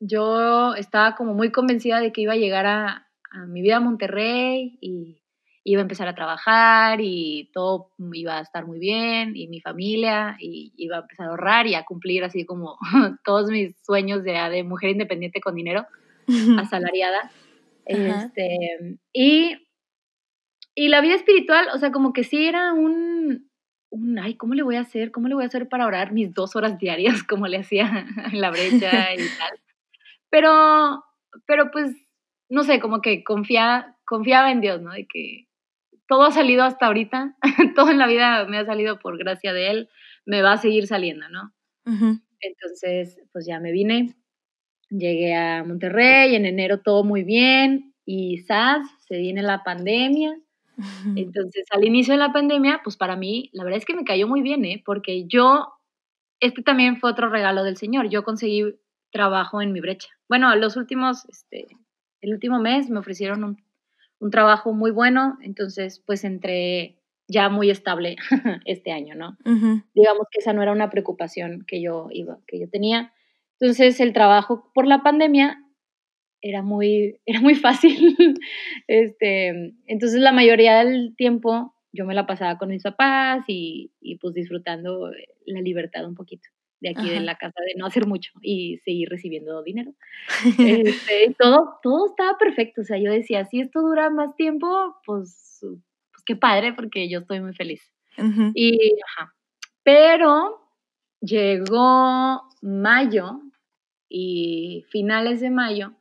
yo 0.00 0.74
estaba 0.74 1.14
como 1.16 1.34
muy 1.34 1.50
convencida 1.50 2.00
de 2.00 2.12
que 2.12 2.20
iba 2.20 2.34
a 2.34 2.36
llegar 2.36 2.66
a, 2.66 3.00
mi 3.48 3.62
vida 3.62 3.78
a 3.78 3.80
Monterrey 3.80 4.78
y 4.80 5.20
iba 5.64 5.80
a 5.80 5.82
empezar 5.82 6.06
a 6.06 6.14
trabajar 6.14 7.00
y 7.00 7.50
todo 7.52 7.90
iba 8.12 8.38
a 8.38 8.42
estar 8.42 8.64
muy 8.64 8.78
bien 8.78 9.34
y 9.34 9.48
mi 9.48 9.60
familia 9.60 10.36
y 10.38 10.72
iba 10.76 10.98
a 10.98 11.00
empezar 11.00 11.26
a 11.26 11.30
ahorrar 11.30 11.66
y 11.66 11.74
a 11.74 11.84
cumplir 11.84 12.22
así 12.22 12.46
como 12.46 12.78
todos 13.24 13.50
mis 13.50 13.74
sueños 13.84 14.22
de, 14.22 14.34
de 14.34 14.62
mujer 14.62 14.90
independiente 14.90 15.40
con 15.40 15.56
dinero 15.56 15.84
asalariada. 16.58 17.30
Este, 17.86 18.98
y, 19.12 19.56
y 20.74 20.88
la 20.88 21.00
vida 21.00 21.14
espiritual, 21.14 21.68
o 21.74 21.78
sea, 21.78 21.92
como 21.92 22.12
que 22.12 22.24
sí 22.24 22.46
era 22.46 22.72
un, 22.72 23.50
un, 23.90 24.18
ay, 24.18 24.36
¿cómo 24.36 24.54
le 24.54 24.62
voy 24.62 24.76
a 24.76 24.80
hacer? 24.80 25.10
¿Cómo 25.10 25.28
le 25.28 25.34
voy 25.34 25.44
a 25.44 25.48
hacer 25.48 25.68
para 25.68 25.86
orar 25.86 26.12
mis 26.12 26.32
dos 26.32 26.56
horas 26.56 26.78
diarias 26.78 27.22
como 27.28 27.46
le 27.46 27.58
hacía 27.58 28.06
en 28.32 28.40
la 28.40 28.50
brecha 28.50 29.14
y 29.14 29.18
tal? 29.38 29.60
Pero, 30.30 31.04
pero 31.46 31.70
pues, 31.70 31.94
no 32.48 32.64
sé, 32.64 32.80
como 32.80 33.00
que 33.00 33.22
confía, 33.24 33.96
confiaba 34.04 34.50
en 34.50 34.60
Dios, 34.60 34.80
¿no? 34.80 34.92
De 34.92 35.06
que 35.06 35.46
todo 36.08 36.24
ha 36.24 36.30
salido 36.32 36.64
hasta 36.64 36.86
ahorita, 36.86 37.36
todo 37.76 37.90
en 37.90 37.98
la 37.98 38.06
vida 38.06 38.44
me 38.46 38.58
ha 38.58 38.64
salido 38.64 38.98
por 38.98 39.18
gracia 39.18 39.52
de 39.52 39.70
él, 39.70 39.88
me 40.26 40.42
va 40.42 40.52
a 40.52 40.58
seguir 40.58 40.86
saliendo, 40.86 41.28
¿no? 41.28 41.52
Entonces, 42.40 43.20
pues 43.32 43.46
ya 43.46 43.60
me 43.60 43.72
vine, 43.72 44.14
llegué 44.98 45.34
a 45.34 45.64
Monterrey, 45.64 46.34
en 46.34 46.46
enero 46.46 46.80
todo 46.80 47.04
muy 47.04 47.22
bien, 47.22 47.94
y 48.04 48.38
SAS, 48.38 48.86
se 49.06 49.18
viene 49.18 49.42
la 49.42 49.62
pandemia. 49.62 50.38
Entonces, 51.16 51.64
al 51.70 51.84
inicio 51.84 52.14
de 52.14 52.18
la 52.18 52.32
pandemia, 52.32 52.80
pues 52.82 52.96
para 52.96 53.16
mí, 53.16 53.50
la 53.52 53.64
verdad 53.64 53.78
es 53.78 53.84
que 53.84 53.94
me 53.94 54.04
cayó 54.04 54.28
muy 54.28 54.42
bien, 54.42 54.64
¿eh? 54.64 54.82
Porque 54.84 55.26
yo, 55.26 55.68
este 56.40 56.62
también 56.62 56.98
fue 56.98 57.10
otro 57.10 57.28
regalo 57.28 57.62
del 57.64 57.76
Señor, 57.76 58.08
yo 58.08 58.24
conseguí 58.24 58.76
trabajo 59.10 59.62
en 59.62 59.72
mi 59.72 59.80
brecha. 59.80 60.08
Bueno, 60.28 60.54
los 60.56 60.76
últimos, 60.76 61.24
este, 61.28 61.68
el 62.20 62.32
último 62.32 62.58
mes 62.58 62.90
me 62.90 62.98
ofrecieron 62.98 63.44
un, 63.44 63.64
un 64.18 64.30
trabajo 64.30 64.72
muy 64.72 64.90
bueno, 64.90 65.38
entonces 65.42 66.02
pues 66.04 66.24
entré 66.24 66.96
ya 67.28 67.48
muy 67.48 67.70
estable 67.70 68.16
este 68.64 68.92
año, 68.92 69.14
¿no? 69.14 69.36
Digamos 69.94 70.26
que 70.30 70.40
esa 70.40 70.52
no 70.52 70.62
era 70.62 70.72
una 70.72 70.90
preocupación 70.90 71.64
que 71.66 71.80
yo 71.80 72.08
iba, 72.10 72.38
que 72.46 72.58
yo 72.58 72.68
tenía. 72.68 73.12
Entonces 73.60 74.00
el 74.00 74.12
trabajo 74.12 74.70
por 74.74 74.86
la 74.86 75.02
pandemia 75.02 75.60
era 76.40 76.62
muy, 76.62 77.20
era 77.26 77.40
muy 77.40 77.54
fácil. 77.54 78.16
este, 78.86 79.74
entonces 79.86 80.20
la 80.20 80.32
mayoría 80.32 80.84
del 80.84 81.14
tiempo 81.16 81.74
yo 81.92 82.04
me 82.04 82.14
la 82.14 82.26
pasaba 82.26 82.58
con 82.58 82.70
mis 82.70 82.82
papás 82.82 83.44
y, 83.46 83.92
y 84.00 84.16
pues 84.16 84.34
disfrutando 84.34 85.12
la 85.46 85.60
libertad 85.60 86.06
un 86.06 86.14
poquito 86.14 86.48
de 86.84 86.90
aquí 86.90 87.08
de 87.08 87.20
la 87.20 87.36
casa, 87.36 87.54
de 87.66 87.78
no 87.78 87.86
hacer 87.86 88.06
mucho 88.06 88.32
y 88.42 88.76
seguir 88.84 89.08
recibiendo 89.08 89.62
dinero. 89.62 89.94
Este, 90.58 91.34
todo, 91.38 91.78
todo 91.82 92.06
estaba 92.06 92.36
perfecto. 92.36 92.82
O 92.82 92.84
sea, 92.84 92.98
yo 92.98 93.10
decía, 93.10 93.46
si 93.46 93.60
esto 93.60 93.80
dura 93.80 94.10
más 94.10 94.36
tiempo, 94.36 94.96
pues, 95.06 95.60
pues 95.62 96.24
qué 96.26 96.36
padre, 96.36 96.74
porque 96.74 97.08
yo 97.08 97.20
estoy 97.20 97.40
muy 97.40 97.54
feliz. 97.54 97.90
Y, 98.54 98.96
ajá. 99.08 99.34
Pero 99.82 100.63
llegó 101.24 102.42
mayo 102.60 103.40
y 104.08 104.84
finales 104.90 105.40
de 105.40 105.50
mayo, 105.50 105.94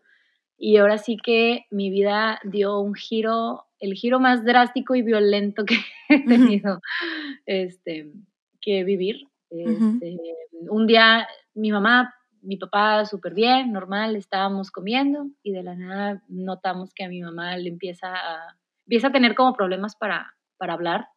y 0.58 0.78
ahora 0.78 0.98
sí 0.98 1.18
que 1.18 1.66
mi 1.72 1.90
vida 1.90 2.40
dio 2.44 2.80
un 2.80 2.94
giro, 2.94 3.66
el 3.80 3.96
giro 3.96 4.20
más 4.20 4.46
drástico 4.46 4.96
y 4.96 5.02
violento 5.02 5.66
que 5.66 5.76
he 6.10 6.26
tenido 6.26 6.80
este, 7.46 8.12
que 8.62 8.84
vivir. 8.84 9.28
Este, 9.50 10.18
un 10.70 10.88
día 10.88 11.28
mi 11.54 11.72
mamá, 11.72 12.14
mi 12.42 12.58
papá 12.58 13.06
súper 13.06 13.34
bien, 13.34 13.72
normal, 13.72 14.16
estábamos 14.16 14.72
comiendo 14.72 15.28
y 15.44 15.52
de 15.52 15.64
la 15.64 15.76
nada 15.76 16.24
notamos 16.28 16.94
que 16.94 17.04
a 17.04 17.10
mi 17.10 17.22
mamá 17.22 17.58
le 17.58 17.70
empieza 17.70 18.14
a, 18.14 18.58
empieza 18.86 19.08
a 19.08 19.12
tener 19.12 19.36
como 19.36 19.54
problemas 19.54 19.96
para, 19.96 20.36
para 20.58 20.74
hablar 20.74 21.08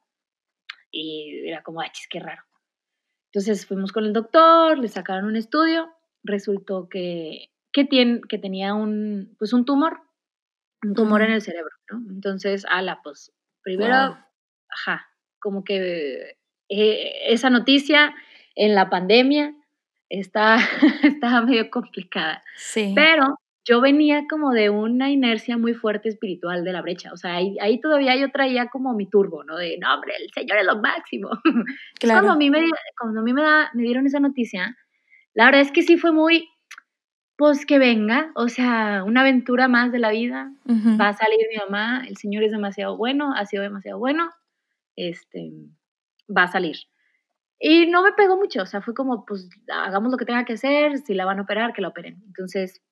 y 0.90 1.46
era 1.46 1.62
como, 1.62 1.80
ay, 1.80 1.90
qué 2.10 2.20
raro. 2.20 2.42
Entonces 3.36 3.66
fuimos 3.66 3.92
con 3.92 4.06
el 4.06 4.14
doctor, 4.14 4.78
le 4.78 4.88
sacaron 4.88 5.26
un 5.26 5.36
estudio, 5.36 5.90
resultó 6.24 6.88
que, 6.88 7.50
que, 7.70 7.84
tiene, 7.84 8.22
que 8.26 8.38
tenía 8.38 8.72
un, 8.72 9.36
pues 9.38 9.52
un 9.52 9.66
tumor, 9.66 10.00
un 10.82 10.94
tumor 10.94 11.20
en 11.20 11.32
el 11.32 11.42
cerebro, 11.42 11.74
¿no? 11.90 11.98
Entonces, 12.08 12.64
ala, 12.66 13.00
pues 13.04 13.34
primero, 13.60 14.16
ajá, 14.70 15.06
como 15.38 15.64
que 15.64 16.38
eh, 16.70 17.12
esa 17.26 17.50
noticia 17.50 18.14
en 18.54 18.74
la 18.74 18.88
pandemia 18.88 19.54
está, 20.08 20.56
estaba 21.02 21.42
medio 21.42 21.70
complicada. 21.70 22.42
Sí. 22.56 22.94
Pero 22.96 23.38
yo 23.66 23.80
venía 23.80 24.26
como 24.30 24.52
de 24.52 24.70
una 24.70 25.10
inercia 25.10 25.58
muy 25.58 25.74
fuerte 25.74 26.08
espiritual 26.08 26.62
de 26.62 26.72
la 26.72 26.82
brecha. 26.82 27.12
O 27.12 27.16
sea, 27.16 27.34
ahí, 27.34 27.56
ahí, 27.60 27.80
todavía 27.80 28.14
yo 28.14 28.30
traía 28.30 28.68
como 28.68 28.94
mi 28.94 29.10
turbo, 29.10 29.42
¿no? 29.42 29.56
De, 29.56 29.76
no, 29.78 29.92
hombre, 29.92 30.14
el 30.20 30.30
Señor 30.32 30.58
es 30.58 30.66
lo 30.66 30.80
máximo. 30.80 31.30
Claro. 31.98 32.20
Cuando 32.20 32.32
a 32.32 32.36
mí, 32.36 32.50
me, 32.50 32.60
cuando 32.98 33.20
a 33.20 33.24
mí 33.24 33.32
me, 33.32 33.42
da, 33.42 33.70
me 33.74 33.82
dieron 33.82 34.06
esa 34.06 34.20
noticia, 34.20 34.76
la 35.34 35.46
verdad 35.46 35.62
es 35.62 35.72
que 35.72 35.82
sí 35.82 35.96
fue 35.96 36.12
muy, 36.12 36.48
pues 37.36 37.66
que 37.66 37.78
venga, 37.78 38.30
o 38.36 38.48
sea, 38.48 39.02
una 39.04 39.22
aventura 39.22 39.66
más 39.66 39.90
de 39.90 39.98
la 39.98 40.10
vida. 40.10 40.52
Va 40.68 41.08
a 41.08 41.14
salir 41.14 41.38
mi 41.50 41.56
mamá, 41.56 42.04
el 42.06 42.16
Señor 42.16 42.44
es 42.44 42.52
demasiado 42.52 42.96
bueno, 42.96 43.32
ha 43.34 43.46
sido 43.46 43.62
demasiado 43.62 43.98
bueno, 43.98 44.30
este, 44.94 45.50
va 46.34 46.44
a 46.44 46.52
salir. 46.52 46.76
Y 47.58 47.86
no 47.86 48.02
me 48.02 48.12
pegó 48.12 48.36
mucho, 48.36 48.62
o 48.62 48.66
sea, 48.66 48.80
fue 48.80 48.94
como, 48.94 49.24
pues 49.24 49.48
hagamos 49.72 50.12
lo 50.12 50.18
que 50.18 50.26
tenga 50.26 50.44
que 50.44 50.52
hacer, 50.52 50.98
si 50.98 51.14
la 51.14 51.24
van 51.24 51.38
a 51.38 51.42
operar, 51.42 51.72
que 51.72 51.82
la 51.82 51.88
operen. 51.88 52.22
Entonces, 52.26 52.82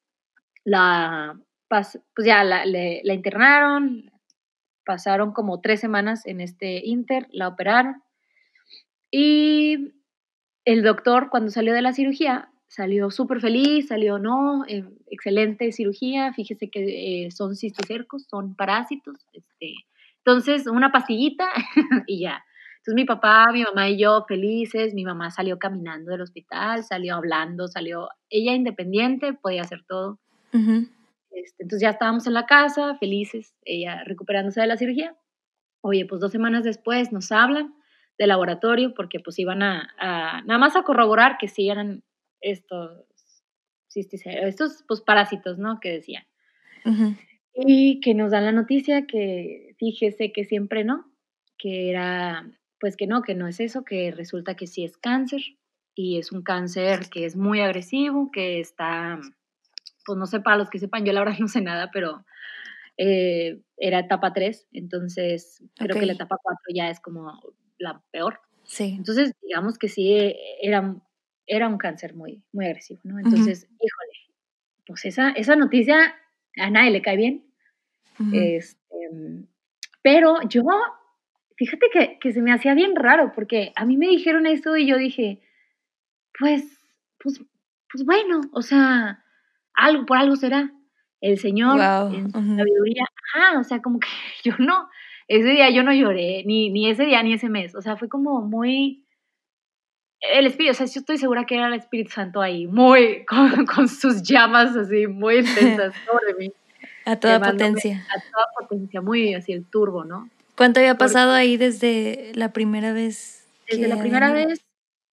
la, 0.64 1.38
pues 1.68 1.98
ya 2.24 2.44
la, 2.44 2.64
la 2.66 3.14
internaron, 3.14 4.10
pasaron 4.84 5.32
como 5.32 5.60
tres 5.60 5.80
semanas 5.80 6.26
en 6.26 6.40
este 6.40 6.80
inter, 6.84 7.26
la 7.30 7.48
operaron. 7.48 8.02
Y 9.10 9.92
el 10.64 10.82
doctor, 10.82 11.28
cuando 11.30 11.50
salió 11.50 11.74
de 11.74 11.82
la 11.82 11.92
cirugía, 11.92 12.50
salió 12.68 13.10
súper 13.10 13.40
feliz, 13.40 13.88
salió, 13.88 14.18
no, 14.18 14.64
eh, 14.66 14.84
excelente 15.06 15.70
cirugía, 15.72 16.32
fíjese 16.32 16.70
que 16.70 17.26
eh, 17.26 17.30
son 17.30 17.54
cisticercos, 17.54 18.26
son 18.28 18.56
parásitos. 18.56 19.26
Este, 19.32 19.74
entonces, 20.18 20.66
una 20.66 20.90
pastillita 20.90 21.48
y 22.06 22.20
ya. 22.22 22.42
Entonces 22.78 22.96
mi 22.96 23.04
papá, 23.06 23.46
mi 23.52 23.62
mamá 23.62 23.88
y 23.88 23.98
yo 23.98 24.24
felices, 24.28 24.92
mi 24.92 25.04
mamá 25.04 25.30
salió 25.30 25.58
caminando 25.58 26.10
del 26.10 26.20
hospital, 26.20 26.84
salió 26.84 27.14
hablando, 27.14 27.66
salió, 27.66 28.08
ella 28.28 28.52
independiente, 28.52 29.32
podía 29.32 29.62
hacer 29.62 29.84
todo. 29.88 30.18
Este, 30.55 31.62
entonces 31.64 31.82
ya 31.82 31.90
estábamos 31.90 32.26
en 32.26 32.34
la 32.34 32.46
casa, 32.46 32.96
felices, 32.96 33.55
ella 33.64 34.05
recuperándose 34.05 34.61
de 34.61 34.66
la 34.66 34.76
cirugía. 34.76 35.16
Oye, 35.80 36.07
pues 36.07 36.20
dos 36.20 36.32
semanas 36.32 36.64
después 36.64 37.12
nos 37.12 37.32
hablan 37.32 37.74
del 38.18 38.28
laboratorio 38.28 38.94
porque 38.94 39.20
pues 39.20 39.38
iban 39.38 39.62
a, 39.62 40.42
nada 40.46 40.59
más 40.59 40.76
a 40.76 40.82
corroborar 40.82 41.36
que 41.38 41.48
sí 41.48 41.68
eran 41.68 42.05
estos, 42.40 43.07
estos 43.94 44.84
pues 44.86 45.00
parásitos, 45.00 45.59
¿no? 45.59 45.80
Que 45.80 45.90
decían. 45.92 46.24
Y 47.55 48.00
que 48.00 48.14
nos 48.14 48.30
dan 48.30 48.44
la 48.44 48.52
noticia 48.52 49.07
que 49.07 49.74
fíjese 49.78 50.32
que 50.32 50.44
siempre 50.44 50.84
no, 50.84 51.05
que 51.59 51.90
era 51.90 52.46
pues 52.78 52.96
que 52.96 53.07
no, 53.07 53.22
que 53.22 53.34
no 53.34 53.48
es 53.48 53.61
eso, 53.61 53.84
que 53.84 54.11
resulta 54.11 54.57
que 54.57 54.66
sí 54.66 54.84
es 54.84 54.98
cáncer 54.98 55.40
y 55.94 56.18
es 56.18 56.32
un 56.32 56.42
cáncer 56.42 57.09
que 57.11 57.24
es 57.24 57.36
muy 57.36 57.61
agresivo, 57.61 58.30
que 58.30 58.61
está, 58.61 59.20
pues 60.05 60.18
no 60.18 60.26
sé 60.26 60.40
para 60.40 60.57
los 60.57 60.70
que 60.70 60.78
sepan, 60.78 61.05
yo 61.05 61.12
la 61.12 61.20
verdad 61.20 61.38
no 61.40 61.48
sé 61.48 61.61
nada, 61.61 61.90
pero 61.92 62.24
eh, 62.96 63.61
era 63.76 64.00
etapa 64.00 64.32
3, 64.32 64.68
entonces 64.72 65.62
creo 65.76 65.98
que 65.98 66.07
la 66.07 66.12
etapa 66.12 66.38
4 66.42 66.61
ya 66.74 66.90
es 66.90 67.00
como 67.00 67.40
la 67.78 68.02
peor. 68.11 68.40
Sí. 68.64 68.94
Entonces, 68.96 69.34
digamos 69.42 69.78
que 69.78 69.88
sí 69.88 70.14
era, 70.62 70.96
era 71.46 71.68
un 71.68 71.76
cáncer 71.76 72.14
muy, 72.14 72.42
muy 72.52 72.66
agresivo, 72.66 73.00
¿no? 73.05 73.18
Entonces, 73.18 73.64
híjole, 73.64 74.34
pues 74.86 75.05
esa, 75.05 75.30
esa 75.30 75.57
noticia 75.57 76.14
a 76.57 76.70
nadie 76.70 76.90
le 76.90 77.02
cae 77.02 77.16
bien. 77.16 77.44
este, 78.32 78.78
pero 80.02 80.40
yo 80.48 80.62
fíjate 81.57 81.86
que, 81.92 82.18
que, 82.20 82.32
se 82.32 82.42
me 82.42 82.52
hacía 82.52 82.74
bien 82.74 82.94
raro, 82.94 83.32
porque 83.34 83.72
a 83.76 83.84
mí 83.84 83.96
me 83.96 84.09
dijeron 84.09 84.46
eso 84.46 84.76
y 84.76 84.86
yo 84.86 84.96
dije, 84.96 85.40
pues, 86.38 86.64
pues, 87.18 87.40
pues 87.90 88.05
bueno, 88.05 88.40
o 88.52 88.62
sea, 88.62 89.23
algo, 89.74 90.06
por 90.06 90.16
algo 90.16 90.36
será. 90.36 90.72
El 91.20 91.38
Señor, 91.38 91.80
en 92.12 92.30
su 92.30 92.38
sabiduría, 92.38 93.04
ajá, 93.32 93.58
o 93.58 93.64
sea, 93.64 93.80
como 93.80 93.98
que 93.98 94.08
yo 94.44 94.54
no, 94.58 94.88
ese 95.26 95.50
día 95.50 95.70
yo 95.70 95.82
no 95.82 95.92
lloré, 95.92 96.44
ni, 96.44 96.70
ni 96.70 96.90
ese 96.90 97.06
día 97.06 97.22
ni 97.22 97.32
ese 97.32 97.48
mes, 97.48 97.74
o 97.74 97.80
sea, 97.80 97.96
fue 97.96 98.08
como 98.08 98.42
muy, 98.42 99.06
el 100.20 100.46
Espíritu, 100.46 100.72
o 100.72 100.74
sea, 100.74 100.86
yo 100.86 101.00
estoy 101.00 101.18
segura 101.18 101.46
que 101.46 101.54
era 101.54 101.68
el 101.68 101.74
Espíritu 101.74 102.10
Santo 102.10 102.42
ahí, 102.42 102.66
muy, 102.66 103.24
con, 103.28 103.64
con 103.66 103.88
sus 103.88 104.22
llamas 104.22 104.76
así, 104.76 105.06
muy 105.06 105.38
intensas 105.38 105.94
sobre 106.06 106.34
mí. 106.38 106.52
A 107.06 107.16
toda 107.16 107.40
potencia. 107.40 108.06
A 108.08 108.20
toda 108.20 108.46
potencia, 108.58 109.00
muy 109.00 109.34
así 109.34 109.52
el 109.52 109.64
turbo, 109.64 110.04
¿no? 110.04 110.28
¿Cuánto 110.56 110.80
había 110.80 110.96
pasado 110.96 111.32
ahí 111.32 111.56
desde 111.56 112.32
la 112.34 112.52
primera 112.52 112.92
vez? 112.92 113.46
Desde 113.68 113.88
la 113.88 113.98
primera 113.98 114.32
vez, 114.32 114.64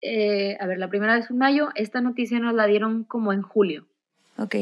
eh, 0.01 0.57
a 0.59 0.68
ver, 0.68 0.78
la 0.78 0.89
primera 0.89 1.16
vez 1.16 1.30
en 1.30 1.38
mayo, 1.38 1.70
esta 1.76 1.99
noticia 1.99 2.39
nos 2.39 2.53
la 2.53 2.68
dieron 2.68 3.03
como 3.03 3.34
en 3.34 3.41
julio. 3.41 3.88
Ok. 4.44 4.56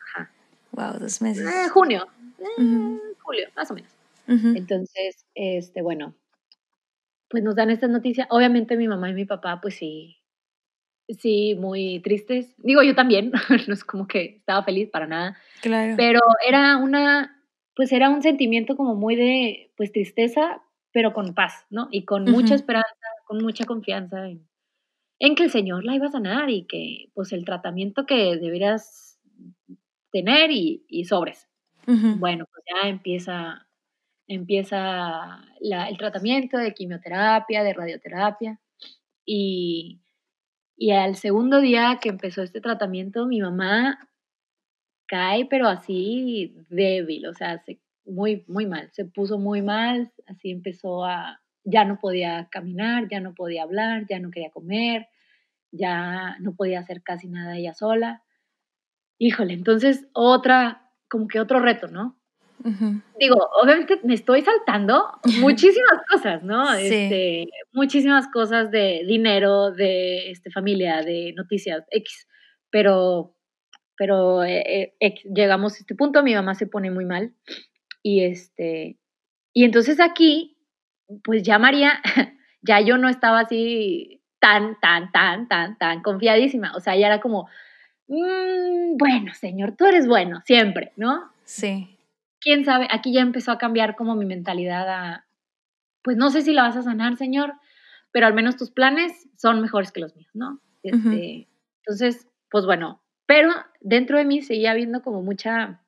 Ajá. 0.00 0.30
Wow, 0.72 0.98
dos 1.00 1.20
meses. 1.22 1.46
Eh, 1.46 1.68
junio. 1.70 2.06
Eh, 2.38 2.98
julio, 3.22 3.48
más 3.56 3.70
o 3.70 3.74
menos. 3.74 3.90
Entonces, 4.28 5.24
este, 5.34 5.82
bueno, 5.82 6.14
pues 7.28 7.44
nos 7.44 7.54
dan 7.54 7.70
esta 7.70 7.86
noticia. 7.86 8.26
Obviamente 8.30 8.76
mi 8.76 8.88
mamá 8.88 9.10
y 9.10 9.14
mi 9.14 9.24
papá, 9.24 9.60
pues 9.60 9.76
sí, 9.76 10.16
sí, 11.08 11.54
muy 11.54 12.00
tristes. 12.00 12.54
Digo, 12.58 12.82
yo 12.82 12.94
también, 12.94 13.32
no 13.68 13.74
es 13.74 13.84
como 13.84 14.06
que 14.06 14.36
estaba 14.36 14.64
feliz 14.64 14.90
para 14.90 15.06
nada. 15.06 15.36
Claro. 15.62 15.94
Pero 15.96 16.20
era 16.46 16.76
una, 16.76 17.42
pues 17.74 17.92
era 17.92 18.10
un 18.10 18.22
sentimiento 18.22 18.76
como 18.76 18.94
muy 18.94 19.16
de, 19.16 19.72
pues 19.76 19.92
tristeza, 19.92 20.62
pero 20.92 21.12
con 21.12 21.34
paz, 21.34 21.66
¿no? 21.70 21.88
Y 21.90 22.04
con 22.04 22.24
mucha 22.24 22.54
esperanza, 22.54 22.88
con 23.26 23.42
mucha 23.42 23.64
confianza 23.64 24.28
en, 24.28 24.48
en, 25.18 25.34
que 25.34 25.44
el 25.44 25.50
Señor 25.50 25.84
la 25.84 25.94
iba 25.94 26.06
a 26.06 26.12
sanar 26.12 26.48
y 26.50 26.64
que, 26.64 27.10
pues 27.14 27.32
el 27.32 27.44
tratamiento 27.44 28.06
que 28.06 28.36
deberías 28.36 29.05
tener 30.10 30.50
y, 30.50 30.84
y 30.88 31.04
sobres. 31.04 31.48
Bueno, 31.86 32.46
pues 32.50 32.64
ya 32.66 32.88
empieza, 32.88 33.68
empieza 34.26 35.40
el 35.60 35.96
tratamiento 35.98 36.58
de 36.58 36.74
quimioterapia, 36.74 37.62
de 37.62 37.72
radioterapia. 37.72 38.60
Y, 39.24 40.00
y 40.76 40.90
al 40.90 41.16
segundo 41.16 41.60
día 41.60 41.98
que 42.00 42.08
empezó 42.08 42.42
este 42.42 42.60
tratamiento, 42.60 43.26
mi 43.26 43.40
mamá 43.40 44.08
cae, 45.06 45.46
pero 45.46 45.68
así 45.68 46.54
débil, 46.68 47.26
o 47.26 47.34
sea, 47.34 47.62
muy, 48.04 48.44
muy 48.48 48.66
mal, 48.66 48.90
se 48.92 49.04
puso 49.04 49.38
muy 49.38 49.62
mal, 49.62 50.12
así 50.26 50.50
empezó 50.50 51.04
a, 51.04 51.40
ya 51.64 51.84
no 51.84 51.98
podía 51.98 52.48
caminar, 52.50 53.08
ya 53.08 53.20
no 53.20 53.34
podía 53.34 53.62
hablar, 53.62 54.06
ya 54.08 54.18
no 54.18 54.30
quería 54.30 54.50
comer, 54.50 55.08
ya 55.72 56.36
no 56.40 56.54
podía 56.54 56.80
hacer 56.80 57.02
casi 57.02 57.28
nada 57.28 57.56
ella 57.56 57.74
sola. 57.74 58.22
Híjole, 59.18 59.54
entonces 59.54 60.06
otra, 60.12 60.90
como 61.08 61.28
que 61.28 61.40
otro 61.40 61.60
reto, 61.60 61.88
¿no? 61.88 62.18
Digo, 63.20 63.36
obviamente 63.62 64.00
me 64.02 64.14
estoy 64.14 64.42
saltando 64.42 65.20
muchísimas 65.40 66.00
cosas, 66.10 66.42
¿no? 66.42 66.72
Este, 66.74 67.46
muchísimas 67.72 68.28
cosas 68.28 68.70
de 68.70 69.04
dinero, 69.06 69.70
de 69.70 70.30
este, 70.30 70.50
familia, 70.50 71.02
de 71.02 71.32
noticias, 71.36 71.84
X. 71.90 72.26
Pero, 72.70 73.36
pero 73.96 74.42
eh, 74.42 74.94
eh, 74.98 75.14
llegamos 75.32 75.74
a 75.74 75.78
este 75.78 75.94
punto, 75.94 76.22
mi 76.22 76.34
mamá 76.34 76.54
se 76.54 76.66
pone 76.66 76.90
muy 76.90 77.04
mal. 77.04 77.34
Y, 78.02 78.24
este, 78.24 78.98
y 79.52 79.64
entonces 79.64 80.00
aquí, 80.00 80.58
pues 81.22 81.42
ya 81.42 81.58
María, 81.58 82.00
ya 82.62 82.80
yo 82.80 82.98
no 82.98 83.08
estaba 83.08 83.40
así 83.40 84.22
tan, 84.40 84.78
tan, 84.80 85.12
tan, 85.12 85.48
tan, 85.48 85.78
tan 85.78 86.02
confiadísima. 86.02 86.74
O 86.74 86.80
sea, 86.80 86.96
ya 86.96 87.06
era 87.06 87.20
como, 87.20 87.48
mm, 88.08 88.96
bueno, 88.96 89.34
señor, 89.34 89.76
tú 89.76 89.86
eres 89.86 90.06
bueno, 90.06 90.42
siempre, 90.44 90.92
¿no? 90.96 91.30
Sí 91.44 91.96
quién 92.46 92.64
sabe, 92.64 92.86
aquí 92.92 93.12
ya 93.12 93.22
empezó 93.22 93.50
a 93.50 93.58
cambiar 93.58 93.96
como 93.96 94.14
mi 94.14 94.24
mentalidad 94.24 94.88
a, 94.88 95.26
pues 96.02 96.16
no 96.16 96.30
sé 96.30 96.42
si 96.42 96.52
la 96.52 96.62
vas 96.62 96.76
a 96.76 96.84
sanar, 96.84 97.16
señor, 97.16 97.54
pero 98.12 98.28
al 98.28 98.34
menos 98.34 98.56
tus 98.56 98.70
planes 98.70 99.28
son 99.36 99.60
mejores 99.60 99.90
que 99.90 99.98
los 99.98 100.14
míos, 100.14 100.30
¿no? 100.32 100.60
Este, 100.84 101.48
entonces, 101.80 102.28
pues 102.48 102.64
bueno, 102.64 103.02
pero 103.26 103.50
dentro 103.80 104.16
de 104.16 104.24
mí 104.24 104.42
seguía 104.42 104.70
habiendo 104.70 105.02
como 105.02 105.22
mucha, 105.22 105.82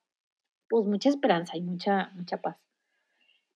pues 0.68 0.84
mucha 0.84 1.08
esperanza 1.08 1.56
y 1.56 1.60
mucha, 1.60 2.10
mucha 2.16 2.38
paz. 2.38 2.56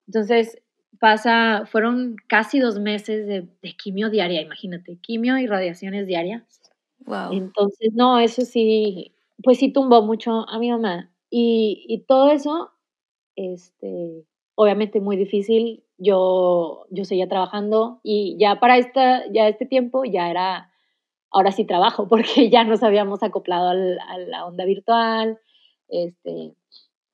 Entonces, 0.07 0.63
pasa, 1.01 1.65
fueron 1.67 2.15
casi 2.29 2.61
dos 2.61 2.79
meses 2.79 3.27
de, 3.27 3.49
de 3.63 3.73
quimio 3.73 4.11
diaria, 4.11 4.41
imagínate, 4.41 4.97
quimio 4.99 5.39
y 5.39 5.49
radiaciones 5.49 6.07
diarias. 6.07 6.62
Wow. 7.07 7.33
Entonces, 7.33 7.93
no, 7.95 8.19
eso 8.19 8.43
sí, 8.43 9.13
pues 9.43 9.59
sí 9.59 9.73
tumbó 9.73 10.03
mucho 10.03 10.49
a 10.49 10.59
mi 10.59 10.71
mamá. 10.71 11.11
Y, 11.31 11.85
y 11.89 12.01
todo 12.01 12.31
eso 12.31 12.71
este, 13.37 14.25
obviamente 14.55 15.01
muy 15.01 15.17
difícil. 15.17 15.85
Yo, 15.99 16.87
yo 16.91 17.05
seguía 17.05 17.29
trabajando 17.29 18.01
y 18.03 18.37
ya 18.39 18.59
para 18.59 18.77
esta, 18.79 19.23
ya 19.33 19.49
este 19.49 19.67
tiempo 19.67 20.05
ya 20.05 20.31
era, 20.31 20.71
ahora 21.31 21.53
sí 21.53 21.65
trabajo, 21.65 22.09
porque 22.09 22.51
ya 22.51 22.65
nos 22.65 22.83
habíamos 22.83 23.23
acoplado 23.23 23.71
a 23.71 24.19
la 24.19 24.47
onda 24.47 24.65
virtual. 24.65 25.39
Este, 25.89 26.55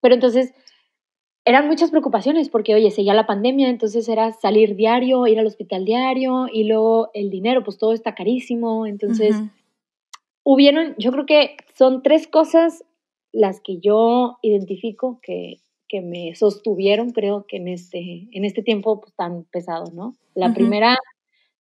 pero 0.01 0.15
entonces 0.15 0.55
eran 1.45 1.67
muchas 1.67 1.91
preocupaciones 1.91 2.51
porque, 2.51 2.75
oye, 2.75 2.91
seguía 2.91 3.15
la 3.15 3.27
pandemia, 3.27 3.71
entonces 3.71 4.09
era 4.09 4.33
salir 4.33 4.77
diario, 4.77 5.27
ir 5.27 5.39
al 5.39 5.47
hospital 5.47 5.85
diario 5.85 6.47
y 6.53 6.65
luego 6.65 7.11
el 7.15 7.31
dinero, 7.31 7.65
pues 7.65 7.79
todo 7.79 7.93
está 7.95 8.15
carísimo. 8.15 8.87
Entonces, 8.87 9.37
hubieron, 10.51 10.95
yo 10.97 11.13
creo 11.13 11.27
que 11.27 11.59
son 11.75 12.03
tres 12.03 12.27
cosas 12.27 12.83
las 13.33 13.61
que 13.61 13.81
yo 13.81 14.39
identifico 14.41 15.21
que, 15.21 15.61
que 15.89 16.01
me 16.01 16.35
sostuvieron, 16.35 17.11
creo 17.11 17.45
que 17.47 17.59
en 17.59 17.69
este, 17.69 18.29
en 18.33 18.47
este 18.47 18.63
tiempo 18.63 18.99
pues, 18.99 19.13
tan 19.15 19.45
pesado, 19.45 19.93
¿no? 19.93 20.17
La 20.35 20.55
primera, 20.55 20.97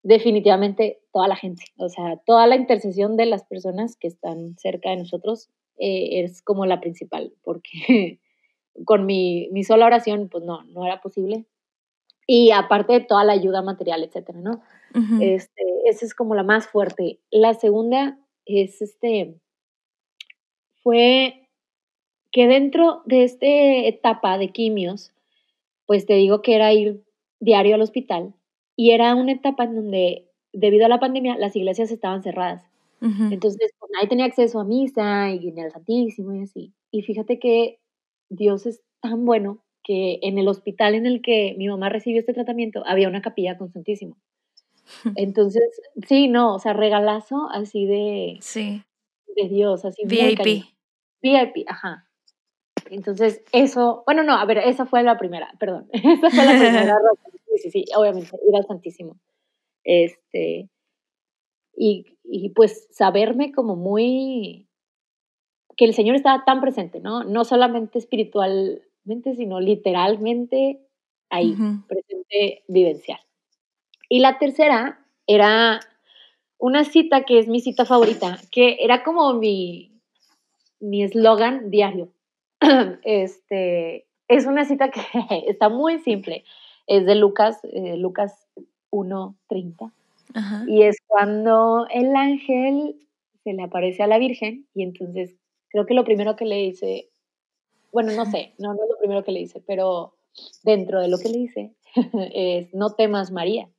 definitivamente, 0.03 1.01
toda 1.13 1.29
la 1.29 1.37
gente, 1.37 1.65
o 1.77 1.91
sea, 1.91 2.17
toda 2.25 2.47
la 2.47 2.57
intercesión 2.57 3.19
de 3.19 3.27
las 3.27 3.45
personas 3.45 3.95
que 3.95 4.09
están 4.09 4.57
cerca 4.57 4.89
de 4.89 4.97
nosotros 4.97 5.51
eh, 5.77 6.23
es 6.23 6.41
como 6.41 6.65
la 6.65 6.81
principal, 6.81 7.35
porque 7.43 8.21
con 8.87 9.05
mi, 9.05 9.51
mi 9.53 9.65
sola 9.65 9.85
oración, 9.85 10.31
pues 10.31 10.45
no, 10.45 10.65
no 10.65 10.87
era 10.87 11.03
posible. 11.03 11.45
Y 12.27 12.53
aparte 12.53 12.95
de 12.95 13.01
toda 13.01 13.23
la 13.25 13.35
ayuda 13.35 13.61
material, 13.61 14.03
etcétera, 14.03 14.41
¿no? 14.41 14.63
este, 15.21 15.63
esa 15.85 16.07
es 16.07 16.15
como 16.15 16.35
la 16.35 16.43
más 16.43 16.67
fuerte. 16.67 17.19
La 17.31 17.53
segunda 17.53 18.19
es 18.49 18.83
este, 18.83 19.37
fue 20.83 21.49
que 22.33 22.47
dentro 22.49 23.03
de 23.07 23.25
esta 23.25 23.47
etapa 23.47 24.39
de 24.39 24.51
quimios, 24.51 25.13
pues 25.87 26.07
te 26.07 26.15
digo 26.15 26.43
que 26.43 26.57
era 26.57 26.73
ir 26.73 27.03
diario 27.41 27.77
al 27.77 27.83
hospital 27.83 28.35
y 28.77 28.93
era 28.93 29.15
una 29.15 29.33
etapa 29.33 29.65
en 29.65 29.77
donde, 29.77 30.29
debido 30.53 30.87
a 30.87 30.89
la 30.89 31.01
pandemia, 31.01 31.37
las 31.39 31.57
iglesias 31.57 31.91
estaban 31.91 32.23
cerradas. 32.23 32.65
Entonces, 33.31 33.73
pues, 33.79 33.91
nadie 33.95 34.09
tenía 34.09 34.27
acceso 34.27 34.61
a 34.61 34.65
misa 34.65 35.33
y 35.33 35.59
al 35.61 35.73
Santísimo 35.73 36.35
y 36.35 36.43
así. 36.43 36.75
Y 36.93 37.03
fíjate 37.03 37.39
que 37.39 37.81
Dios 38.31 38.67
es 38.67 38.83
tan 39.03 39.25
bueno 39.27 39.65
que 39.85 40.21
en 40.23 40.39
el 40.39 40.49
hospital 40.49 40.95
en 40.95 41.07
el 41.07 41.23
que 41.23 41.55
mi 41.59 41.69
mamá 41.69 41.89
recibió 41.91 42.21
este 42.21 42.35
tratamiento 42.35 42.83
había 42.87 43.09
una 43.09 43.23
capilla 43.23 43.59
con 43.59 43.71
Santísimo. 43.73 44.17
Entonces, 45.17 45.63
sí, 46.07 46.29
no, 46.29 46.55
o 46.55 46.59
sea, 46.59 46.73
regalazo 46.73 47.49
así 47.53 47.87
de, 47.87 48.39
sí. 48.41 48.83
de 49.37 49.49
Dios, 49.49 49.85
así. 49.85 50.03
VIP. 50.07 50.65
VIP, 51.23 51.65
ajá. 51.69 52.09
Entonces, 52.91 53.43
eso, 53.53 54.03
bueno, 54.07 54.23
no, 54.23 54.35
a 54.35 54.45
ver, 54.45 54.59
esa 54.59 54.87
fue 54.87 55.03
la 55.03 55.19
primera, 55.19 55.53
perdón. 55.59 55.89
Esa 55.93 56.31
fue 56.31 56.45
la 56.45 56.59
primera 56.59 56.97
Sí, 57.49 57.59
sí, 57.59 57.71
sí, 57.71 57.85
obviamente, 57.97 58.31
ir 58.47 58.57
al 58.57 58.67
Santísimo. 58.67 59.19
Este, 59.85 60.69
y, 61.77 62.05
y 62.25 62.51
pues 62.51 62.89
saberme 62.91 63.53
como 63.53 63.75
muy, 63.77 64.69
que 65.77 65.85
el 65.85 65.95
Señor 65.95 66.17
estaba 66.17 66.45
tan 66.45 66.61
presente, 66.61 67.01
¿no? 67.01 67.25
No 67.25 67.45
solamente 67.45 67.99
espiritualmente, 67.99 69.35
sino 69.37 69.61
literalmente 69.61 70.81
ahí, 71.31 71.55
presente 71.89 72.65
vivencial. 72.69 73.21
Y 74.09 74.21
la 74.21 74.39
tercera 74.39 75.01
era 75.27 75.81
una 76.59 76.85
cita 76.85 77.25
que 77.25 77.39
es 77.39 77.49
mi 77.49 77.61
cita 77.61 77.85
favorita, 77.85 78.39
que 78.51 78.79
era 78.81 79.05
como 79.05 79.35
mi 79.35 79.89
mi 80.81 81.03
eslogan 81.03 81.71
diario. 81.71 82.09
este, 83.03 84.07
es 84.29 84.47
una 84.47 84.65
cita 84.65 84.91
que 84.91 85.01
está 85.49 85.69
muy 85.69 85.99
simple. 86.01 86.45
Es 86.87 87.05
de 87.05 87.15
Lucas, 87.15 87.59
eh, 87.65 87.97
Lucas 87.97 88.49
1.30. 88.91 89.93
Y 90.67 90.83
es 90.83 90.99
cuando 91.07 91.87
el 91.91 92.15
ángel 92.15 92.97
se 93.45 93.55
le 93.55 93.63
aparece 93.63 94.03
a 94.03 94.07
la 94.07 94.19
Virgen 94.19 94.67
y 94.75 94.83
entonces 94.83 95.35
creo 95.71 95.87
que 95.87 95.95
lo 95.95 96.05
primero 96.05 96.37
que 96.37 96.45
le 96.45 96.57
dice, 96.57 97.09
bueno, 97.93 98.13
no 98.13 98.27
sé, 98.27 98.53
no, 98.59 98.75
no 98.75 98.83
es 98.83 98.91
lo 98.91 98.99
primero 98.99 99.25
que 99.25 99.33
le 99.33 99.41
dice, 99.41 99.63
pero 99.67 100.15
dentro 100.65 101.01
de 101.01 101.09
lo 101.09 101.19
que 101.19 101.31
le 101.31 101.39
dice 101.39 101.73
es, 102.35 102.73
no 102.75 102.91
temas 102.91 103.31
María. 103.31 103.71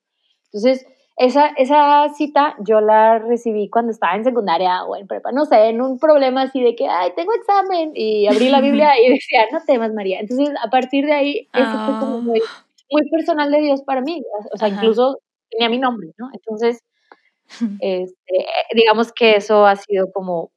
Entonces, 0.51 0.85
esa, 1.17 1.47
esa 1.57 2.07
cita 2.15 2.55
yo 2.59 2.79
la 2.79 3.19
recibí 3.19 3.69
cuando 3.69 3.91
estaba 3.91 4.15
en 4.15 4.23
secundaria 4.23 4.85
o 4.85 4.95
en 4.95 5.05
prepa, 5.05 5.31
no 5.33 5.45
sé, 5.45 5.67
en 5.67 5.81
un 5.81 5.99
problema 5.99 6.43
así 6.43 6.61
de 6.61 6.75
que, 6.75 6.87
ay, 6.87 7.11
tengo 7.15 7.33
examen, 7.33 7.91
y 7.93 8.27
abrí 8.27 8.49
la 8.49 8.61
Biblia 8.61 8.91
y 9.05 9.09
decía, 9.09 9.45
no 9.51 9.59
temas, 9.65 9.93
María. 9.93 10.19
Entonces, 10.21 10.49
a 10.63 10.69
partir 10.69 11.05
de 11.05 11.13
ahí, 11.13 11.47
eso 11.53 11.85
fue 11.85 11.99
como 11.99 12.17
ah. 12.17 12.21
muy, 12.21 12.41
muy 12.89 13.09
personal 13.09 13.51
de 13.51 13.59
Dios 13.59 13.81
para 13.83 14.01
mí, 14.01 14.23
o 14.53 14.57
sea, 14.57 14.69
incluso 14.69 15.19
tenía 15.49 15.69
mi 15.69 15.77
nombre, 15.77 16.09
¿no? 16.17 16.29
Entonces, 16.33 16.83
este, 17.81 18.45
digamos 18.73 19.11
que 19.11 19.35
eso 19.35 19.65
ha 19.65 19.75
sido 19.75 20.11
como 20.13 20.51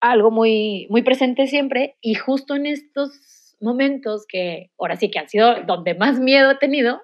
algo 0.00 0.30
muy, 0.30 0.86
muy 0.90 1.02
presente 1.02 1.46
siempre 1.46 1.96
y 2.00 2.14
justo 2.14 2.54
en 2.54 2.66
estos 2.66 3.56
momentos 3.60 4.26
que 4.28 4.70
ahora 4.78 4.96
sí 4.96 5.10
que 5.10 5.18
han 5.18 5.28
sido 5.28 5.62
donde 5.66 5.94
más 5.94 6.20
miedo 6.20 6.50
he 6.50 6.56
tenido, 6.56 7.00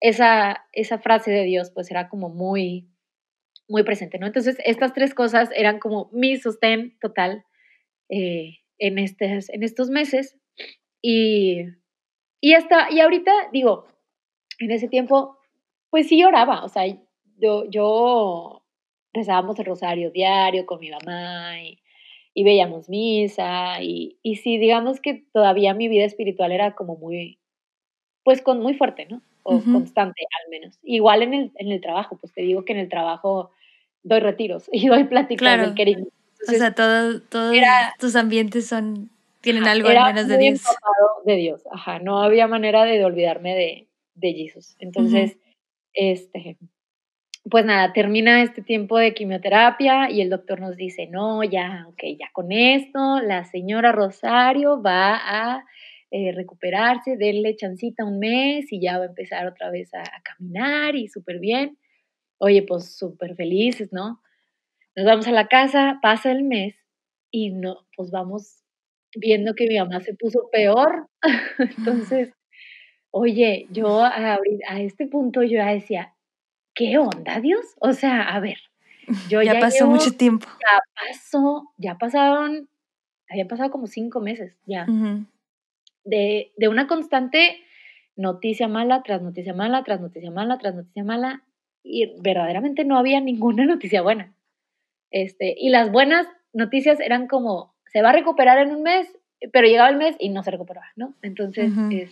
esa, 0.00 0.64
esa 0.72 0.98
frase 0.98 1.30
de 1.30 1.44
Dios 1.44 1.70
pues 1.70 1.90
era 1.90 2.08
como 2.08 2.28
muy, 2.28 2.88
muy 3.68 3.82
presente, 3.82 4.18
¿no? 4.18 4.26
Entonces, 4.26 4.56
estas 4.64 4.92
tres 4.92 5.14
cosas 5.14 5.50
eran 5.54 5.78
como 5.78 6.08
mi 6.12 6.36
sostén 6.36 6.96
total 7.00 7.44
eh, 8.08 8.58
en, 8.78 8.98
en 8.98 9.62
estos 9.62 9.90
meses. 9.90 10.36
Y, 11.02 11.62
y, 12.40 12.54
hasta, 12.54 12.90
y 12.90 13.00
ahorita, 13.00 13.32
digo, 13.52 13.86
en 14.58 14.70
ese 14.70 14.88
tiempo, 14.88 15.38
pues 15.90 16.08
sí 16.08 16.22
oraba, 16.24 16.64
o 16.64 16.68
sea, 16.68 16.84
yo, 17.38 17.68
yo 17.70 18.62
rezábamos 19.12 19.58
el 19.58 19.66
rosario 19.66 20.10
diario 20.10 20.66
con 20.66 20.80
mi 20.80 20.90
mamá 20.90 21.60
y, 21.60 21.78
y 22.34 22.44
veíamos 22.44 22.88
misa 22.88 23.80
y, 23.80 24.18
y 24.22 24.36
sí, 24.36 24.58
digamos 24.58 25.00
que 25.00 25.24
todavía 25.32 25.74
mi 25.74 25.88
vida 25.88 26.04
espiritual 26.04 26.52
era 26.52 26.74
como 26.74 26.96
muy, 26.96 27.38
pues 28.24 28.42
con 28.42 28.60
muy 28.60 28.74
fuerte, 28.74 29.06
¿no? 29.06 29.22
O 29.46 29.62
constante 29.62 30.22
al 30.42 30.50
menos. 30.50 30.78
Igual 30.82 31.22
en 31.22 31.34
el, 31.34 31.52
en 31.56 31.70
el 31.70 31.80
trabajo, 31.80 32.18
pues 32.20 32.32
te 32.32 32.42
digo 32.42 32.64
que 32.64 32.72
en 32.72 32.80
el 32.80 32.88
trabajo 32.88 33.52
doy 34.02 34.20
retiros 34.20 34.68
y 34.72 34.88
doy 34.88 35.04
pláticas 35.04 35.60
del 35.60 35.74
querido. 35.74 36.06
o 36.48 36.52
sea, 36.52 36.74
todos 36.74 37.22
tus 37.98 38.16
ambientes 38.16 38.66
son 38.66 39.10
Tienen 39.40 39.66
algo 39.66 39.88
menos 39.88 40.28
de 40.28 40.38
Dios. 40.38 40.62
de 41.24 41.36
Dios, 41.36 41.62
ajá, 41.72 41.98
no 42.00 42.22
había 42.22 42.46
manera 42.46 42.84
de 42.84 43.04
olvidarme 43.04 43.54
de, 43.54 43.88
de 44.14 44.32
Jesús. 44.34 44.76
Entonces, 44.80 45.38
este, 45.92 46.58
pues 47.48 47.64
nada, 47.64 47.92
termina 47.92 48.42
este 48.42 48.62
tiempo 48.62 48.98
de 48.98 49.14
quimioterapia 49.14 50.10
y 50.10 50.20
el 50.20 50.30
doctor 50.30 50.60
nos 50.60 50.76
dice, 50.76 51.06
no, 51.06 51.44
ya, 51.44 51.86
ok, 51.88 52.02
ya 52.18 52.28
con 52.32 52.50
esto, 52.50 53.20
la 53.20 53.44
señora 53.44 53.92
Rosario 53.92 54.82
va 54.82 55.14
a 55.16 55.64
eh, 56.16 56.32
recuperarse, 56.32 57.18
denle 57.18 57.56
chancita 57.56 58.02
un 58.02 58.18
mes 58.18 58.72
y 58.72 58.80
ya 58.80 58.96
va 58.96 59.04
a 59.04 59.08
empezar 59.08 59.46
otra 59.46 59.70
vez 59.70 59.92
a, 59.92 60.02
caminar 60.22 60.96
y 60.96 61.08
súper 61.08 61.38
bien. 61.38 61.76
Oye, 62.38 62.62
pues 62.62 62.96
súper 62.96 63.36
felices, 63.36 63.92
¿no? 63.92 64.22
Nos 64.94 65.04
vamos 65.04 65.28
a 65.28 65.32
la 65.32 65.46
casa, 65.46 65.98
pasa 66.00 66.32
el 66.32 66.42
mes 66.42 66.74
y 67.30 67.50
no, 67.50 67.86
pues 67.94 68.10
vamos 68.10 68.62
viendo 69.14 69.54
que 69.54 69.66
mi 69.66 69.78
mamá 69.78 70.00
se 70.00 70.14
puso 70.14 70.48
peor. 70.50 71.06
Entonces, 71.76 72.32
oye, 73.10 73.66
yo 73.70 74.00
a, 74.00 74.38
a 74.68 74.80
este 74.80 75.06
punto 75.06 75.42
yo 75.42 75.58
ya 75.58 75.74
decía, 75.74 76.14
¿qué 76.74 76.96
onda, 76.96 77.40
Dios? 77.42 77.74
O 77.78 77.92
sea, 77.92 78.22
a 78.22 78.40
ver, 78.40 78.56
yo 79.28 79.42
ya, 79.42 79.60
pasó 79.60 79.86
mucho 79.86 80.12
tiempo. 80.12 80.46
Ya 80.48 80.78
pasó, 80.94 81.74
ya 81.76 81.98
pasaron, 81.98 82.70
habían 83.28 83.48
pasado 83.48 83.70
como 83.70 83.86
cinco 83.86 84.20
meses 84.20 84.56
ya. 84.64 84.86
De, 86.06 86.52
de, 86.56 86.68
una 86.68 86.86
constante 86.86 87.62
noticia 88.16 88.68
mala 88.68 89.02
tras 89.02 89.20
noticia 89.20 89.52
mala, 89.52 89.84
tras 89.84 90.00
noticia 90.00 90.30
mala, 90.30 90.58
tras 90.58 90.74
noticia 90.74 91.04
mala, 91.04 91.42
y 91.82 92.18
verdaderamente 92.20 92.84
no 92.84 92.98
había 92.98 93.20
ninguna 93.20 93.64
noticia 93.66 94.02
buena. 94.02 94.34
Este, 95.10 95.54
y 95.58 95.68
las 95.70 95.92
buenas 95.92 96.26
noticias 96.52 97.00
eran 97.00 97.26
como, 97.26 97.74
se 97.92 98.02
va 98.02 98.10
a 98.10 98.12
recuperar 98.12 98.58
en 98.58 98.74
un 98.74 98.82
mes, 98.82 99.08
pero 99.52 99.66
llegaba 99.66 99.88
el 99.88 99.96
mes 99.96 100.16
y 100.18 100.30
no 100.30 100.42
se 100.42 100.50
recuperaba, 100.50 100.86
¿no? 100.96 101.14
Entonces, 101.22 101.70
este, 101.90 102.10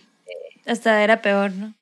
hasta 0.65 1.03
era 1.03 1.21
peor, 1.21 1.51
¿no? 1.51 1.73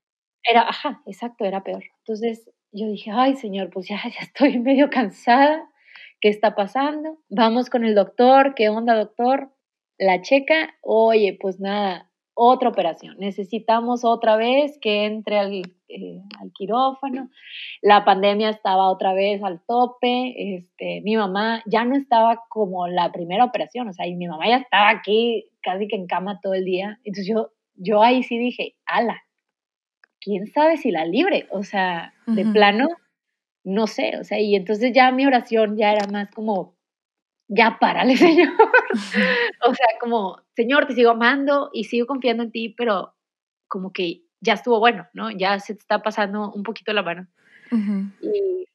Era, 0.43 0.61
ajá, 0.68 1.01
exacto, 1.05 1.45
era 1.45 1.64
peor. 1.64 1.84
Entonces, 1.99 2.49
yo 2.72 2.88
dije, 2.88 3.11
ay 3.11 3.36
Señor, 3.36 3.70
pues 3.70 3.88
ya, 3.88 4.01
ya 4.03 4.22
estoy 4.22 4.59
medio 4.59 4.89
cansada, 4.89 5.70
¿qué 6.20 6.30
está 6.30 6.55
pasando? 6.55 7.20
Vamos 7.30 7.70
con 7.70 7.86
el 7.86 7.95
doctor, 7.95 8.55
¿qué 8.55 8.70
onda 8.70 8.95
doctor? 8.95 9.51
La 9.98 10.22
checa, 10.22 10.76
oye, 10.82 11.38
pues 11.39 11.60
nada, 11.60 12.10
otra 12.36 12.70
operación, 12.70 13.16
necesitamos 13.20 14.04
otra 14.04 14.38
vez 14.38 14.78
que 14.82 15.06
entre 15.06 15.38
al, 15.38 15.54
eh, 15.88 16.22
al, 16.39 16.52
quirófano, 16.52 17.30
la 17.82 18.04
pandemia 18.06 18.50
estaba 18.50 18.89
otra 18.89 19.14
vez 19.14 19.44
al 19.44 19.62
tope, 19.68 20.56
este, 20.56 21.02
mi 21.04 21.16
mamá 21.16 21.62
ya 21.68 21.86
no 21.86 21.96
estaba 21.96 22.41
como 22.50 22.88
la 22.88 23.12
primera 23.12 23.46
operación, 23.46 23.88
o 23.88 23.94
sea, 23.94 24.08
y 24.08 24.16
mi 24.16 24.28
mamá 24.28 24.48
ya 24.48 24.58
estaba 24.58 24.89
aquí 24.89 25.46
casi 25.62 25.88
que 25.88 25.96
en 25.96 26.08
cama 26.08 26.39
todo 26.41 26.56
el 26.56 26.66
día, 26.66 27.00
entonces 27.04 27.28
yo, 27.28 27.52
yo 27.76 28.02
ahí 28.02 28.24
sí 28.24 28.38
dije, 28.39 28.76
ala, 28.86 29.22
quién 30.20 30.48
sabe 30.48 30.78
si 30.78 30.89
la 30.89 31.06
libre, 31.06 31.48
o 31.52 31.64
sea, 31.64 32.14
de 32.26 32.46
plano, 32.46 32.88
no 33.64 33.88
sé, 33.88 34.18
o 34.20 34.24
sea, 34.24 34.39
y 34.39 34.56
entonces 34.56 34.91
ya 34.94 35.12
mi 35.12 35.26
oración 35.26 35.78
ya 35.78 35.91
era 35.91 36.08
más 36.08 36.32
como, 36.32 36.76
ya 37.48 37.78
párale, 37.80 38.18
Señor. 38.18 38.54
o 39.66 39.74
sea, 39.74 39.88
como, 40.00 40.41
Señor, 40.56 40.88
te 40.88 40.94
sigo 40.94 41.12
amando 41.12 41.70
y 41.74 41.86
sigo 41.86 42.08
confiando 42.08 42.44
en 42.44 42.52
ti, 42.52 42.70
pero 42.70 43.14
como 43.68 43.91
que 43.91 44.24
ya 44.39 44.54
estuvo 44.54 44.80
bueno, 44.80 45.08
¿no? 45.14 45.32
Ya 45.32 45.60
se 45.60 45.74
te 45.74 45.80
está 45.80 46.02
pasando 46.02 46.52
un 46.52 46.64
poquito 46.64 46.94
la 46.94 47.04
mano. 47.04 47.28
y, 48.22 48.68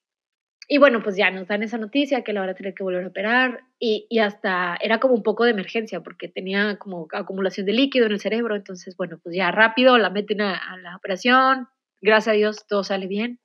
y 0.71 0.79
bueno, 0.79 1.03
pues 1.03 1.16
ya 1.16 1.31
nos 1.31 1.49
dan 1.49 1.62
esa 1.62 1.79
noticia 1.79 2.23
que 2.23 2.35
la 2.35 2.41
van 2.41 2.51
a 2.51 2.55
tener 2.55 2.75
que 2.75 2.83
volver 2.83 3.05
a 3.05 3.09
operar 3.09 3.64
y, 3.79 4.07
y, 4.11 4.19
hasta 4.19 4.77
era 4.83 5.01
como 5.01 5.14
un 5.14 5.23
poco 5.23 5.45
de 5.45 5.53
emergencia 5.53 6.03
porque 6.03 6.29
tenía 6.29 6.77
como 6.77 7.09
acumulación 7.12 7.64
de 7.64 7.73
líquido 7.73 8.05
en 8.05 8.12
el 8.12 8.21
cerebro. 8.21 8.55
Entonces, 8.55 8.95
bueno, 8.97 9.19
pues 9.23 9.35
ya 9.35 9.51
rápido 9.51 9.97
la 9.97 10.11
meten 10.11 10.43
a, 10.43 10.77
la 10.83 10.95
operación. 10.95 11.69
Gracias 12.03 12.35
a 12.35 12.37
Dios 12.37 12.66
todo 12.66 12.85
sale 12.85 13.07
bien. 13.07 13.41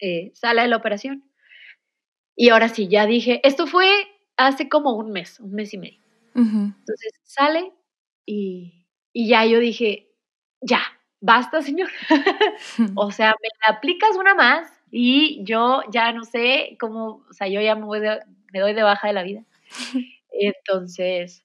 Eh, 0.00 0.32
sale 0.34 0.62
de 0.62 0.68
la 0.68 0.76
operación. 0.76 1.24
Y 2.36 2.50
ahora 2.50 2.68
sí, 2.68 2.88
ya 2.88 3.06
dije, 3.06 3.40
esto 3.42 3.66
fue 3.66 3.86
hace 4.36 4.68
como 4.68 4.92
un 4.94 5.10
mes, 5.12 5.40
un 5.40 5.52
mes 5.52 5.74
y 5.74 5.78
medio. 5.78 6.00
Entonces 6.34 7.12
sale 7.22 7.72
y, 8.26 8.86
y 9.12 9.28
ya 9.28 9.46
yo 9.46 9.60
dije, 9.60 10.10
ya, 10.60 10.82
basta, 11.20 11.62
señor. 11.62 11.90
o 12.96 13.10
sea, 13.12 13.34
me 13.40 13.48
aplicas 13.68 14.16
una 14.16 14.34
más 14.34 14.68
y 14.90 15.44
yo 15.44 15.82
ya 15.92 16.12
no 16.12 16.24
sé 16.24 16.76
cómo, 16.80 17.24
o 17.28 17.32
sea, 17.32 17.48
yo 17.48 17.60
ya 17.60 17.76
me, 17.76 17.86
me 18.52 18.60
doy 18.60 18.74
de 18.74 18.82
baja 18.82 19.08
de 19.08 19.14
la 19.14 19.22
vida. 19.22 19.44
Entonces, 20.30 21.44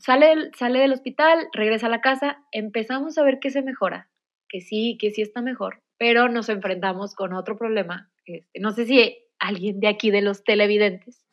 sale, 0.00 0.50
sale 0.56 0.80
del 0.80 0.92
hospital, 0.92 1.48
regresa 1.52 1.86
a 1.86 1.90
la 1.90 2.00
casa, 2.00 2.44
empezamos 2.52 3.18
a 3.18 3.24
ver 3.24 3.38
que 3.40 3.50
se 3.50 3.62
mejora, 3.62 4.08
que 4.48 4.60
sí, 4.60 4.98
que 5.00 5.10
sí 5.10 5.22
está 5.22 5.42
mejor, 5.42 5.82
pero 5.96 6.28
nos 6.28 6.48
enfrentamos 6.48 7.14
con 7.14 7.32
otro 7.32 7.56
problema. 7.56 8.10
Este, 8.26 8.60
no 8.60 8.72
sé 8.72 8.86
si 8.86 9.18
alguien 9.38 9.80
de 9.80 9.88
aquí, 9.88 10.10
de 10.10 10.22
los 10.22 10.44
televidentes, 10.44 11.24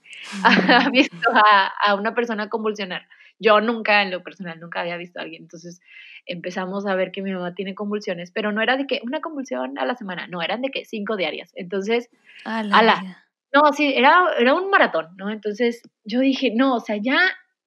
ha 0.44 0.90
visto 0.92 1.30
a, 1.32 1.68
a 1.86 1.96
una 1.96 2.14
persona 2.14 2.50
convulsionar. 2.50 3.08
Yo 3.40 3.60
nunca, 3.60 4.02
en 4.02 4.12
lo 4.12 4.24
personal, 4.24 4.60
nunca 4.60 4.82
había 4.82 4.98
visto 4.98 5.20
a 5.20 5.24
alguien. 5.24 5.44
Entonces 5.44 5.82
empezamos 6.26 6.86
a 6.88 6.96
ver 6.96 7.12
que 7.12 7.22
mi 7.22 7.32
mamá 7.34 7.54
tiene 7.54 7.76
convulsiones, 7.76 8.32
pero 8.32 8.52
no 8.52 8.62
era 8.62 8.78
de 8.78 8.88
que 8.88 9.02
una 9.04 9.22
convulsión 9.22 9.78
a 9.78 9.86
la 9.86 9.96
semana, 9.96 10.28
no, 10.28 10.42
eran 10.42 10.62
de 10.62 10.70
que 10.70 10.86
cinco 10.86 11.16
diarias. 11.18 11.52
Entonces, 11.56 12.10
a 12.46 12.64
la, 12.64 13.26
no, 13.54 13.72
sí, 13.72 13.94
era, 13.96 14.26
era 14.38 14.54
un 14.54 14.70
maratón, 14.70 15.16
¿no? 15.18 15.30
Entonces 15.30 15.82
yo 16.04 16.20
dije, 16.20 16.52
no, 16.54 16.76
o 16.76 16.80
sea, 16.80 16.98
ya, 16.98 17.20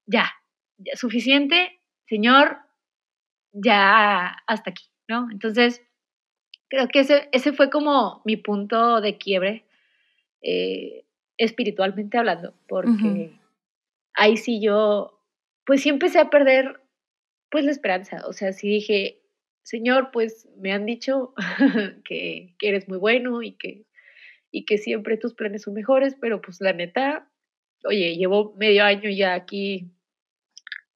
ya, 0.07 0.30
ya 0.76 0.96
suficiente, 0.96 1.80
señor, 2.07 2.59
ya 3.53 4.36
hasta 4.46 4.70
aquí, 4.70 4.84
¿no? 5.09 5.28
Entonces, 5.30 5.82
creo 6.68 6.88
que 6.88 7.01
ese, 7.01 7.28
ese 7.32 7.53
fue 7.53 7.70
como 7.70 8.20
mi 8.24 8.36
punto 8.36 9.01
de 9.01 9.16
quiebre, 9.16 9.64
eh, 10.42 11.05
espiritualmente 11.39 12.18
hablando, 12.18 12.53
porque 12.66 13.32
ahí 14.14 14.36
sí 14.36 14.61
yo 14.61 15.18
pues 15.64 15.82
sí 15.82 15.89
empecé 15.91 16.18
a 16.18 16.30
perder 16.30 16.80
pues 17.51 17.64
la 17.64 17.70
esperanza. 17.70 18.26
O 18.26 18.32
sea, 18.32 18.53
sí 18.53 18.68
dije, 18.68 19.20
Señor, 19.62 20.11
pues 20.12 20.49
me 20.57 20.72
han 20.72 20.86
dicho 20.86 21.34
que, 22.05 22.55
eres 22.61 22.89
muy 22.89 22.99
bueno 22.99 23.43
y 23.43 23.53
que, 23.53 23.84
y 24.51 24.64
que 24.64 24.78
siempre 24.78 25.18
tus 25.18 25.34
planes 25.34 25.62
son 25.62 25.74
mejores, 25.74 26.16
pero 26.20 26.41
pues 26.41 26.61
la 26.61 26.72
neta, 26.72 27.28
oye, 27.84 28.16
llevo 28.16 28.55
medio 28.57 28.84
año 28.84 29.11
ya 29.11 29.34
aquí. 29.34 29.91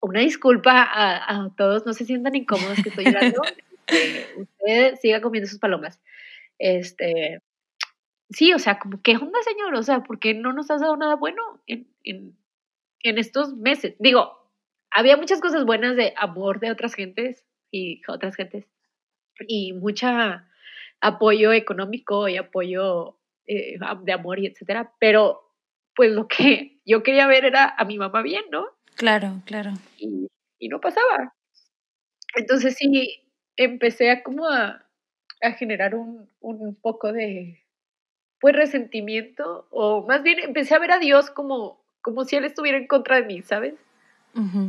Una 0.01 0.20
disculpa 0.20 0.88
a, 0.90 1.51
todos, 1.57 1.86
no 1.86 1.93
se 1.93 2.05
sientan 2.05 2.34
incómodos 2.34 2.82
que 2.82 2.88
estoy 2.88 3.05
llorando. 3.05 3.43
usted 4.36 4.97
siga 4.97 5.20
comiendo 5.20 5.49
sus 5.49 5.59
palomas. 5.59 6.01
Este, 6.59 7.40
sí, 8.32 8.52
o 8.52 8.58
sea, 8.58 8.78
como, 8.78 9.00
¿qué 9.02 9.16
onda, 9.16 9.38
señor? 9.42 9.74
O 9.74 9.82
sea, 9.82 10.02
¿por 10.02 10.18
qué 10.18 10.34
no 10.34 10.52
nos 10.52 10.70
has 10.70 10.80
dado 10.80 10.96
nada 10.96 11.16
bueno 11.16 11.42
en, 11.66 11.88
en, 12.04 12.36
en 13.00 13.18
estos 13.18 13.54
meses? 13.54 13.94
Digo, 13.98 14.50
había 14.90 15.16
muchas 15.16 15.40
cosas 15.40 15.64
buenas 15.64 15.96
de 15.96 16.14
amor 16.16 16.60
de 16.60 16.70
otras 16.70 16.94
gentes 16.94 17.46
y 17.70 18.02
otras 18.08 18.36
gentes 18.36 18.66
y 19.48 19.72
mucha 19.72 20.48
apoyo 21.00 21.52
económico 21.52 22.28
y 22.28 22.36
apoyo 22.36 23.18
eh, 23.46 23.78
de 24.02 24.12
amor 24.12 24.38
y 24.38 24.46
etcétera, 24.46 24.92
pero 25.00 25.42
pues 25.94 26.12
lo 26.12 26.28
que 26.28 26.80
yo 26.84 27.02
quería 27.02 27.26
ver 27.26 27.44
era 27.44 27.74
a 27.76 27.84
mi 27.84 27.98
mamá 27.98 28.22
bien, 28.22 28.44
¿no? 28.50 28.66
Claro, 28.96 29.42
claro. 29.46 29.72
Y, 29.98 30.28
y 30.58 30.68
no 30.68 30.80
pasaba. 30.80 31.34
Entonces 32.34 32.76
sí, 32.76 33.24
empecé 33.56 34.10
a 34.10 34.22
como 34.22 34.48
a, 34.48 34.86
a 35.42 35.52
generar 35.52 35.94
un, 35.94 36.30
un, 36.40 36.74
poco 36.76 37.12
de, 37.12 37.61
pues, 38.43 38.57
resentimiento, 38.57 39.66
o 39.70 40.05
más 40.07 40.22
bien 40.24 40.40
empecé 40.40 40.74
a 40.74 40.80
ver 40.80 40.90
a 40.90 40.99
Dios 40.99 41.30
como, 41.30 41.80
como 42.03 42.24
si 42.24 42.36
Él 42.36 42.45
estuviera 42.45 42.76
en 42.76 42.88
contra 42.88 43.16
de 43.16 43.22
mí, 43.22 43.40
¿sabes? 43.40 43.74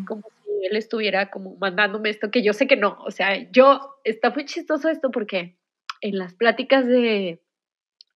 como 0.06 0.24
si 0.44 0.66
él 0.66 0.76
estuviera 0.76 1.30
como 1.30 1.56
mandándome 1.56 2.10
esto, 2.10 2.30
que 2.30 2.44
yo 2.44 2.52
sé 2.52 2.68
que 2.68 2.76
no, 2.76 2.98
o 3.06 3.12
sea, 3.12 3.50
yo, 3.52 3.96
está 4.04 4.30
muy 4.30 4.46
chistoso 4.46 4.90
esto 4.90 5.10
porque 5.10 5.56
en 6.02 6.18
las 6.18 6.34
pláticas 6.34 6.86
de, 6.86 7.40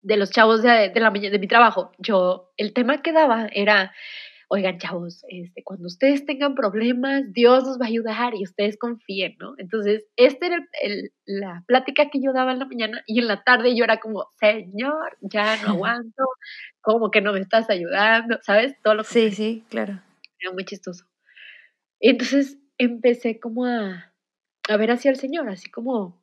de 0.03 0.17
los 0.17 0.31
chavos 0.31 0.63
de, 0.63 0.91
de, 0.91 1.01
la, 1.01 1.11
de 1.11 1.39
mi 1.39 1.47
trabajo, 1.47 1.93
yo, 1.99 2.53
el 2.57 2.73
tema 2.73 3.01
que 3.01 3.13
daba 3.13 3.49
era, 3.53 3.95
oigan 4.49 4.78
chavos, 4.78 5.24
este, 5.28 5.62
cuando 5.64 5.86
ustedes 5.86 6.24
tengan 6.24 6.55
problemas, 6.55 7.32
Dios 7.32 7.64
nos 7.64 7.80
va 7.80 7.86
a 7.86 7.88
ayudar 7.88 8.34
y 8.34 8.44
ustedes 8.44 8.78
confíen, 8.78 9.36
¿no? 9.40 9.55
Entonces, 9.59 10.05
esta 10.16 10.47
era 10.47 10.68
el, 10.82 11.12
la 11.24 11.64
plática 11.66 12.11
que 12.11 12.20
yo 12.20 12.32
daba 12.32 12.53
en 12.53 12.61
la 12.61 12.66
mañana 12.66 13.03
y 13.07 13.18
en 13.18 13.26
la 13.26 13.42
tarde 13.42 13.76
yo 13.76 13.84
era 13.84 13.99
como, 13.99 14.28
Señor, 14.38 15.18
ya 15.20 15.57
no 15.62 15.68
aguanto, 15.90 16.24
como 16.80 17.11
que 17.11 17.20
no 17.20 17.32
me 17.32 17.40
estás 17.40 17.68
ayudando, 17.70 18.38
¿sabes? 18.42 18.76
Todo 18.82 18.94
lo 18.94 19.03
que... 19.03 19.09
Sí, 19.09 19.30
sí, 19.32 19.64
claro. 19.68 20.01
Era 20.38 20.53
muy 20.53 20.64
chistoso. 20.64 21.05
Entonces 21.99 22.59
empecé 22.78 23.40
como 23.40 23.64
a, 23.64 24.12
a 24.68 24.76
ver 24.76 24.90
hacia 24.92 25.11
el 25.11 25.16
Señor, 25.16 25.49
así 25.49 25.70
como, 25.70 26.22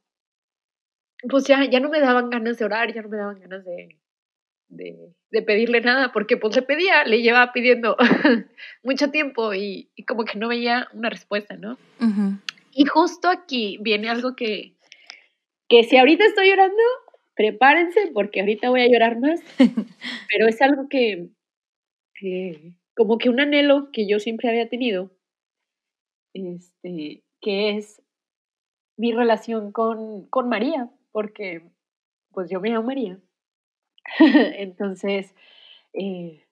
pues 1.30 1.45
ya, 1.45 1.65
ya 1.69 1.80
no 1.80 1.89
me 1.89 1.99
daban 1.99 2.30
ganas 2.30 2.57
de 2.57 2.65
orar, 2.65 2.93
ya 2.93 3.01
no 3.01 3.09
me 3.09 3.17
daban 3.17 3.39
ganas 3.39 3.65
de, 3.65 3.99
de, 4.76 5.41
pedirle 5.41 5.82
nada, 5.82 6.11
porque 6.11 6.38
pues 6.38 6.55
le 6.55 6.61
pedía, 6.61 7.03
le 7.05 7.21
llevaba 7.21 7.53
pidiendo 7.53 7.97
mucho 8.84 9.09
tiempo 9.11 9.53
y, 9.53 9.89
como 10.07 10.26
que 10.26 10.38
no 10.38 10.47
veía 10.47 10.88
una 10.93 11.09
respuesta, 11.09 11.55
¿no? 11.57 11.78
Y 12.71 12.86
justo 12.86 13.30
aquí 13.30 13.78
viene 13.82 14.09
algo 14.09 14.36
que, 14.36 14.74
que 15.67 15.84
si 15.84 15.97
ahorita 15.97 16.26
estoy 16.26 16.49
llorando, 16.49 16.82
prepárense 17.36 18.11
porque 18.13 18.41
ahorita 18.41 18.69
voy 18.69 18.82
a 18.82 18.88
llorar 18.88 19.19
más, 19.19 19.41
pero 20.32 20.47
es 20.47 20.61
algo 20.61 20.88
que, 20.89 21.30
como 22.95 23.17
que 23.17 23.30
un 23.30 23.39
anhelo 23.39 23.89
que 23.91 24.07
yo 24.07 24.19
siempre 24.19 24.49
había 24.49 24.69
tenido, 24.69 25.11
este, 26.34 27.24
que 27.41 27.78
es 27.78 28.01
mi 28.97 29.11
relación 29.11 29.71
con, 29.71 30.28
con 30.28 30.49
María, 30.49 30.89
porque 31.11 31.63
pues 32.32 32.49
yo 32.49 32.59
me 32.59 32.69
llamo 32.69 32.88
María. 32.88 33.19
Entonces, 34.20 35.34
eh, 35.93 36.45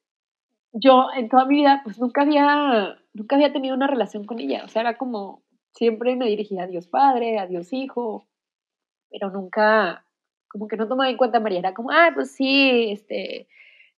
yo 0.73 1.07
en 1.15 1.29
toda 1.29 1.45
mi 1.45 1.55
vida 1.55 1.81
pues 1.83 1.99
nunca 1.99 2.21
había, 2.21 2.97
nunca 3.13 3.35
había 3.35 3.53
tenido 3.53 3.75
una 3.75 3.87
relación 3.87 4.25
con 4.25 4.39
ella, 4.39 4.63
o 4.63 4.67
sea, 4.67 4.81
era 4.81 4.97
como, 4.97 5.43
siempre 5.73 6.15
me 6.15 6.27
dirigía 6.27 6.63
a 6.63 6.67
Dios 6.67 6.87
Padre, 6.87 7.39
a 7.39 7.47
Dios 7.47 7.73
Hijo, 7.73 8.27
pero 9.09 9.29
nunca, 9.29 10.05
como 10.47 10.67
que 10.67 10.77
no 10.77 10.87
tomaba 10.87 11.09
en 11.09 11.17
cuenta 11.17 11.37
a 11.37 11.41
María, 11.41 11.59
era 11.59 11.73
como, 11.73 11.91
ah, 11.91 12.11
pues 12.13 12.31
sí, 12.31 12.91
este, 12.91 13.47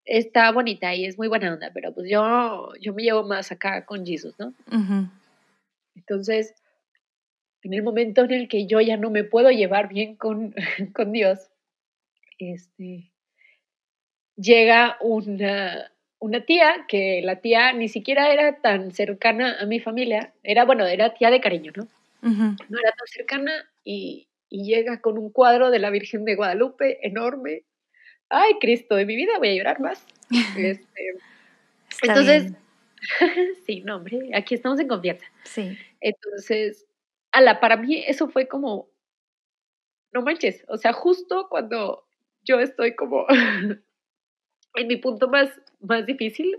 está 0.05 0.51
bonita 0.51 0.93
y 0.95 1.05
es 1.05 1.17
muy 1.17 1.27
buena 1.27 1.53
onda, 1.53 1.71
pero 1.73 1.93
pues 1.93 2.09
yo, 2.09 2.73
yo 2.81 2.93
me 2.93 3.03
llevo 3.03 3.23
más 3.23 3.51
acá 3.51 3.85
con 3.85 4.05
Jesús, 4.05 4.35
¿no? 4.39 4.53
Entonces, 5.95 6.55
en 7.61 7.73
el 7.73 7.83
momento 7.83 8.23
en 8.23 8.31
el 8.31 8.47
que 8.47 8.65
yo 8.65 8.81
ya 8.81 8.97
no 8.97 9.09
me 9.09 9.23
puedo 9.23 9.49
llevar 9.51 9.87
bien 9.87 10.15
con, 10.15 10.53
con 10.93 11.11
Dios, 11.11 11.49
este, 12.39 13.12
llega 14.35 14.97
una, 15.01 15.91
una 16.19 16.45
tía, 16.45 16.85
que 16.87 17.21
la 17.23 17.41
tía 17.41 17.73
ni 17.73 17.87
siquiera 17.89 18.31
era 18.31 18.61
tan 18.61 18.91
cercana 18.91 19.57
a 19.59 19.65
mi 19.65 19.79
familia, 19.79 20.33
era, 20.43 20.65
bueno, 20.65 20.85
era 20.85 21.13
tía 21.13 21.31
de 21.31 21.41
cariño, 21.41 21.71
¿no? 21.75 21.87
No 22.21 22.79
era 22.79 22.91
tan 22.91 23.07
cercana 23.07 23.51
y, 23.83 24.29
y, 24.49 24.63
llega 24.63 25.01
con 25.01 25.17
un 25.17 25.29
cuadro 25.29 25.71
de 25.71 25.79
la 25.79 25.89
Virgen 25.89 26.23
de 26.23 26.35
Guadalupe 26.35 27.05
enorme. 27.05 27.63
Ay, 28.29 28.53
Cristo 28.61 28.95
de 28.95 29.05
mi 29.05 29.17
vida, 29.17 29.37
voy 29.39 29.49
a 29.49 29.55
llorar 29.55 29.79
más. 29.81 30.05
Este, 30.57 31.17
entonces, 32.01 32.53
sí, 33.65 33.81
no, 33.81 33.97
hombre, 33.97 34.31
aquí 34.33 34.55
estamos 34.55 34.79
en 34.79 34.87
confianza. 34.87 35.25
Sí. 35.43 35.77
Entonces, 35.99 36.85
a 37.31 37.41
la, 37.41 37.59
para 37.59 37.77
mí 37.77 38.03
eso 38.07 38.29
fue 38.29 38.47
como, 38.47 38.89
no 40.11 40.21
manches, 40.21 40.63
o 40.67 40.77
sea, 40.77 40.93
justo 40.93 41.47
cuando 41.49 42.05
yo 42.43 42.59
estoy 42.59 42.95
como 42.95 43.25
en 44.75 44.87
mi 44.87 44.97
punto 44.97 45.27
más, 45.27 45.49
más 45.79 46.05
difícil, 46.05 46.57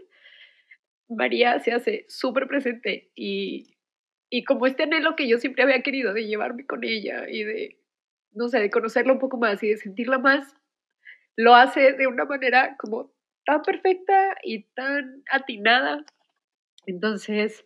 María 1.08 1.58
se 1.60 1.72
hace 1.72 2.06
súper 2.08 2.46
presente 2.46 3.10
y, 3.14 3.76
y 4.30 4.44
como 4.44 4.66
este 4.66 4.84
anhelo 4.84 5.16
que 5.16 5.28
yo 5.28 5.38
siempre 5.38 5.62
había 5.62 5.82
querido 5.82 6.12
de 6.12 6.26
llevarme 6.26 6.66
con 6.66 6.84
ella 6.84 7.28
y 7.28 7.44
de, 7.44 7.78
no 8.32 8.48
sé, 8.48 8.60
de 8.60 8.70
conocerla 8.70 9.12
un 9.12 9.18
poco 9.18 9.36
más 9.36 9.62
y 9.62 9.68
de 9.68 9.76
sentirla 9.76 10.18
más, 10.18 10.54
lo 11.36 11.54
hace 11.54 11.92
de 11.92 12.06
una 12.06 12.24
manera 12.24 12.76
como 12.78 13.12
tan 13.44 13.62
perfecta 13.62 14.36
y 14.42 14.62
tan 14.74 15.22
atinada. 15.30 16.04
Entonces, 16.86 17.64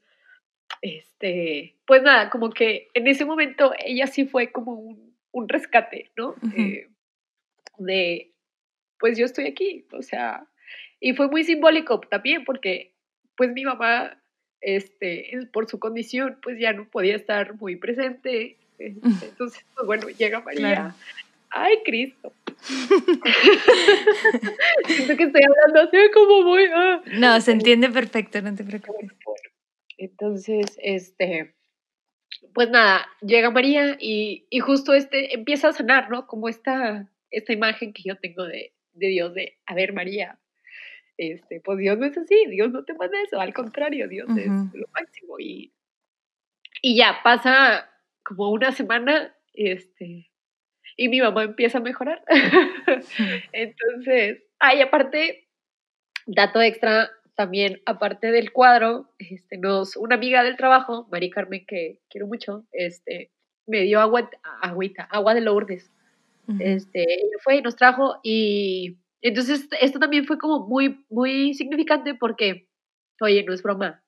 este, 0.83 1.77
pues 1.87 2.03
nada, 2.03 2.31
como 2.31 2.51
que 2.51 2.89
en 2.95 3.07
ese 3.07 3.25
momento 3.25 3.73
ella 3.85 4.07
sí 4.07 4.27
fue 4.27 4.53
como 4.53 4.75
un, 4.75 5.17
un 5.33 5.49
rescate, 5.49 6.11
¿no? 6.17 6.35
Eh, 6.57 6.89
de, 7.79 8.33
pues 8.99 9.19
yo 9.19 9.25
estoy 9.25 9.47
aquí, 9.47 9.87
o 9.93 10.03
sea, 10.03 10.47
y 11.01 11.15
fue 11.15 11.29
muy 11.29 11.45
simbólico 11.45 12.01
también 12.01 12.45
porque 12.45 12.93
pues 13.37 13.53
mi 13.53 13.65
mamá, 13.65 14.21
este, 14.61 15.31
por 15.53 15.69
su 15.69 15.79
condición, 15.79 16.39
pues 16.43 16.59
ya 16.59 16.73
no 16.73 16.89
podía 16.89 17.15
estar 17.15 17.55
muy 17.55 17.77
presente, 17.77 18.57
este, 18.79 18.95
entonces, 19.27 19.65
pues 19.75 19.87
bueno, 19.87 20.09
llega 20.09 20.41
María, 20.41 20.95
ay 21.51 21.79
Cristo. 21.85 22.33
Siento 24.87 25.17
que 25.17 25.23
estoy 25.25 25.43
hablando 25.45 25.83
así 25.83 25.97
como 26.13 26.43
muy... 26.43 26.65
Ah. 26.75 27.01
No, 27.13 27.41
se 27.41 27.53
entiende 27.53 27.89
perfecto, 27.89 28.43
no 28.43 28.53
te 28.55 28.65
preocupes. 28.65 29.13
Entonces, 29.97 30.77
este, 30.83 31.55
pues 32.55 32.71
nada, 32.71 33.07
llega 33.21 33.51
María 33.51 33.97
y, 34.01 34.47
y, 34.51 34.61
justo 34.61 34.95
este 34.95 35.35
empieza 35.35 35.69
a 35.69 35.73
sanar, 35.73 36.11
¿no? 36.11 36.27
Como 36.27 36.49
esta, 36.49 37.09
esta 37.31 37.53
imagen 37.53 37.93
que 37.93 38.03
yo 38.05 38.17
tengo 38.17 38.45
de, 38.45 38.73
de 38.99 39.09
Dios, 39.09 39.35
de, 39.35 39.59
a 39.67 39.75
ver, 39.75 39.93
María, 39.93 40.39
este, 41.17 41.61
pues 41.61 41.79
Dios 41.79 41.99
no 41.99 42.07
es 42.07 42.17
así, 42.17 42.47
Dios 42.49 42.71
no 42.71 42.85
te 42.85 42.95
manda 42.95 43.21
eso, 43.23 43.41
al 43.41 43.53
contrario, 43.53 44.09
Dios 44.09 44.29
es 44.37 44.47
lo 44.47 44.87
máximo. 44.93 45.39
Y, 45.39 45.73
y 46.83 46.97
ya 46.97 47.21
pasa 47.25 47.91
como 48.23 48.51
una 48.51 48.73
semana, 48.73 49.35
este, 49.55 50.31
y 50.97 51.09
mi 51.09 51.21
mamá 51.21 51.45
empieza 51.45 51.79
a 51.79 51.83
mejorar. 51.83 52.23
Entonces, 53.53 54.43
ay, 54.59 54.81
aparte, 54.81 55.49
dato 56.27 56.61
extra, 56.61 57.11
también, 57.39 57.81
aparte 57.87 58.33
del 58.33 58.53
cuadro, 58.53 59.13
este, 59.19 59.59
nos, 59.59 59.97
una 59.97 60.17
amiga 60.17 60.43
del 60.43 60.57
trabajo, 60.57 61.07
Mari 61.13 61.31
Carmen, 61.31 61.65
que 61.67 62.01
quiero 62.11 62.27
mucho, 62.27 62.65
este, 62.73 63.31
me 63.65 63.83
dio 63.83 64.01
agua, 64.01 64.29
agüita, 64.61 65.05
agua 65.05 65.35
de 65.35 65.43
Lourdes. 65.43 65.93
Este, 66.61 67.03
ella 67.03 67.37
fue 67.43 67.57
y 67.57 67.63
nos 67.63 67.77
trajo 67.77 68.21
y 68.23 68.97
entonces 69.21 69.69
esto 69.81 69.99
también 69.99 70.25
fue 70.25 70.39
como 70.39 70.67
muy, 70.67 71.05
muy 71.11 71.55
significante 71.55 72.15
porque, 72.15 72.69
oye, 73.21 73.43
no 73.45 73.53
es 73.53 73.63
broma, 73.63 74.03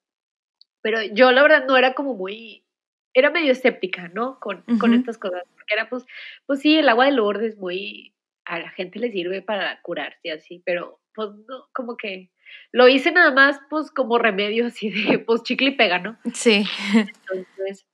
pero 0.80 1.02
yo 1.02 1.32
la 1.32 1.42
verdad 1.42 1.66
no 1.66 1.76
era 1.76 1.94
como 1.94 2.14
muy, 2.14 2.64
era 3.12 3.30
medio 3.30 3.52
escéptica, 3.52 4.08
¿no? 4.08 4.38
Con, 4.40 4.62
con 4.78 4.94
estas 4.94 5.18
cosas, 5.18 5.42
porque 5.52 5.74
era 5.74 5.88
pues, 5.88 6.06
pues 6.46 6.60
sí, 6.60 6.78
el 6.78 6.88
agua 6.88 7.06
de 7.06 7.12
Lourdes 7.12 7.58
muy, 7.58 8.14
a 8.44 8.58
la 8.58 8.70
gente 8.70 8.98
le 8.98 9.10
sirve 9.10 9.42
para 9.42 9.80
curarse 9.82 10.30
así, 10.30 10.62
pero 10.64 11.00
pues 11.14 11.30
no, 11.48 11.66
como 11.72 11.96
que 11.96 12.30
lo 12.72 12.88
hice 12.88 13.12
nada 13.12 13.32
más, 13.32 13.60
pues, 13.68 13.90
como 13.90 14.18
remedio 14.18 14.66
así 14.66 14.90
de, 14.90 15.18
pues, 15.18 15.42
chicle 15.42 15.70
y 15.70 15.76
pega, 15.76 15.98
¿no? 15.98 16.18
Sí. 16.34 16.64
Entonces, 16.94 17.86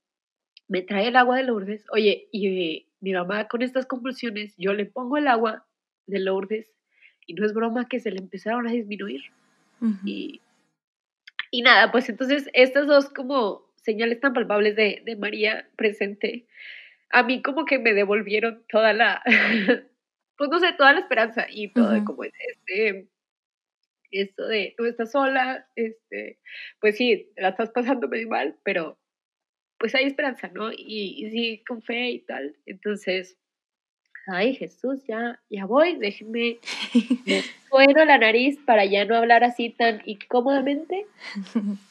me 0.68 0.82
trae 0.82 1.09
el 1.09 1.16
agua 1.16 1.36
de 1.36 1.44
Lourdes. 1.44 1.84
Oye, 1.90 2.28
y 2.32 2.88
mi 3.01 3.12
mamá 3.12 3.49
con 3.49 3.62
estas 3.62 3.86
convulsiones, 3.86 4.55
yo 4.57 4.72
le 4.72 4.86
pongo 4.86 5.16
el 5.16 5.28
agua 5.28 5.66
de 6.07 6.20
Lourdes 6.20 6.72
y 7.26 7.34
no 7.34 7.44
es 7.44 7.53
broma 7.53 7.88
que 7.88 8.01
se 8.01 8.11
le 8.11 8.18
empezaron 8.18 8.66
a 8.66 8.72
disminuir. 8.72 9.22
y, 10.05 10.40
y 11.51 11.62
nada, 11.62 11.92
pues 11.92 12.09
entonces 12.09 12.49
estas 12.53 12.86
dos 12.86 13.11
como 13.11 13.66
señales 13.76 14.20
tan 14.20 14.32
palpables 14.32 14.74
de, 14.74 15.03
de 15.05 15.16
María 15.16 15.68
presente, 15.76 16.47
a 17.11 17.22
mí 17.22 17.42
como 17.42 17.64
que 17.64 17.78
me 17.78 17.94
devolvieron 17.94 18.64
toda 18.68 18.92
la, 18.92 19.22
pues 20.36 20.51
no 20.51 20.59
sé, 20.59 20.72
toda 20.72 20.92
la 20.92 21.01
esperanza 21.01 21.47
y 21.49 21.68
todo 21.68 22.05
como 22.05 22.24
este 22.24 23.09
esto 24.11 24.47
de 24.47 24.74
no 24.78 24.86
estás 24.86 25.12
sola, 25.12 25.66
este, 25.74 26.38
pues 26.80 26.97
sí, 26.97 27.30
la 27.36 27.51
estás 27.51 27.70
pasando 27.70 28.09
medio 28.09 28.28
mal, 28.28 28.57
pero 28.62 28.99
pues 29.79 29.95
hay 29.95 30.05
esperanza, 30.05 30.49
¿no? 30.49 30.72
Y, 30.72 31.29
sí, 31.31 31.62
con 31.66 31.83
fe 31.83 32.11
y 32.11 32.18
tal. 32.20 32.57
Entonces, 32.66 33.37
ay 34.27 34.55
Jesús, 34.55 35.05
ya, 35.07 35.41
ya 35.51 35.66
voy, 35.66 35.97
déjenme, 35.97 36.59
me 37.27 37.43
sueno 37.70 38.05
la 38.05 38.18
nariz 38.18 38.59
para 38.66 38.85
ya 38.85 39.05
no 39.05 39.16
hablar 39.16 39.45
así 39.45 39.70
tan 39.70 40.03
incómodamente. 40.05 41.07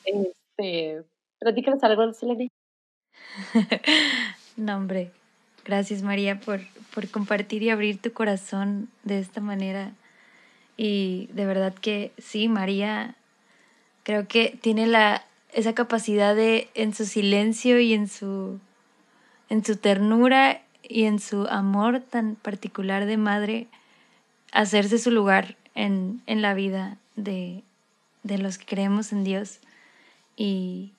Este, 0.57 1.03
platícanos 1.39 1.83
algo, 1.83 2.13
Selene. 2.13 2.49
no, 4.55 4.77
hombre, 4.77 5.11
gracias 5.65 6.01
María 6.01 6.39
por, 6.39 6.61
por 6.93 7.09
compartir 7.09 7.63
y 7.63 7.69
abrir 7.69 8.01
tu 8.01 8.13
corazón 8.13 8.87
de 9.03 9.19
esta 9.19 9.41
manera 9.41 9.91
y 10.77 11.29
de 11.33 11.45
verdad 11.45 11.73
que 11.73 12.11
sí, 12.17 12.47
María 12.47 13.15
creo 14.03 14.27
que 14.27 14.57
tiene 14.61 14.87
la, 14.87 15.25
esa 15.55 15.73
capacidad 15.73 16.35
de 16.35 16.69
en 16.73 16.93
su 16.93 17.05
silencio 17.05 17.79
y 17.79 17.93
en 17.93 18.09
su, 18.09 18.59
en 19.49 19.63
su 19.63 19.77
ternura 19.77 20.61
y 20.83 21.05
en 21.05 21.19
su 21.19 21.47
amor 21.47 22.01
tan 22.01 22.35
particular 22.35 23.05
de 23.05 23.15
madre, 23.15 23.67
hacerse 24.51 24.99
su 24.99 25.11
lugar 25.11 25.55
en, 25.73 26.21
en 26.27 26.41
la 26.41 26.53
vida 26.53 26.97
de, 27.15 27.63
de, 28.23 28.37
los 28.37 28.57
que 28.57 28.65
creemos 28.65 29.13
en 29.13 29.23
Dios. 29.23 29.59
Y, 30.35 30.91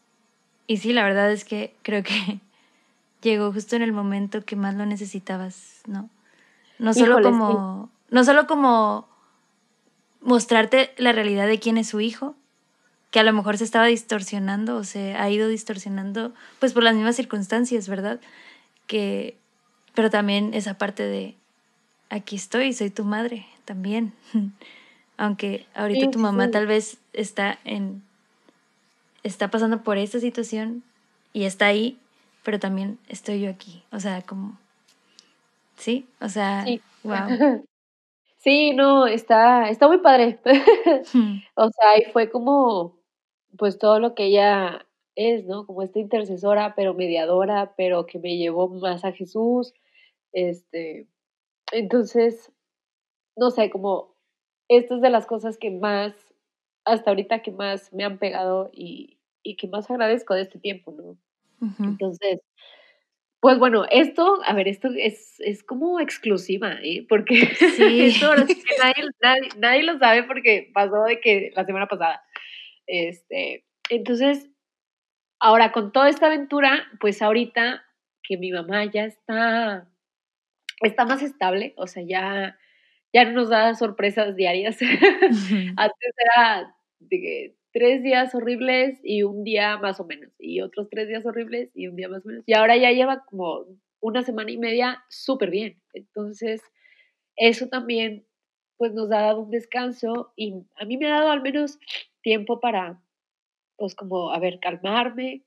y 0.66 0.78
sí, 0.78 0.94
la 0.94 1.04
verdad 1.04 1.30
es 1.30 1.44
que 1.44 1.74
creo 1.82 2.02
que 2.02 2.40
llegó 3.20 3.52
justo 3.52 3.76
en 3.76 3.82
el 3.82 3.92
momento 3.92 4.42
que 4.42 4.56
más 4.56 4.74
lo 4.74 4.86
necesitabas, 4.86 5.82
¿no? 5.86 6.08
No 6.78 6.94
solo 6.94 7.20
como, 7.20 7.90
no 8.10 8.24
solo 8.24 8.46
como 8.46 9.06
mostrarte 10.22 10.94
la 10.96 11.12
realidad 11.12 11.46
de 11.46 11.58
quién 11.58 11.76
es 11.76 11.88
su 11.88 12.00
hijo, 12.00 12.34
que 13.16 13.20
a 13.20 13.24
lo 13.24 13.32
mejor 13.32 13.56
se 13.56 13.64
estaba 13.64 13.86
distorsionando 13.86 14.76
o 14.76 14.84
se 14.84 15.14
ha 15.14 15.30
ido 15.30 15.48
distorsionando 15.48 16.34
pues 16.58 16.74
por 16.74 16.82
las 16.82 16.94
mismas 16.94 17.16
circunstancias, 17.16 17.88
¿verdad? 17.88 18.20
Que 18.86 19.38
pero 19.94 20.10
también 20.10 20.52
esa 20.52 20.76
parte 20.76 21.02
de 21.02 21.34
aquí 22.10 22.36
estoy, 22.36 22.74
soy 22.74 22.90
tu 22.90 23.04
madre 23.04 23.46
también. 23.64 24.12
Aunque 25.16 25.64
ahorita 25.74 26.10
tu 26.10 26.18
mamá 26.18 26.50
tal 26.50 26.66
vez 26.66 26.98
está 27.14 27.58
en 27.64 28.02
está 29.22 29.50
pasando 29.50 29.82
por 29.82 29.96
esta 29.96 30.20
situación 30.20 30.82
y 31.32 31.44
está 31.44 31.68
ahí, 31.68 31.98
pero 32.42 32.58
también 32.58 32.98
estoy 33.08 33.40
yo 33.40 33.48
aquí. 33.48 33.82
O 33.92 33.98
sea, 33.98 34.20
como 34.20 34.58
sí, 35.78 36.06
o 36.20 36.28
sea, 36.28 36.66
wow. 37.02 37.14
Sí, 38.40 38.74
no, 38.74 39.06
está 39.06 39.70
está 39.70 39.88
muy 39.88 40.00
padre. 40.00 40.38
O 41.54 41.70
sea, 41.70 41.90
ahí 41.92 42.02
fue 42.12 42.28
como 42.28 42.95
pues 43.58 43.78
todo 43.78 44.00
lo 44.00 44.14
que 44.14 44.26
ella 44.26 44.86
es, 45.14 45.44
¿no? 45.46 45.66
Como 45.66 45.82
esta 45.82 45.98
intercesora, 45.98 46.74
pero 46.76 46.94
mediadora, 46.94 47.74
pero 47.76 48.06
que 48.06 48.18
me 48.18 48.36
llevó 48.36 48.68
más 48.68 49.04
a 49.04 49.12
Jesús. 49.12 49.74
Este, 50.32 51.08
entonces, 51.72 52.52
no 53.36 53.50
sé, 53.50 53.70
como 53.70 54.14
estas 54.68 55.00
de 55.00 55.10
las 55.10 55.26
cosas 55.26 55.58
que 55.58 55.70
más, 55.70 56.14
hasta 56.84 57.10
ahorita 57.10 57.42
que 57.42 57.52
más 57.52 57.92
me 57.92 58.04
han 58.04 58.18
pegado 58.18 58.70
y, 58.72 59.18
y 59.42 59.56
que 59.56 59.68
más 59.68 59.90
agradezco 59.90 60.34
de 60.34 60.42
este 60.42 60.58
tiempo, 60.58 60.92
¿no? 60.92 61.16
Entonces, 61.78 62.40
pues 63.40 63.58
bueno, 63.58 63.86
esto, 63.90 64.40
a 64.44 64.54
ver, 64.54 64.68
esto 64.68 64.88
es, 64.96 65.38
es 65.40 65.62
como 65.62 66.00
exclusiva, 66.00 66.74
¿eh? 66.82 67.06
Porque 67.08 67.46
sí. 67.56 68.00
esto 68.06 68.34
nadie, 68.82 69.04
nadie, 69.22 69.48
nadie, 69.58 69.82
lo 69.84 69.98
sabe 69.98 70.24
porque 70.24 70.70
pasó 70.74 71.04
de 71.04 71.20
que 71.20 71.52
la 71.54 71.64
semana 71.64 71.86
pasada. 71.86 72.22
Este, 72.86 73.64
entonces, 73.90 74.48
ahora 75.40 75.72
con 75.72 75.92
toda 75.92 76.08
esta 76.08 76.26
aventura, 76.26 76.86
pues 77.00 77.22
ahorita 77.22 77.84
que 78.22 78.36
mi 78.36 78.52
mamá 78.52 78.84
ya 78.86 79.04
está, 79.04 79.88
está 80.82 81.04
más 81.04 81.22
estable, 81.22 81.74
o 81.76 81.86
sea, 81.86 82.02
ya, 82.02 82.58
ya 83.12 83.24
no 83.24 83.32
nos 83.32 83.50
da 83.50 83.74
sorpresas 83.74 84.36
diarias. 84.36 84.78
Antes 85.76 86.14
era 86.34 86.74
de 86.98 87.56
tres 87.72 88.02
días 88.02 88.34
horribles 88.34 88.98
y 89.02 89.22
un 89.22 89.44
día 89.44 89.76
más 89.78 90.00
o 90.00 90.06
menos, 90.06 90.32
y 90.38 90.60
otros 90.60 90.88
tres 90.90 91.08
días 91.08 91.26
horribles 91.26 91.70
y 91.74 91.88
un 91.88 91.96
día 91.96 92.08
más 92.08 92.24
o 92.24 92.28
menos. 92.28 92.44
Y 92.46 92.54
ahora 92.54 92.76
ya 92.76 92.90
lleva 92.90 93.24
como 93.26 93.66
una 94.00 94.22
semana 94.22 94.50
y 94.50 94.58
media 94.58 95.04
súper 95.08 95.50
bien. 95.50 95.80
Entonces, 95.92 96.62
eso 97.36 97.68
también 97.68 98.26
pues 98.76 98.92
nos 98.92 99.10
ha 99.10 99.22
dado 99.22 99.40
un 99.40 99.50
descanso 99.50 100.32
y 100.36 100.54
a 100.76 100.84
mí 100.84 100.96
me 100.98 101.06
ha 101.06 101.16
dado 101.16 101.30
al 101.30 101.42
menos 101.42 101.78
tiempo 102.26 102.58
para, 102.58 103.00
pues 103.76 103.94
como, 103.94 104.32
a 104.32 104.40
ver, 104.40 104.58
calmarme, 104.58 105.44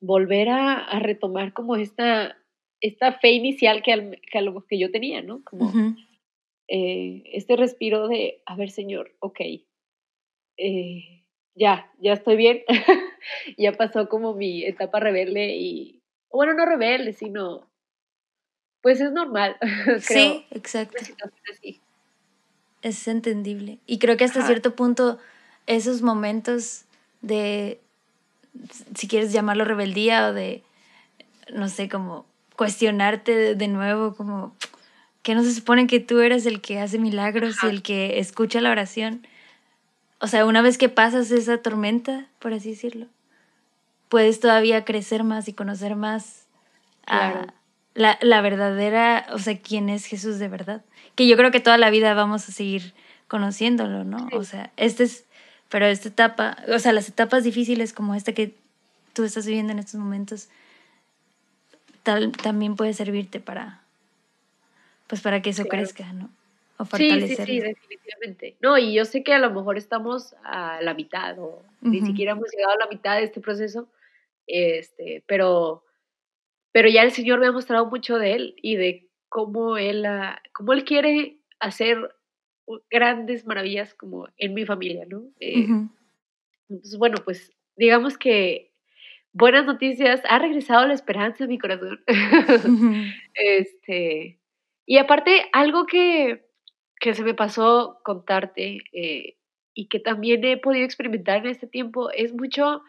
volver 0.00 0.48
a, 0.48 0.98
retomar 0.98 1.52
como 1.52 1.76
esta, 1.76 2.38
esta 2.80 3.18
fe 3.18 3.32
inicial 3.32 3.82
que, 3.82 4.18
que, 4.32 4.38
a 4.38 4.40
lo 4.40 4.64
que 4.66 4.78
yo 4.78 4.90
tenía, 4.90 5.20
¿no? 5.20 5.44
Como 5.44 5.70
eh, 6.68 7.22
este 7.26 7.54
respiro 7.56 8.08
de, 8.08 8.40
a 8.46 8.56
ver, 8.56 8.70
Señor, 8.70 9.14
ok, 9.20 9.40
eh, 10.56 11.26
ya, 11.54 11.92
ya 11.98 12.14
estoy 12.14 12.36
bien, 12.36 12.62
ya 13.58 13.72
pasó 13.72 14.08
como 14.08 14.34
mi 14.34 14.64
etapa 14.64 15.00
rebelde 15.00 15.54
y, 15.54 16.02
bueno, 16.32 16.54
no 16.54 16.64
rebelde, 16.64 17.12
sino, 17.12 17.70
pues 18.80 19.02
es 19.02 19.12
normal. 19.12 19.58
Sí, 20.00 20.46
exacto. 20.50 20.96
Es 22.80 23.06
entendible. 23.06 23.80
Y 23.84 23.98
creo 23.98 24.16
que 24.16 24.24
hasta 24.24 24.46
cierto 24.46 24.74
punto 24.74 25.18
esos 25.66 26.02
momentos 26.02 26.84
de, 27.22 27.80
si 28.94 29.08
quieres 29.08 29.32
llamarlo 29.32 29.64
rebeldía 29.64 30.28
o 30.28 30.32
de, 30.32 30.62
no 31.52 31.68
sé, 31.68 31.88
como 31.88 32.26
cuestionarte 32.56 33.54
de 33.54 33.68
nuevo, 33.68 34.14
como 34.14 34.54
que 35.22 35.34
no 35.34 35.42
se 35.42 35.54
supone 35.54 35.86
que 35.86 36.00
tú 36.00 36.20
eres 36.20 36.46
el 36.46 36.60
que 36.60 36.80
hace 36.80 36.98
milagros 36.98 37.56
y 37.62 37.66
el 37.66 37.82
que 37.82 38.18
escucha 38.18 38.60
la 38.60 38.70
oración. 38.70 39.26
O 40.18 40.26
sea, 40.26 40.44
una 40.44 40.62
vez 40.62 40.78
que 40.78 40.88
pasas 40.88 41.30
esa 41.30 41.58
tormenta, 41.58 42.26
por 42.38 42.52
así 42.52 42.70
decirlo, 42.70 43.06
puedes 44.08 44.40
todavía 44.40 44.84
crecer 44.84 45.24
más 45.24 45.48
y 45.48 45.52
conocer 45.52 45.96
más 45.96 46.46
a 47.06 47.54
la, 47.94 48.18
la 48.20 48.40
verdadera, 48.40 49.26
o 49.32 49.38
sea, 49.38 49.58
quién 49.58 49.88
es 49.88 50.04
Jesús 50.04 50.38
de 50.38 50.48
verdad. 50.48 50.84
Que 51.14 51.26
yo 51.26 51.36
creo 51.36 51.50
que 51.50 51.60
toda 51.60 51.78
la 51.78 51.90
vida 51.90 52.14
vamos 52.14 52.48
a 52.48 52.52
seguir 52.52 52.94
conociéndolo, 53.28 54.04
¿no? 54.04 54.28
O 54.32 54.44
sea, 54.44 54.72
este 54.76 55.04
es 55.04 55.24
pero 55.70 55.86
esta 55.86 56.08
etapa, 56.08 56.58
o 56.68 56.78
sea, 56.78 56.92
las 56.92 57.08
etapas 57.08 57.44
difíciles 57.44 57.92
como 57.92 58.14
esta 58.14 58.32
que 58.32 58.54
tú 59.12 59.24
estás 59.24 59.46
viviendo 59.46 59.72
en 59.72 59.78
estos 59.78 60.00
momentos, 60.00 60.48
tal, 62.02 62.32
también 62.32 62.76
puede 62.76 62.92
servirte 62.92 63.40
para, 63.40 63.80
pues 65.06 65.22
para 65.22 65.40
que 65.40 65.50
eso 65.50 65.64
crezca, 65.66 66.12
¿no? 66.12 66.28
O 66.76 66.84
sí, 66.96 67.10
sí, 67.20 67.36
sí, 67.36 67.60
definitivamente. 67.60 68.56
No, 68.60 68.78
y 68.78 68.94
yo 68.94 69.04
sé 69.04 69.22
que 69.22 69.34
a 69.34 69.38
lo 69.38 69.50
mejor 69.50 69.76
estamos 69.76 70.34
a 70.42 70.80
la 70.80 70.94
mitad 70.94 71.38
o 71.38 71.62
ni 71.82 72.00
siquiera 72.00 72.32
hemos 72.32 72.50
llegado 72.50 72.72
a 72.72 72.84
la 72.84 72.86
mitad 72.86 73.16
de 73.16 73.24
este 73.24 73.40
proceso, 73.40 73.86
este, 74.46 75.22
pero, 75.26 75.84
pero 76.72 76.88
ya 76.88 77.02
el 77.02 77.12
Señor 77.12 77.38
me 77.38 77.46
ha 77.46 77.52
mostrado 77.52 77.86
mucho 77.86 78.18
de 78.18 78.32
Él 78.32 78.54
y 78.62 78.76
de 78.76 79.06
cómo 79.28 79.76
Él, 79.76 80.06
cómo 80.52 80.72
él 80.72 80.84
quiere 80.84 81.36
hacer 81.60 82.14
grandes 82.90 83.46
maravillas 83.46 83.94
como 83.94 84.28
en 84.36 84.54
mi 84.54 84.64
familia, 84.64 85.04
¿no? 85.08 85.24
Eh, 85.40 85.66
entonces, 86.68 86.98
bueno, 86.98 87.18
pues 87.24 87.52
digamos 87.76 88.16
que 88.18 88.70
buenas 89.32 89.64
noticias, 89.64 90.20
ha 90.28 90.38
regresado 90.38 90.86
la 90.86 90.94
esperanza 90.94 91.44
a 91.44 91.46
mi 91.46 91.58
corazón. 91.58 92.02
este, 93.34 94.40
y 94.86 94.98
aparte, 94.98 95.44
algo 95.52 95.86
que, 95.86 96.46
que 97.00 97.14
se 97.14 97.22
me 97.22 97.34
pasó 97.34 98.00
contarte 98.04 98.78
eh, 98.92 99.36
y 99.74 99.88
que 99.88 100.00
también 100.00 100.44
he 100.44 100.56
podido 100.56 100.84
experimentar 100.84 101.38
en 101.38 101.46
este 101.46 101.66
tiempo 101.66 102.10
es 102.10 102.32
mucho, 102.32 102.82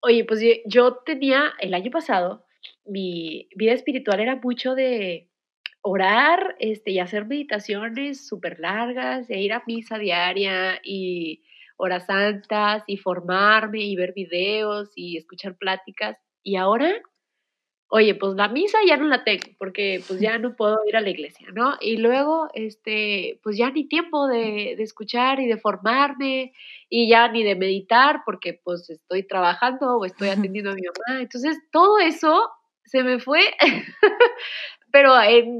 oye, 0.00 0.24
pues 0.24 0.40
yo 0.66 0.96
tenía 1.04 1.52
el 1.60 1.74
año 1.74 1.90
pasado, 1.90 2.44
mi 2.84 3.48
vida 3.54 3.72
espiritual 3.72 4.20
era 4.20 4.36
mucho 4.36 4.74
de 4.74 5.27
orar 5.88 6.54
este, 6.58 6.90
y 6.90 6.98
hacer 6.98 7.24
meditaciones 7.24 8.26
súper 8.26 8.60
largas, 8.60 9.30
e 9.30 9.40
ir 9.40 9.54
a 9.54 9.62
misa 9.66 9.98
diaria 9.98 10.80
y 10.84 11.42
horas 11.78 12.06
santas 12.06 12.84
y 12.86 12.98
formarme 12.98 13.80
y 13.80 13.96
ver 13.96 14.12
videos 14.12 14.90
y 14.94 15.16
escuchar 15.16 15.56
pláticas. 15.56 16.18
Y 16.42 16.56
ahora, 16.56 16.92
oye, 17.88 18.14
pues 18.16 18.34
la 18.34 18.48
misa 18.48 18.76
ya 18.86 18.98
no 18.98 19.06
la 19.06 19.24
tengo 19.24 19.48
porque 19.58 20.02
pues 20.06 20.20
ya 20.20 20.38
no 20.38 20.56
puedo 20.56 20.76
ir 20.86 20.96
a 20.96 21.00
la 21.00 21.08
iglesia, 21.08 21.48
¿no? 21.54 21.76
Y 21.80 21.96
luego, 21.96 22.48
este, 22.52 23.40
pues 23.42 23.56
ya 23.56 23.70
ni 23.70 23.88
tiempo 23.88 24.26
de, 24.26 24.74
de 24.76 24.82
escuchar 24.82 25.40
y 25.40 25.46
de 25.46 25.56
formarme 25.56 26.52
y 26.90 27.08
ya 27.08 27.28
ni 27.28 27.44
de 27.44 27.54
meditar 27.54 28.22
porque 28.26 28.60
pues 28.62 28.90
estoy 28.90 29.26
trabajando 29.26 29.96
o 29.96 30.04
estoy 30.04 30.28
atendiendo 30.52 30.72
a 30.72 30.74
mi 30.74 30.82
mamá. 30.82 31.22
Entonces, 31.22 31.56
todo 31.72 31.98
eso 31.98 32.50
se 32.84 33.02
me 33.02 33.18
fue 33.20 33.40
pero 34.90 35.20
en, 35.22 35.58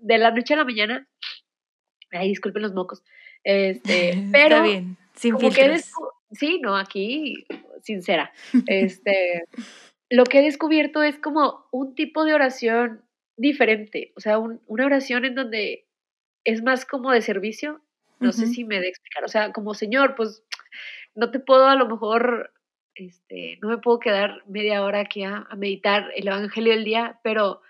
de 0.00 0.18
la 0.18 0.30
noche 0.30 0.54
a 0.54 0.58
la 0.58 0.64
mañana, 0.64 1.08
ay, 2.10 2.28
disculpen 2.28 2.62
los 2.62 2.74
mocos, 2.74 3.02
este, 3.42 4.14
pero... 4.32 4.56
Está 4.56 4.62
bien, 4.62 4.96
sin 5.14 5.38
filtros. 5.38 5.92
sí, 6.32 6.60
no, 6.60 6.76
aquí, 6.76 7.46
sincera, 7.82 8.32
este, 8.66 9.44
lo 10.10 10.24
que 10.24 10.40
he 10.40 10.42
descubierto 10.42 11.02
es 11.02 11.18
como 11.18 11.66
un 11.70 11.94
tipo 11.94 12.24
de 12.24 12.34
oración 12.34 13.04
diferente, 13.36 14.12
o 14.16 14.20
sea, 14.20 14.38
una 14.38 14.86
oración 14.86 15.24
en 15.24 15.34
donde 15.34 15.86
es 16.44 16.62
más 16.62 16.84
como 16.84 17.10
de 17.10 17.22
servicio, 17.22 17.80
no 18.20 18.32
sé 18.32 18.46
si 18.46 18.64
me 18.64 18.80
de 18.80 18.88
explicar, 18.88 19.24
o 19.24 19.28
sea, 19.28 19.52
como 19.52 19.74
Señor, 19.74 20.14
pues 20.14 20.44
no 21.14 21.30
te 21.30 21.40
puedo 21.40 21.66
a 21.66 21.76
lo 21.76 21.88
mejor, 21.88 22.52
este, 22.94 23.58
no 23.60 23.68
me 23.68 23.78
puedo 23.78 23.98
quedar 23.98 24.42
media 24.46 24.82
hora 24.82 25.00
aquí 25.00 25.24
a 25.24 25.46
meditar 25.56 26.10
el 26.14 26.28
Evangelio 26.28 26.72
del 26.72 26.84
día, 26.84 27.18
pero 27.22 27.60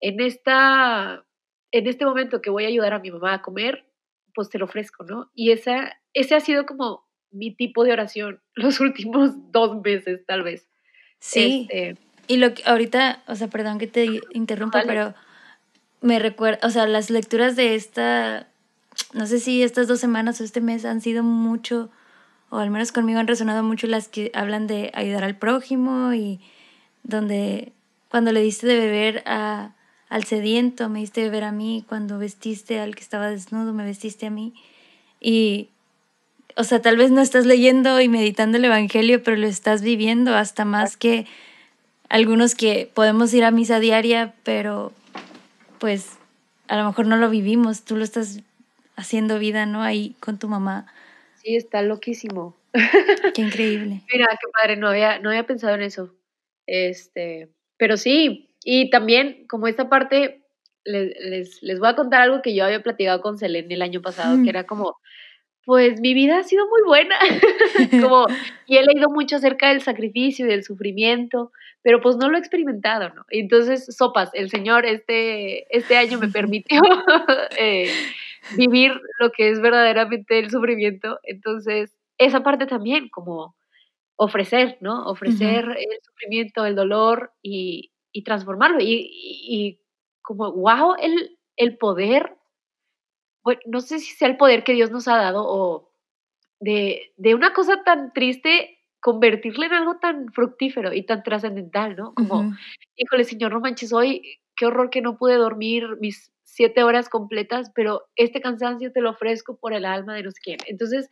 en, 0.00 0.20
esta, 0.20 1.24
en 1.70 1.86
este 1.86 2.04
momento 2.04 2.40
que 2.40 2.50
voy 2.50 2.64
a 2.64 2.68
ayudar 2.68 2.94
a 2.94 2.98
mi 3.00 3.10
mamá 3.10 3.34
a 3.34 3.42
comer, 3.42 3.86
pues 4.34 4.50
te 4.50 4.58
lo 4.58 4.66
ofrezco, 4.66 5.04
¿no? 5.04 5.30
Y 5.34 5.50
esa, 5.50 5.98
ese 6.12 6.34
ha 6.34 6.40
sido 6.40 6.66
como 6.66 7.06
mi 7.30 7.54
tipo 7.54 7.84
de 7.84 7.92
oración 7.92 8.40
los 8.54 8.80
últimos 8.80 9.32
dos 9.52 9.80
meses, 9.82 10.24
tal 10.26 10.42
vez. 10.42 10.68
Sí. 11.18 11.66
Este 11.70 12.06
y 12.28 12.38
lo 12.38 12.54
que 12.54 12.62
ahorita, 12.66 13.22
o 13.26 13.34
sea, 13.36 13.48
perdón 13.48 13.78
que 13.78 13.86
te 13.86 14.20
interrumpa, 14.32 14.82
pero 14.84 15.14
me 16.00 16.18
recuerda, 16.18 16.66
o 16.66 16.70
sea, 16.70 16.86
las 16.86 17.10
lecturas 17.10 17.56
de 17.56 17.74
esta, 17.74 18.48
no 19.12 19.26
sé 19.26 19.38
si 19.38 19.62
estas 19.62 19.86
dos 19.86 20.00
semanas 20.00 20.40
o 20.40 20.44
este 20.44 20.60
mes 20.60 20.84
han 20.84 21.00
sido 21.00 21.22
mucho, 21.22 21.90
o 22.50 22.58
al 22.58 22.70
menos 22.70 22.92
conmigo 22.92 23.20
han 23.20 23.28
resonado 23.28 23.62
mucho 23.62 23.86
las 23.86 24.08
que 24.08 24.30
hablan 24.34 24.66
de 24.66 24.90
ayudar 24.94 25.24
al 25.24 25.36
prójimo 25.36 26.12
y 26.14 26.40
donde 27.04 27.72
cuando 28.08 28.32
le 28.32 28.40
diste 28.40 28.66
de 28.66 28.78
beber 28.78 29.22
a, 29.26 29.75
al 30.08 30.24
sediento, 30.24 30.88
me 30.88 31.00
diste 31.00 31.28
ver 31.30 31.44
a 31.44 31.52
mí, 31.52 31.84
cuando 31.88 32.18
vestiste 32.18 32.78
al 32.78 32.94
que 32.94 33.02
estaba 33.02 33.30
desnudo, 33.30 33.72
me 33.72 33.84
vestiste 33.84 34.26
a 34.26 34.30
mí. 34.30 34.54
Y, 35.20 35.68
o 36.56 36.64
sea, 36.64 36.80
tal 36.80 36.96
vez 36.96 37.10
no 37.10 37.20
estás 37.20 37.46
leyendo 37.46 38.00
y 38.00 38.08
meditando 38.08 38.58
el 38.58 38.64
Evangelio, 38.64 39.22
pero 39.22 39.36
lo 39.36 39.46
estás 39.46 39.82
viviendo 39.82 40.34
hasta 40.36 40.64
más 40.64 40.96
que 40.96 41.26
algunos 42.08 42.54
que 42.54 42.90
podemos 42.94 43.34
ir 43.34 43.44
a 43.44 43.50
misa 43.50 43.80
diaria, 43.80 44.34
pero 44.44 44.92
pues 45.78 46.18
a 46.68 46.76
lo 46.76 46.84
mejor 46.84 47.06
no 47.06 47.16
lo 47.16 47.28
vivimos, 47.30 47.82
tú 47.82 47.96
lo 47.96 48.04
estás 48.04 48.40
haciendo 48.96 49.38
vida, 49.38 49.66
¿no? 49.66 49.82
Ahí 49.82 50.14
con 50.20 50.38
tu 50.38 50.48
mamá. 50.48 50.86
Sí, 51.42 51.56
está 51.56 51.82
loquísimo. 51.82 52.56
Qué 53.34 53.42
increíble. 53.42 54.02
Mira, 54.12 54.26
qué 54.30 54.48
padre, 54.52 54.76
no 54.76 54.88
había, 54.88 55.18
no 55.18 55.30
había 55.30 55.46
pensado 55.46 55.74
en 55.74 55.82
eso. 55.82 56.14
Este, 56.66 57.48
pero 57.78 57.96
sí, 57.96 58.45
y 58.68 58.90
también 58.90 59.46
como 59.46 59.68
esta 59.68 59.88
parte, 59.88 60.42
les, 60.84 61.62
les, 61.62 61.78
voy 61.78 61.88
a 61.88 61.94
contar 61.94 62.22
algo 62.22 62.42
que 62.42 62.52
yo 62.52 62.64
había 62.64 62.82
platicado 62.82 63.20
con 63.20 63.38
Selene 63.38 63.72
el 63.72 63.80
año 63.80 64.02
pasado, 64.02 64.42
que 64.42 64.50
era 64.50 64.66
como, 64.66 64.96
pues 65.64 66.00
mi 66.00 66.14
vida 66.14 66.40
ha 66.40 66.42
sido 66.42 66.66
muy 66.66 66.82
buena, 66.84 67.16
como, 68.10 68.26
y 68.66 68.76
he 68.76 68.82
leído 68.84 69.08
mucho 69.08 69.36
acerca 69.36 69.68
del 69.68 69.82
sacrificio 69.82 70.46
y 70.46 70.48
del 70.48 70.64
sufrimiento, 70.64 71.52
pero 71.82 72.00
pues 72.00 72.16
no 72.16 72.28
lo 72.28 72.36
he 72.36 72.40
experimentado, 72.40 73.10
¿no? 73.10 73.24
Entonces, 73.30 73.86
sopas, 73.96 74.30
el 74.34 74.50
Señor 74.50 74.84
este, 74.84 75.64
este 75.76 75.96
año 75.96 76.18
me 76.18 76.28
permitió 76.28 76.80
eh, 77.60 77.88
vivir 78.56 79.00
lo 79.20 79.30
que 79.30 79.50
es 79.50 79.60
verdaderamente 79.60 80.40
el 80.40 80.50
sufrimiento, 80.50 81.20
entonces, 81.22 81.96
esa 82.18 82.42
parte 82.42 82.66
también, 82.66 83.10
como 83.10 83.54
ofrecer, 84.16 84.76
¿no? 84.80 85.04
Ofrecer 85.04 85.66
el 85.66 85.98
sufrimiento, 86.02 86.66
el 86.66 86.74
dolor 86.74 87.30
y, 87.42 87.92
y 88.16 88.22
transformarlo, 88.22 88.78
y, 88.80 89.10
y, 89.12 89.80
como, 90.22 90.52
wow, 90.52 90.94
el, 90.98 91.38
el 91.56 91.76
poder 91.76 92.36
bueno, 93.46 93.60
no 93.66 93.80
sé 93.80 94.00
si 94.00 94.12
sea 94.16 94.26
el 94.26 94.36
poder 94.36 94.64
que 94.64 94.72
Dios 94.72 94.90
nos 94.90 95.06
ha 95.06 95.16
dado 95.16 95.44
o 95.46 95.92
de, 96.58 97.12
una 97.32 97.52
cosa 97.52 97.84
tan 97.84 98.12
triste 98.12 98.80
convertirla 98.98 99.66
en 99.66 99.72
algo 99.72 99.98
tan 99.98 100.32
fructífero 100.32 100.92
y 100.92 101.06
tan 101.06 101.22
trascendental, 101.22 101.94
¿no? 101.94 102.12
Como, 102.14 102.56
híjole, 102.96 103.22
señor, 103.22 103.52
no 103.52 103.60
manches, 103.60 103.92
hoy 103.92 104.40
qué 104.56 104.66
horror 104.66 104.90
que 104.90 105.00
no 105.00 105.16
pude 105.16 105.36
dormir 105.36 105.84
mis 106.00 106.32
siete 106.42 106.82
horas 106.82 107.08
completas, 107.08 107.70
pero 107.72 108.02
este 108.16 108.40
cansancio 108.40 108.90
te 108.90 109.00
lo 109.00 109.10
ofrezco 109.10 109.56
por 109.56 109.74
el 109.74 109.84
alma 109.84 110.16
de 110.16 110.24
los 110.24 110.34
que 110.42 110.56
Entonces, 110.66 111.08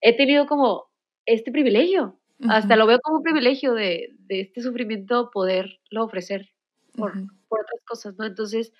he 0.00 0.16
tenido 0.16 0.46
como 0.46 0.86
este 1.26 1.52
privilegio, 1.52 2.18
hasta 2.48 2.76
lo 2.76 2.86
veo 2.86 3.00
como 3.00 3.18
un 3.18 3.22
privilegio 3.22 3.74
de, 3.74 4.14
este 4.28 4.60
sufrimiento 4.60 5.30
poderlo 5.30 6.04
ofrecer 6.04 6.50
por, 6.96 7.12
por 7.48 7.60
otras 7.60 7.80
cosas, 7.86 8.14
¿no? 8.18 8.24
Entonces, 8.24 8.72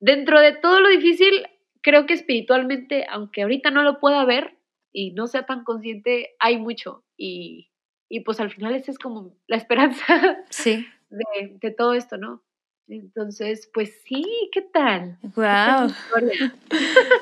dentro 0.00 0.40
de 0.40 0.52
todo 0.52 0.80
lo 0.80 0.88
difícil, 0.88 1.46
creo 1.82 2.06
que 2.06 2.14
espiritualmente, 2.14 3.06
aunque 3.08 3.42
ahorita 3.42 3.70
no 3.70 3.82
lo 3.82 4.00
pueda 4.00 4.24
ver 4.24 4.56
y 4.92 5.12
no 5.12 5.26
sea 5.26 5.46
tan 5.46 5.64
consciente, 5.64 6.30
hay 6.38 6.58
mucho. 6.58 7.04
Y, 7.16 7.70
y 8.08 8.20
pues 8.20 8.40
al 8.40 8.50
final 8.50 8.74
esa 8.74 8.90
es 8.90 8.98
como 8.98 9.36
la 9.46 9.56
esperanza 9.56 10.38
sí. 10.50 10.86
de, 11.10 11.58
de, 11.60 11.70
todo 11.70 11.94
esto, 11.94 12.16
¿no? 12.16 12.42
Entonces, 12.88 13.70
pues 13.72 14.00
sí, 14.04 14.24
¿qué 14.52 14.62
tal? 14.62 15.16
Wow. 15.36 15.94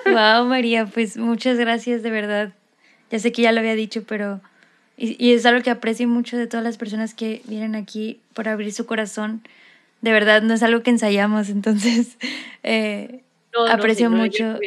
wow, 0.07 0.45
María, 0.49 0.87
pues 0.87 1.19
muchas 1.19 1.59
gracias 1.59 2.03
de 2.03 2.11
verdad. 2.11 2.55
Ya 3.11 3.19
sé 3.19 3.33
que 3.33 3.43
ya 3.43 3.53
lo 3.53 3.61
había 3.61 3.75
dicho, 3.75 4.05
pero 4.07 4.41
y, 4.99 5.17
y, 5.25 5.33
es 5.33 5.47
algo 5.47 5.63
que 5.63 5.71
aprecio 5.71 6.09
mucho 6.09 6.37
de 6.37 6.49
todas 6.49 6.65
las 6.65 6.77
personas 6.77 7.15
que 7.15 7.41
vienen 7.45 7.77
aquí 7.77 8.21
por 8.35 8.49
abrir 8.49 8.73
su 8.73 8.85
corazón. 8.85 9.43
De 10.01 10.11
verdad, 10.11 10.43
no 10.43 10.55
es 10.55 10.63
algo 10.65 10.83
que 10.83 10.91
ensayamos, 10.91 11.49
entonces 11.51 12.19
eh, 12.65 13.23
aprecio 13.71 14.11
mucho 14.11 14.59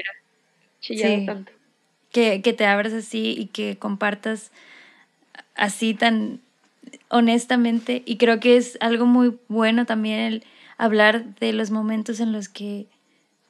Que, 2.11 2.41
que 2.41 2.53
te 2.53 2.65
abras 2.65 2.93
así 2.93 3.35
y 3.37 3.47
que 3.47 3.77
compartas 3.77 4.51
así 5.55 5.93
tan 5.93 6.39
honestamente. 7.09 8.01
Y 8.05 8.17
creo 8.17 8.39
que 8.39 8.55
es 8.55 8.77
algo 8.79 9.05
muy 9.05 9.37
bueno 9.49 9.85
también 9.85 10.19
el 10.19 10.43
hablar 10.77 11.25
de 11.35 11.53
los 11.53 11.71
momentos 11.71 12.19
en 12.21 12.31
los 12.31 12.49
que 12.49 12.87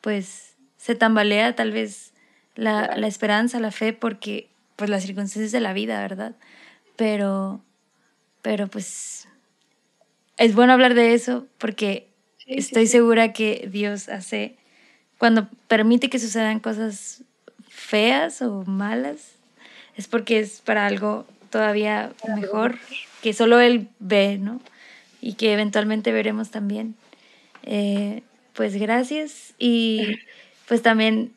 pues 0.01 0.55
se 0.77 0.95
tambalea 0.95 1.55
tal 1.55 1.71
vez 1.71 2.11
la, 2.55 2.95
la 2.97 3.07
esperanza, 3.07 3.59
la 3.59 3.71
fe, 3.71 3.93
porque 3.93 4.47
pues 4.75 4.89
las 4.89 5.03
circunstancias 5.03 5.51
de 5.51 5.59
la 5.59 5.73
vida, 5.73 6.01
¿verdad? 6.01 6.35
Pero, 7.01 7.59
pero 8.43 8.67
pues 8.67 9.27
es 10.37 10.53
bueno 10.53 10.73
hablar 10.73 10.93
de 10.93 11.15
eso 11.15 11.47
porque 11.57 12.07
estoy 12.45 12.85
segura 12.85 13.33
que 13.33 13.67
Dios 13.71 14.07
hace 14.07 14.55
cuando 15.17 15.49
permite 15.67 16.11
que 16.11 16.19
sucedan 16.19 16.59
cosas 16.59 17.23
feas 17.67 18.43
o 18.43 18.65
malas, 18.65 19.31
es 19.97 20.05
porque 20.05 20.37
es 20.37 20.61
para 20.61 20.85
algo 20.85 21.25
todavía 21.49 22.13
mejor 22.35 22.77
que 23.23 23.33
solo 23.33 23.59
él 23.59 23.87
ve, 23.97 24.37
¿no? 24.37 24.61
Y 25.21 25.33
que 25.33 25.53
eventualmente 25.53 26.11
veremos 26.11 26.51
también. 26.51 26.93
Eh, 27.63 28.21
pues 28.53 28.75
gracias 28.75 29.55
y 29.57 30.19
pues 30.67 30.83
también 30.83 31.33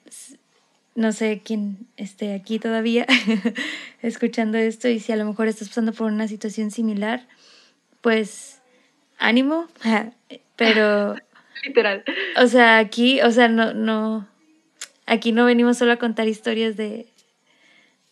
no 0.94 1.12
sé 1.12 1.42
quién 1.44 1.86
esté 1.96 2.34
aquí 2.34 2.58
todavía 2.58 3.06
escuchando 4.02 4.58
esto 4.58 4.88
y 4.88 5.00
si 5.00 5.12
a 5.12 5.16
lo 5.16 5.24
mejor 5.24 5.48
estás 5.48 5.68
pasando 5.68 5.92
por 5.92 6.10
una 6.10 6.28
situación 6.28 6.70
similar, 6.70 7.26
pues 8.00 8.60
ánimo, 9.18 9.68
pero 10.56 11.16
Literal. 11.64 12.04
O 12.36 12.46
sea, 12.46 12.78
aquí, 12.78 13.20
o 13.22 13.30
sea, 13.30 13.48
no, 13.48 13.72
no, 13.72 14.26
aquí 15.06 15.32
no 15.32 15.44
venimos 15.44 15.78
solo 15.78 15.92
a 15.92 15.96
contar 15.96 16.28
historias 16.28 16.76
de 16.76 17.06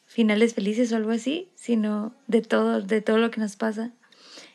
finales 0.06 0.54
felices 0.54 0.92
o 0.92 0.96
algo 0.96 1.10
así, 1.10 1.48
sino 1.54 2.14
de 2.26 2.42
todo, 2.42 2.80
de 2.80 3.00
todo 3.00 3.18
lo 3.18 3.30
que 3.30 3.40
nos 3.40 3.56
pasa. 3.56 3.92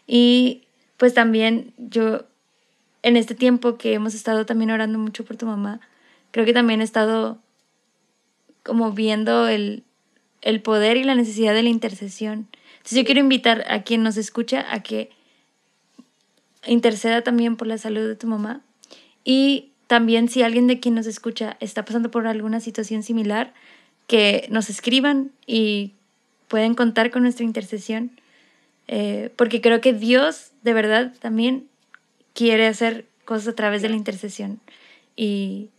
Y 0.05 0.63
pues 0.97 1.13
también 1.13 1.73
yo, 1.77 2.25
en 3.03 3.17
este 3.17 3.35
tiempo 3.35 3.77
que 3.77 3.93
hemos 3.93 4.13
estado 4.15 4.45
también 4.45 4.71
orando 4.71 4.97
mucho 4.99 5.25
por 5.25 5.37
tu 5.37 5.45
mamá, 5.45 5.79
creo 6.31 6.45
que 6.45 6.53
también 6.53 6.81
he 6.81 6.83
estado 6.83 7.39
como 8.67 8.91
viendo 8.91 9.47
el, 9.47 9.83
el 10.43 10.61
poder 10.61 10.97
y 10.97 11.03
la 11.03 11.15
necesidad 11.15 11.55
de 11.55 11.63
la 11.63 11.69
intercesión. 11.69 12.47
Entonces 12.77 12.99
yo 12.99 13.05
quiero 13.05 13.21
invitar 13.21 13.65
a 13.67 13.81
quien 13.81 14.03
nos 14.03 14.17
escucha 14.17 14.65
a 14.71 14.83
que 14.83 15.09
interceda 16.67 17.23
también 17.23 17.55
por 17.55 17.67
la 17.67 17.77
salud 17.77 18.07
de 18.07 18.15
tu 18.15 18.27
mamá 18.27 18.61
y 19.23 19.71
también 19.87 20.29
si 20.29 20.43
alguien 20.43 20.67
de 20.67 20.79
quien 20.79 20.95
nos 20.95 21.07
escucha 21.07 21.57
está 21.59 21.85
pasando 21.85 22.11
por 22.11 22.27
alguna 22.27 22.59
situación 22.59 23.03
similar, 23.03 23.53
que 24.05 24.47
nos 24.49 24.69
escriban 24.69 25.31
y 25.45 25.93
pueden 26.47 26.75
contar 26.75 27.09
con 27.09 27.23
nuestra 27.23 27.45
intercesión, 27.45 28.11
eh, 28.87 29.31
porque 29.35 29.61
creo 29.61 29.81
que 29.81 29.93
Dios 29.93 30.51
de 30.61 30.73
verdad 30.73 31.13
también 31.19 31.67
quiere 32.33 32.67
hacer 32.67 33.05
cosas 33.25 33.49
a 33.49 33.55
través 33.55 33.81
de 33.81 33.89
la 33.89 33.95
intercesión. 33.95 34.59
Y, 35.15 35.69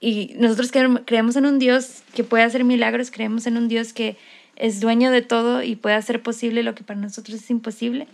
y 0.00 0.34
nosotros 0.38 0.72
creemos 0.72 1.36
en 1.36 1.44
un 1.44 1.58
Dios 1.58 2.02
que 2.14 2.24
puede 2.24 2.42
hacer 2.42 2.64
milagros, 2.64 3.10
creemos 3.10 3.46
en 3.46 3.58
un 3.58 3.68
Dios 3.68 3.92
que 3.92 4.16
es 4.56 4.80
dueño 4.80 5.10
de 5.10 5.20
todo 5.20 5.62
y 5.62 5.76
puede 5.76 5.94
hacer 5.94 6.22
posible 6.22 6.62
lo 6.62 6.74
que 6.74 6.84
para 6.84 6.98
nosotros 6.98 7.36
es 7.36 7.50
imposible. 7.50 8.08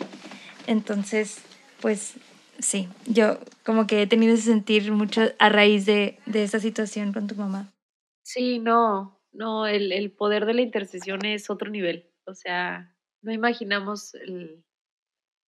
Entonces, 0.66 1.42
pues 1.80 2.14
sí, 2.58 2.88
yo 3.06 3.38
como 3.64 3.86
que 3.86 4.02
he 4.02 4.06
tenido 4.08 4.34
ese 4.34 4.44
sentir 4.44 4.90
mucho 4.90 5.22
a 5.38 5.48
raíz 5.48 5.86
de, 5.86 6.18
de 6.26 6.42
esa 6.42 6.58
situación 6.58 7.12
con 7.12 7.28
tu 7.28 7.36
mamá. 7.36 7.72
Sí, 8.22 8.58
no, 8.58 9.20
no, 9.32 9.68
el, 9.68 9.92
el, 9.92 10.10
poder 10.10 10.44
de 10.46 10.54
la 10.54 10.62
intercesión 10.62 11.24
es 11.24 11.50
otro 11.50 11.70
nivel. 11.70 12.10
O 12.26 12.34
sea, 12.34 12.92
no 13.22 13.32
imaginamos 13.32 14.14
el, 14.14 14.64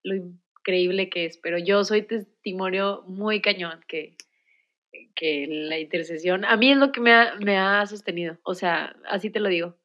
lo 0.04 0.14
increíble 0.14 1.10
que 1.10 1.26
es, 1.26 1.38
pero 1.38 1.58
yo 1.58 1.82
soy 1.82 2.02
testimonio 2.02 3.02
muy 3.06 3.40
cañón 3.40 3.80
que, 3.88 4.16
que 5.14 5.46
la 5.48 5.78
intercesión, 5.78 6.44
a 6.44 6.56
mí 6.56 6.72
es 6.72 6.78
lo 6.78 6.92
que 6.92 7.00
me 7.00 7.12
ha, 7.12 7.34
me 7.36 7.58
ha 7.58 7.84
sostenido. 7.86 8.38
O 8.42 8.54
sea, 8.54 8.96
así 9.08 9.30
te 9.30 9.40
lo 9.40 9.48
digo, 9.48 9.76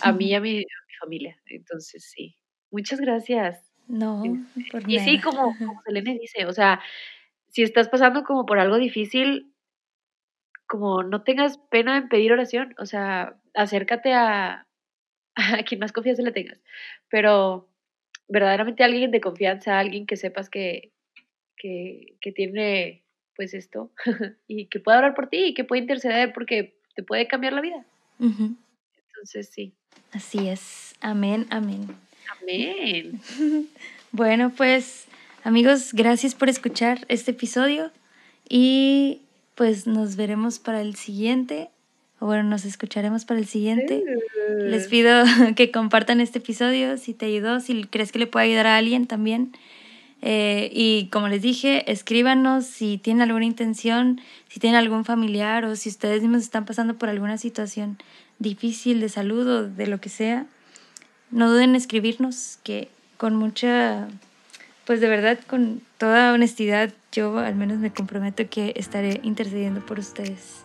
a 0.00 0.12
mí 0.12 0.26
y 0.26 0.34
a 0.34 0.40
mi, 0.42 0.58
a 0.58 0.60
mi 0.60 0.94
familia. 1.00 1.38
Entonces, 1.46 2.04
sí, 2.04 2.36
muchas 2.70 3.00
gracias. 3.00 3.72
No, 3.88 4.22
por 4.70 4.88
Y 4.88 4.98
sí, 5.00 5.20
como, 5.20 5.56
como 5.58 5.82
Selene 5.86 6.18
dice, 6.18 6.46
o 6.46 6.52
sea, 6.52 6.80
si 7.48 7.62
estás 7.62 7.88
pasando 7.88 8.24
como 8.24 8.46
por 8.46 8.58
algo 8.58 8.78
difícil, 8.78 9.52
como 10.66 11.02
no 11.02 11.22
tengas 11.22 11.58
pena 11.70 11.98
en 11.98 12.08
pedir 12.08 12.32
oración, 12.32 12.74
o 12.78 12.86
sea, 12.86 13.38
acércate 13.54 14.14
a, 14.14 14.66
a 15.60 15.62
quien 15.64 15.80
más 15.80 15.92
confianza 15.92 16.22
le 16.22 16.32
tengas, 16.32 16.62
pero 17.08 17.68
verdaderamente 18.28 18.84
alguien 18.84 19.10
de 19.10 19.20
confianza, 19.20 19.78
alguien 19.78 20.06
que 20.06 20.16
sepas 20.16 20.48
que, 20.48 20.92
que, 21.56 22.16
que 22.20 22.32
tiene 22.32 23.04
pues 23.36 23.54
esto 23.54 23.90
y 24.48 24.66
que 24.66 24.80
pueda 24.80 24.98
orar 24.98 25.14
por 25.14 25.28
ti 25.28 25.44
y 25.46 25.54
que 25.54 25.64
puede 25.64 25.82
interceder 25.82 26.32
porque 26.32 26.74
te 26.94 27.02
puede 27.02 27.26
cambiar 27.26 27.52
la 27.52 27.60
vida. 27.60 27.84
Entonces, 28.18 29.48
sí. 29.48 29.72
Así 30.12 30.48
es. 30.48 30.94
Amén, 31.00 31.46
amén. 31.50 31.88
Amén. 32.40 33.20
bueno, 34.12 34.50
pues 34.50 35.06
amigos, 35.44 35.92
gracias 35.92 36.34
por 36.34 36.48
escuchar 36.48 37.04
este 37.08 37.32
episodio 37.32 37.90
y 38.48 39.22
pues 39.54 39.86
nos 39.86 40.16
veremos 40.16 40.58
para 40.58 40.80
el 40.80 40.96
siguiente. 40.96 41.70
O 42.18 42.26
bueno, 42.26 42.44
nos 42.44 42.64
escucharemos 42.64 43.24
para 43.24 43.40
el 43.40 43.46
siguiente. 43.46 44.04
Les 44.58 44.86
pido 44.86 45.24
que 45.56 45.72
compartan 45.72 46.20
este 46.20 46.38
episodio 46.38 46.96
si 46.96 47.14
te 47.14 47.26
ayudó, 47.26 47.58
si 47.60 47.84
crees 47.84 48.12
que 48.12 48.20
le 48.20 48.26
puede 48.26 48.46
ayudar 48.46 48.66
a 48.68 48.76
alguien 48.76 49.06
también. 49.06 49.52
Eh, 50.24 50.70
y 50.72 51.08
como 51.10 51.26
les 51.26 51.42
dije, 51.42 51.90
escríbanos 51.90 52.64
si 52.64 52.96
tienen 52.96 53.22
alguna 53.22 53.44
intención, 53.44 54.20
si 54.48 54.60
tienen 54.60 54.78
algún 54.78 55.04
familiar 55.04 55.64
o 55.64 55.74
si 55.74 55.88
ustedes 55.88 56.22
mismos 56.22 56.42
están 56.42 56.64
pasando 56.64 56.94
por 56.94 57.08
alguna 57.08 57.38
situación 57.38 57.98
difícil 58.38 59.00
de 59.00 59.08
salud 59.08 59.46
o 59.48 59.68
de 59.68 59.86
lo 59.88 60.00
que 60.00 60.08
sea. 60.08 60.46
No 61.32 61.50
duden 61.50 61.70
en 61.70 61.76
escribirnos, 61.76 62.58
que 62.62 62.88
con 63.16 63.34
mucha, 63.34 64.08
pues 64.84 65.00
de 65.00 65.08
verdad, 65.08 65.40
con 65.46 65.82
toda 65.98 66.32
honestidad, 66.32 66.92
yo 67.10 67.38
al 67.38 67.56
menos 67.56 67.78
me 67.78 67.92
comprometo 67.92 68.48
que 68.48 68.74
estaré 68.76 69.20
intercediendo 69.24 69.84
por 69.84 69.98
ustedes. 69.98 70.64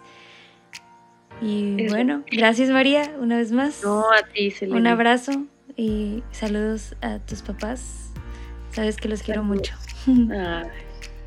Y 1.41 1.87
bueno, 1.89 2.23
gracias 2.31 2.69
María, 2.69 3.11
una 3.19 3.37
vez 3.37 3.51
más. 3.51 3.83
No, 3.83 4.01
a 4.11 4.23
ti, 4.33 4.51
Selena. 4.51 4.77
Un 4.77 4.87
abrazo 4.87 5.31
y 5.75 6.23
saludos 6.31 6.95
a 7.01 7.19
tus 7.19 7.41
papás. 7.41 8.11
Sabes 8.77 8.97
que 8.97 9.07
los 9.07 9.23
quiero 9.23 9.43
mucho. 9.43 9.73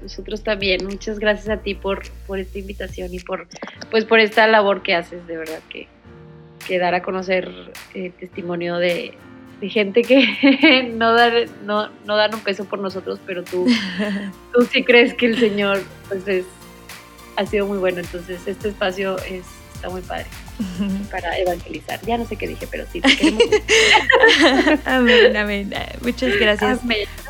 nosotros 0.00 0.44
también. 0.44 0.86
Muchas 0.86 1.18
gracias 1.18 1.48
a 1.48 1.56
ti 1.60 1.74
por, 1.74 2.02
por 2.28 2.38
esta 2.38 2.60
invitación 2.60 3.12
y 3.12 3.18
por, 3.18 3.48
pues, 3.90 4.04
por 4.04 4.20
esta 4.20 4.46
labor 4.46 4.82
que 4.82 4.94
haces, 4.94 5.26
de 5.26 5.36
verdad, 5.36 5.58
que, 5.68 5.88
que 6.64 6.78
dar 6.78 6.94
a 6.94 7.02
conocer 7.02 7.50
eh, 7.92 8.12
testimonio 8.20 8.76
de, 8.76 9.14
de, 9.60 9.68
gente 9.68 10.02
que 10.02 10.92
no, 10.96 11.12
dar, 11.12 11.32
no, 11.64 11.88
no 12.04 12.16
dan 12.16 12.36
un 12.36 12.40
peso 12.40 12.66
por 12.66 12.78
nosotros, 12.78 13.18
pero 13.26 13.42
tú, 13.42 13.66
tú 14.54 14.62
sí 14.66 14.84
crees 14.84 15.14
que 15.14 15.26
el 15.26 15.36
Señor 15.36 15.82
pues 16.06 16.28
es, 16.28 16.44
ha 17.34 17.44
sido 17.46 17.66
muy 17.66 17.78
bueno. 17.78 17.98
Entonces, 17.98 18.46
este 18.46 18.68
espacio 18.68 19.18
es 19.18 19.44
está 19.74 19.90
muy 19.90 20.02
padre 20.02 20.26
para 21.10 21.38
evangelizar. 21.38 22.00
Ya 22.06 22.18
no 22.18 22.26
sé 22.26 22.36
qué 22.36 22.48
dije, 22.48 22.66
pero 22.70 22.84
sí, 22.92 23.00
te 23.00 23.16
queremos. 23.16 23.42
amén, 24.84 25.36
amén. 25.36 25.74
Muchas 26.02 26.36
gracias. 26.38 26.80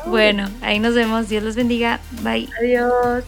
Bueno, 0.05 0.49
ahí 0.61 0.79
nos 0.79 0.95
vemos. 0.95 1.29
Dios 1.29 1.43
los 1.43 1.55
bendiga. 1.55 1.99
Bye. 2.21 2.49
Adiós. 2.59 3.23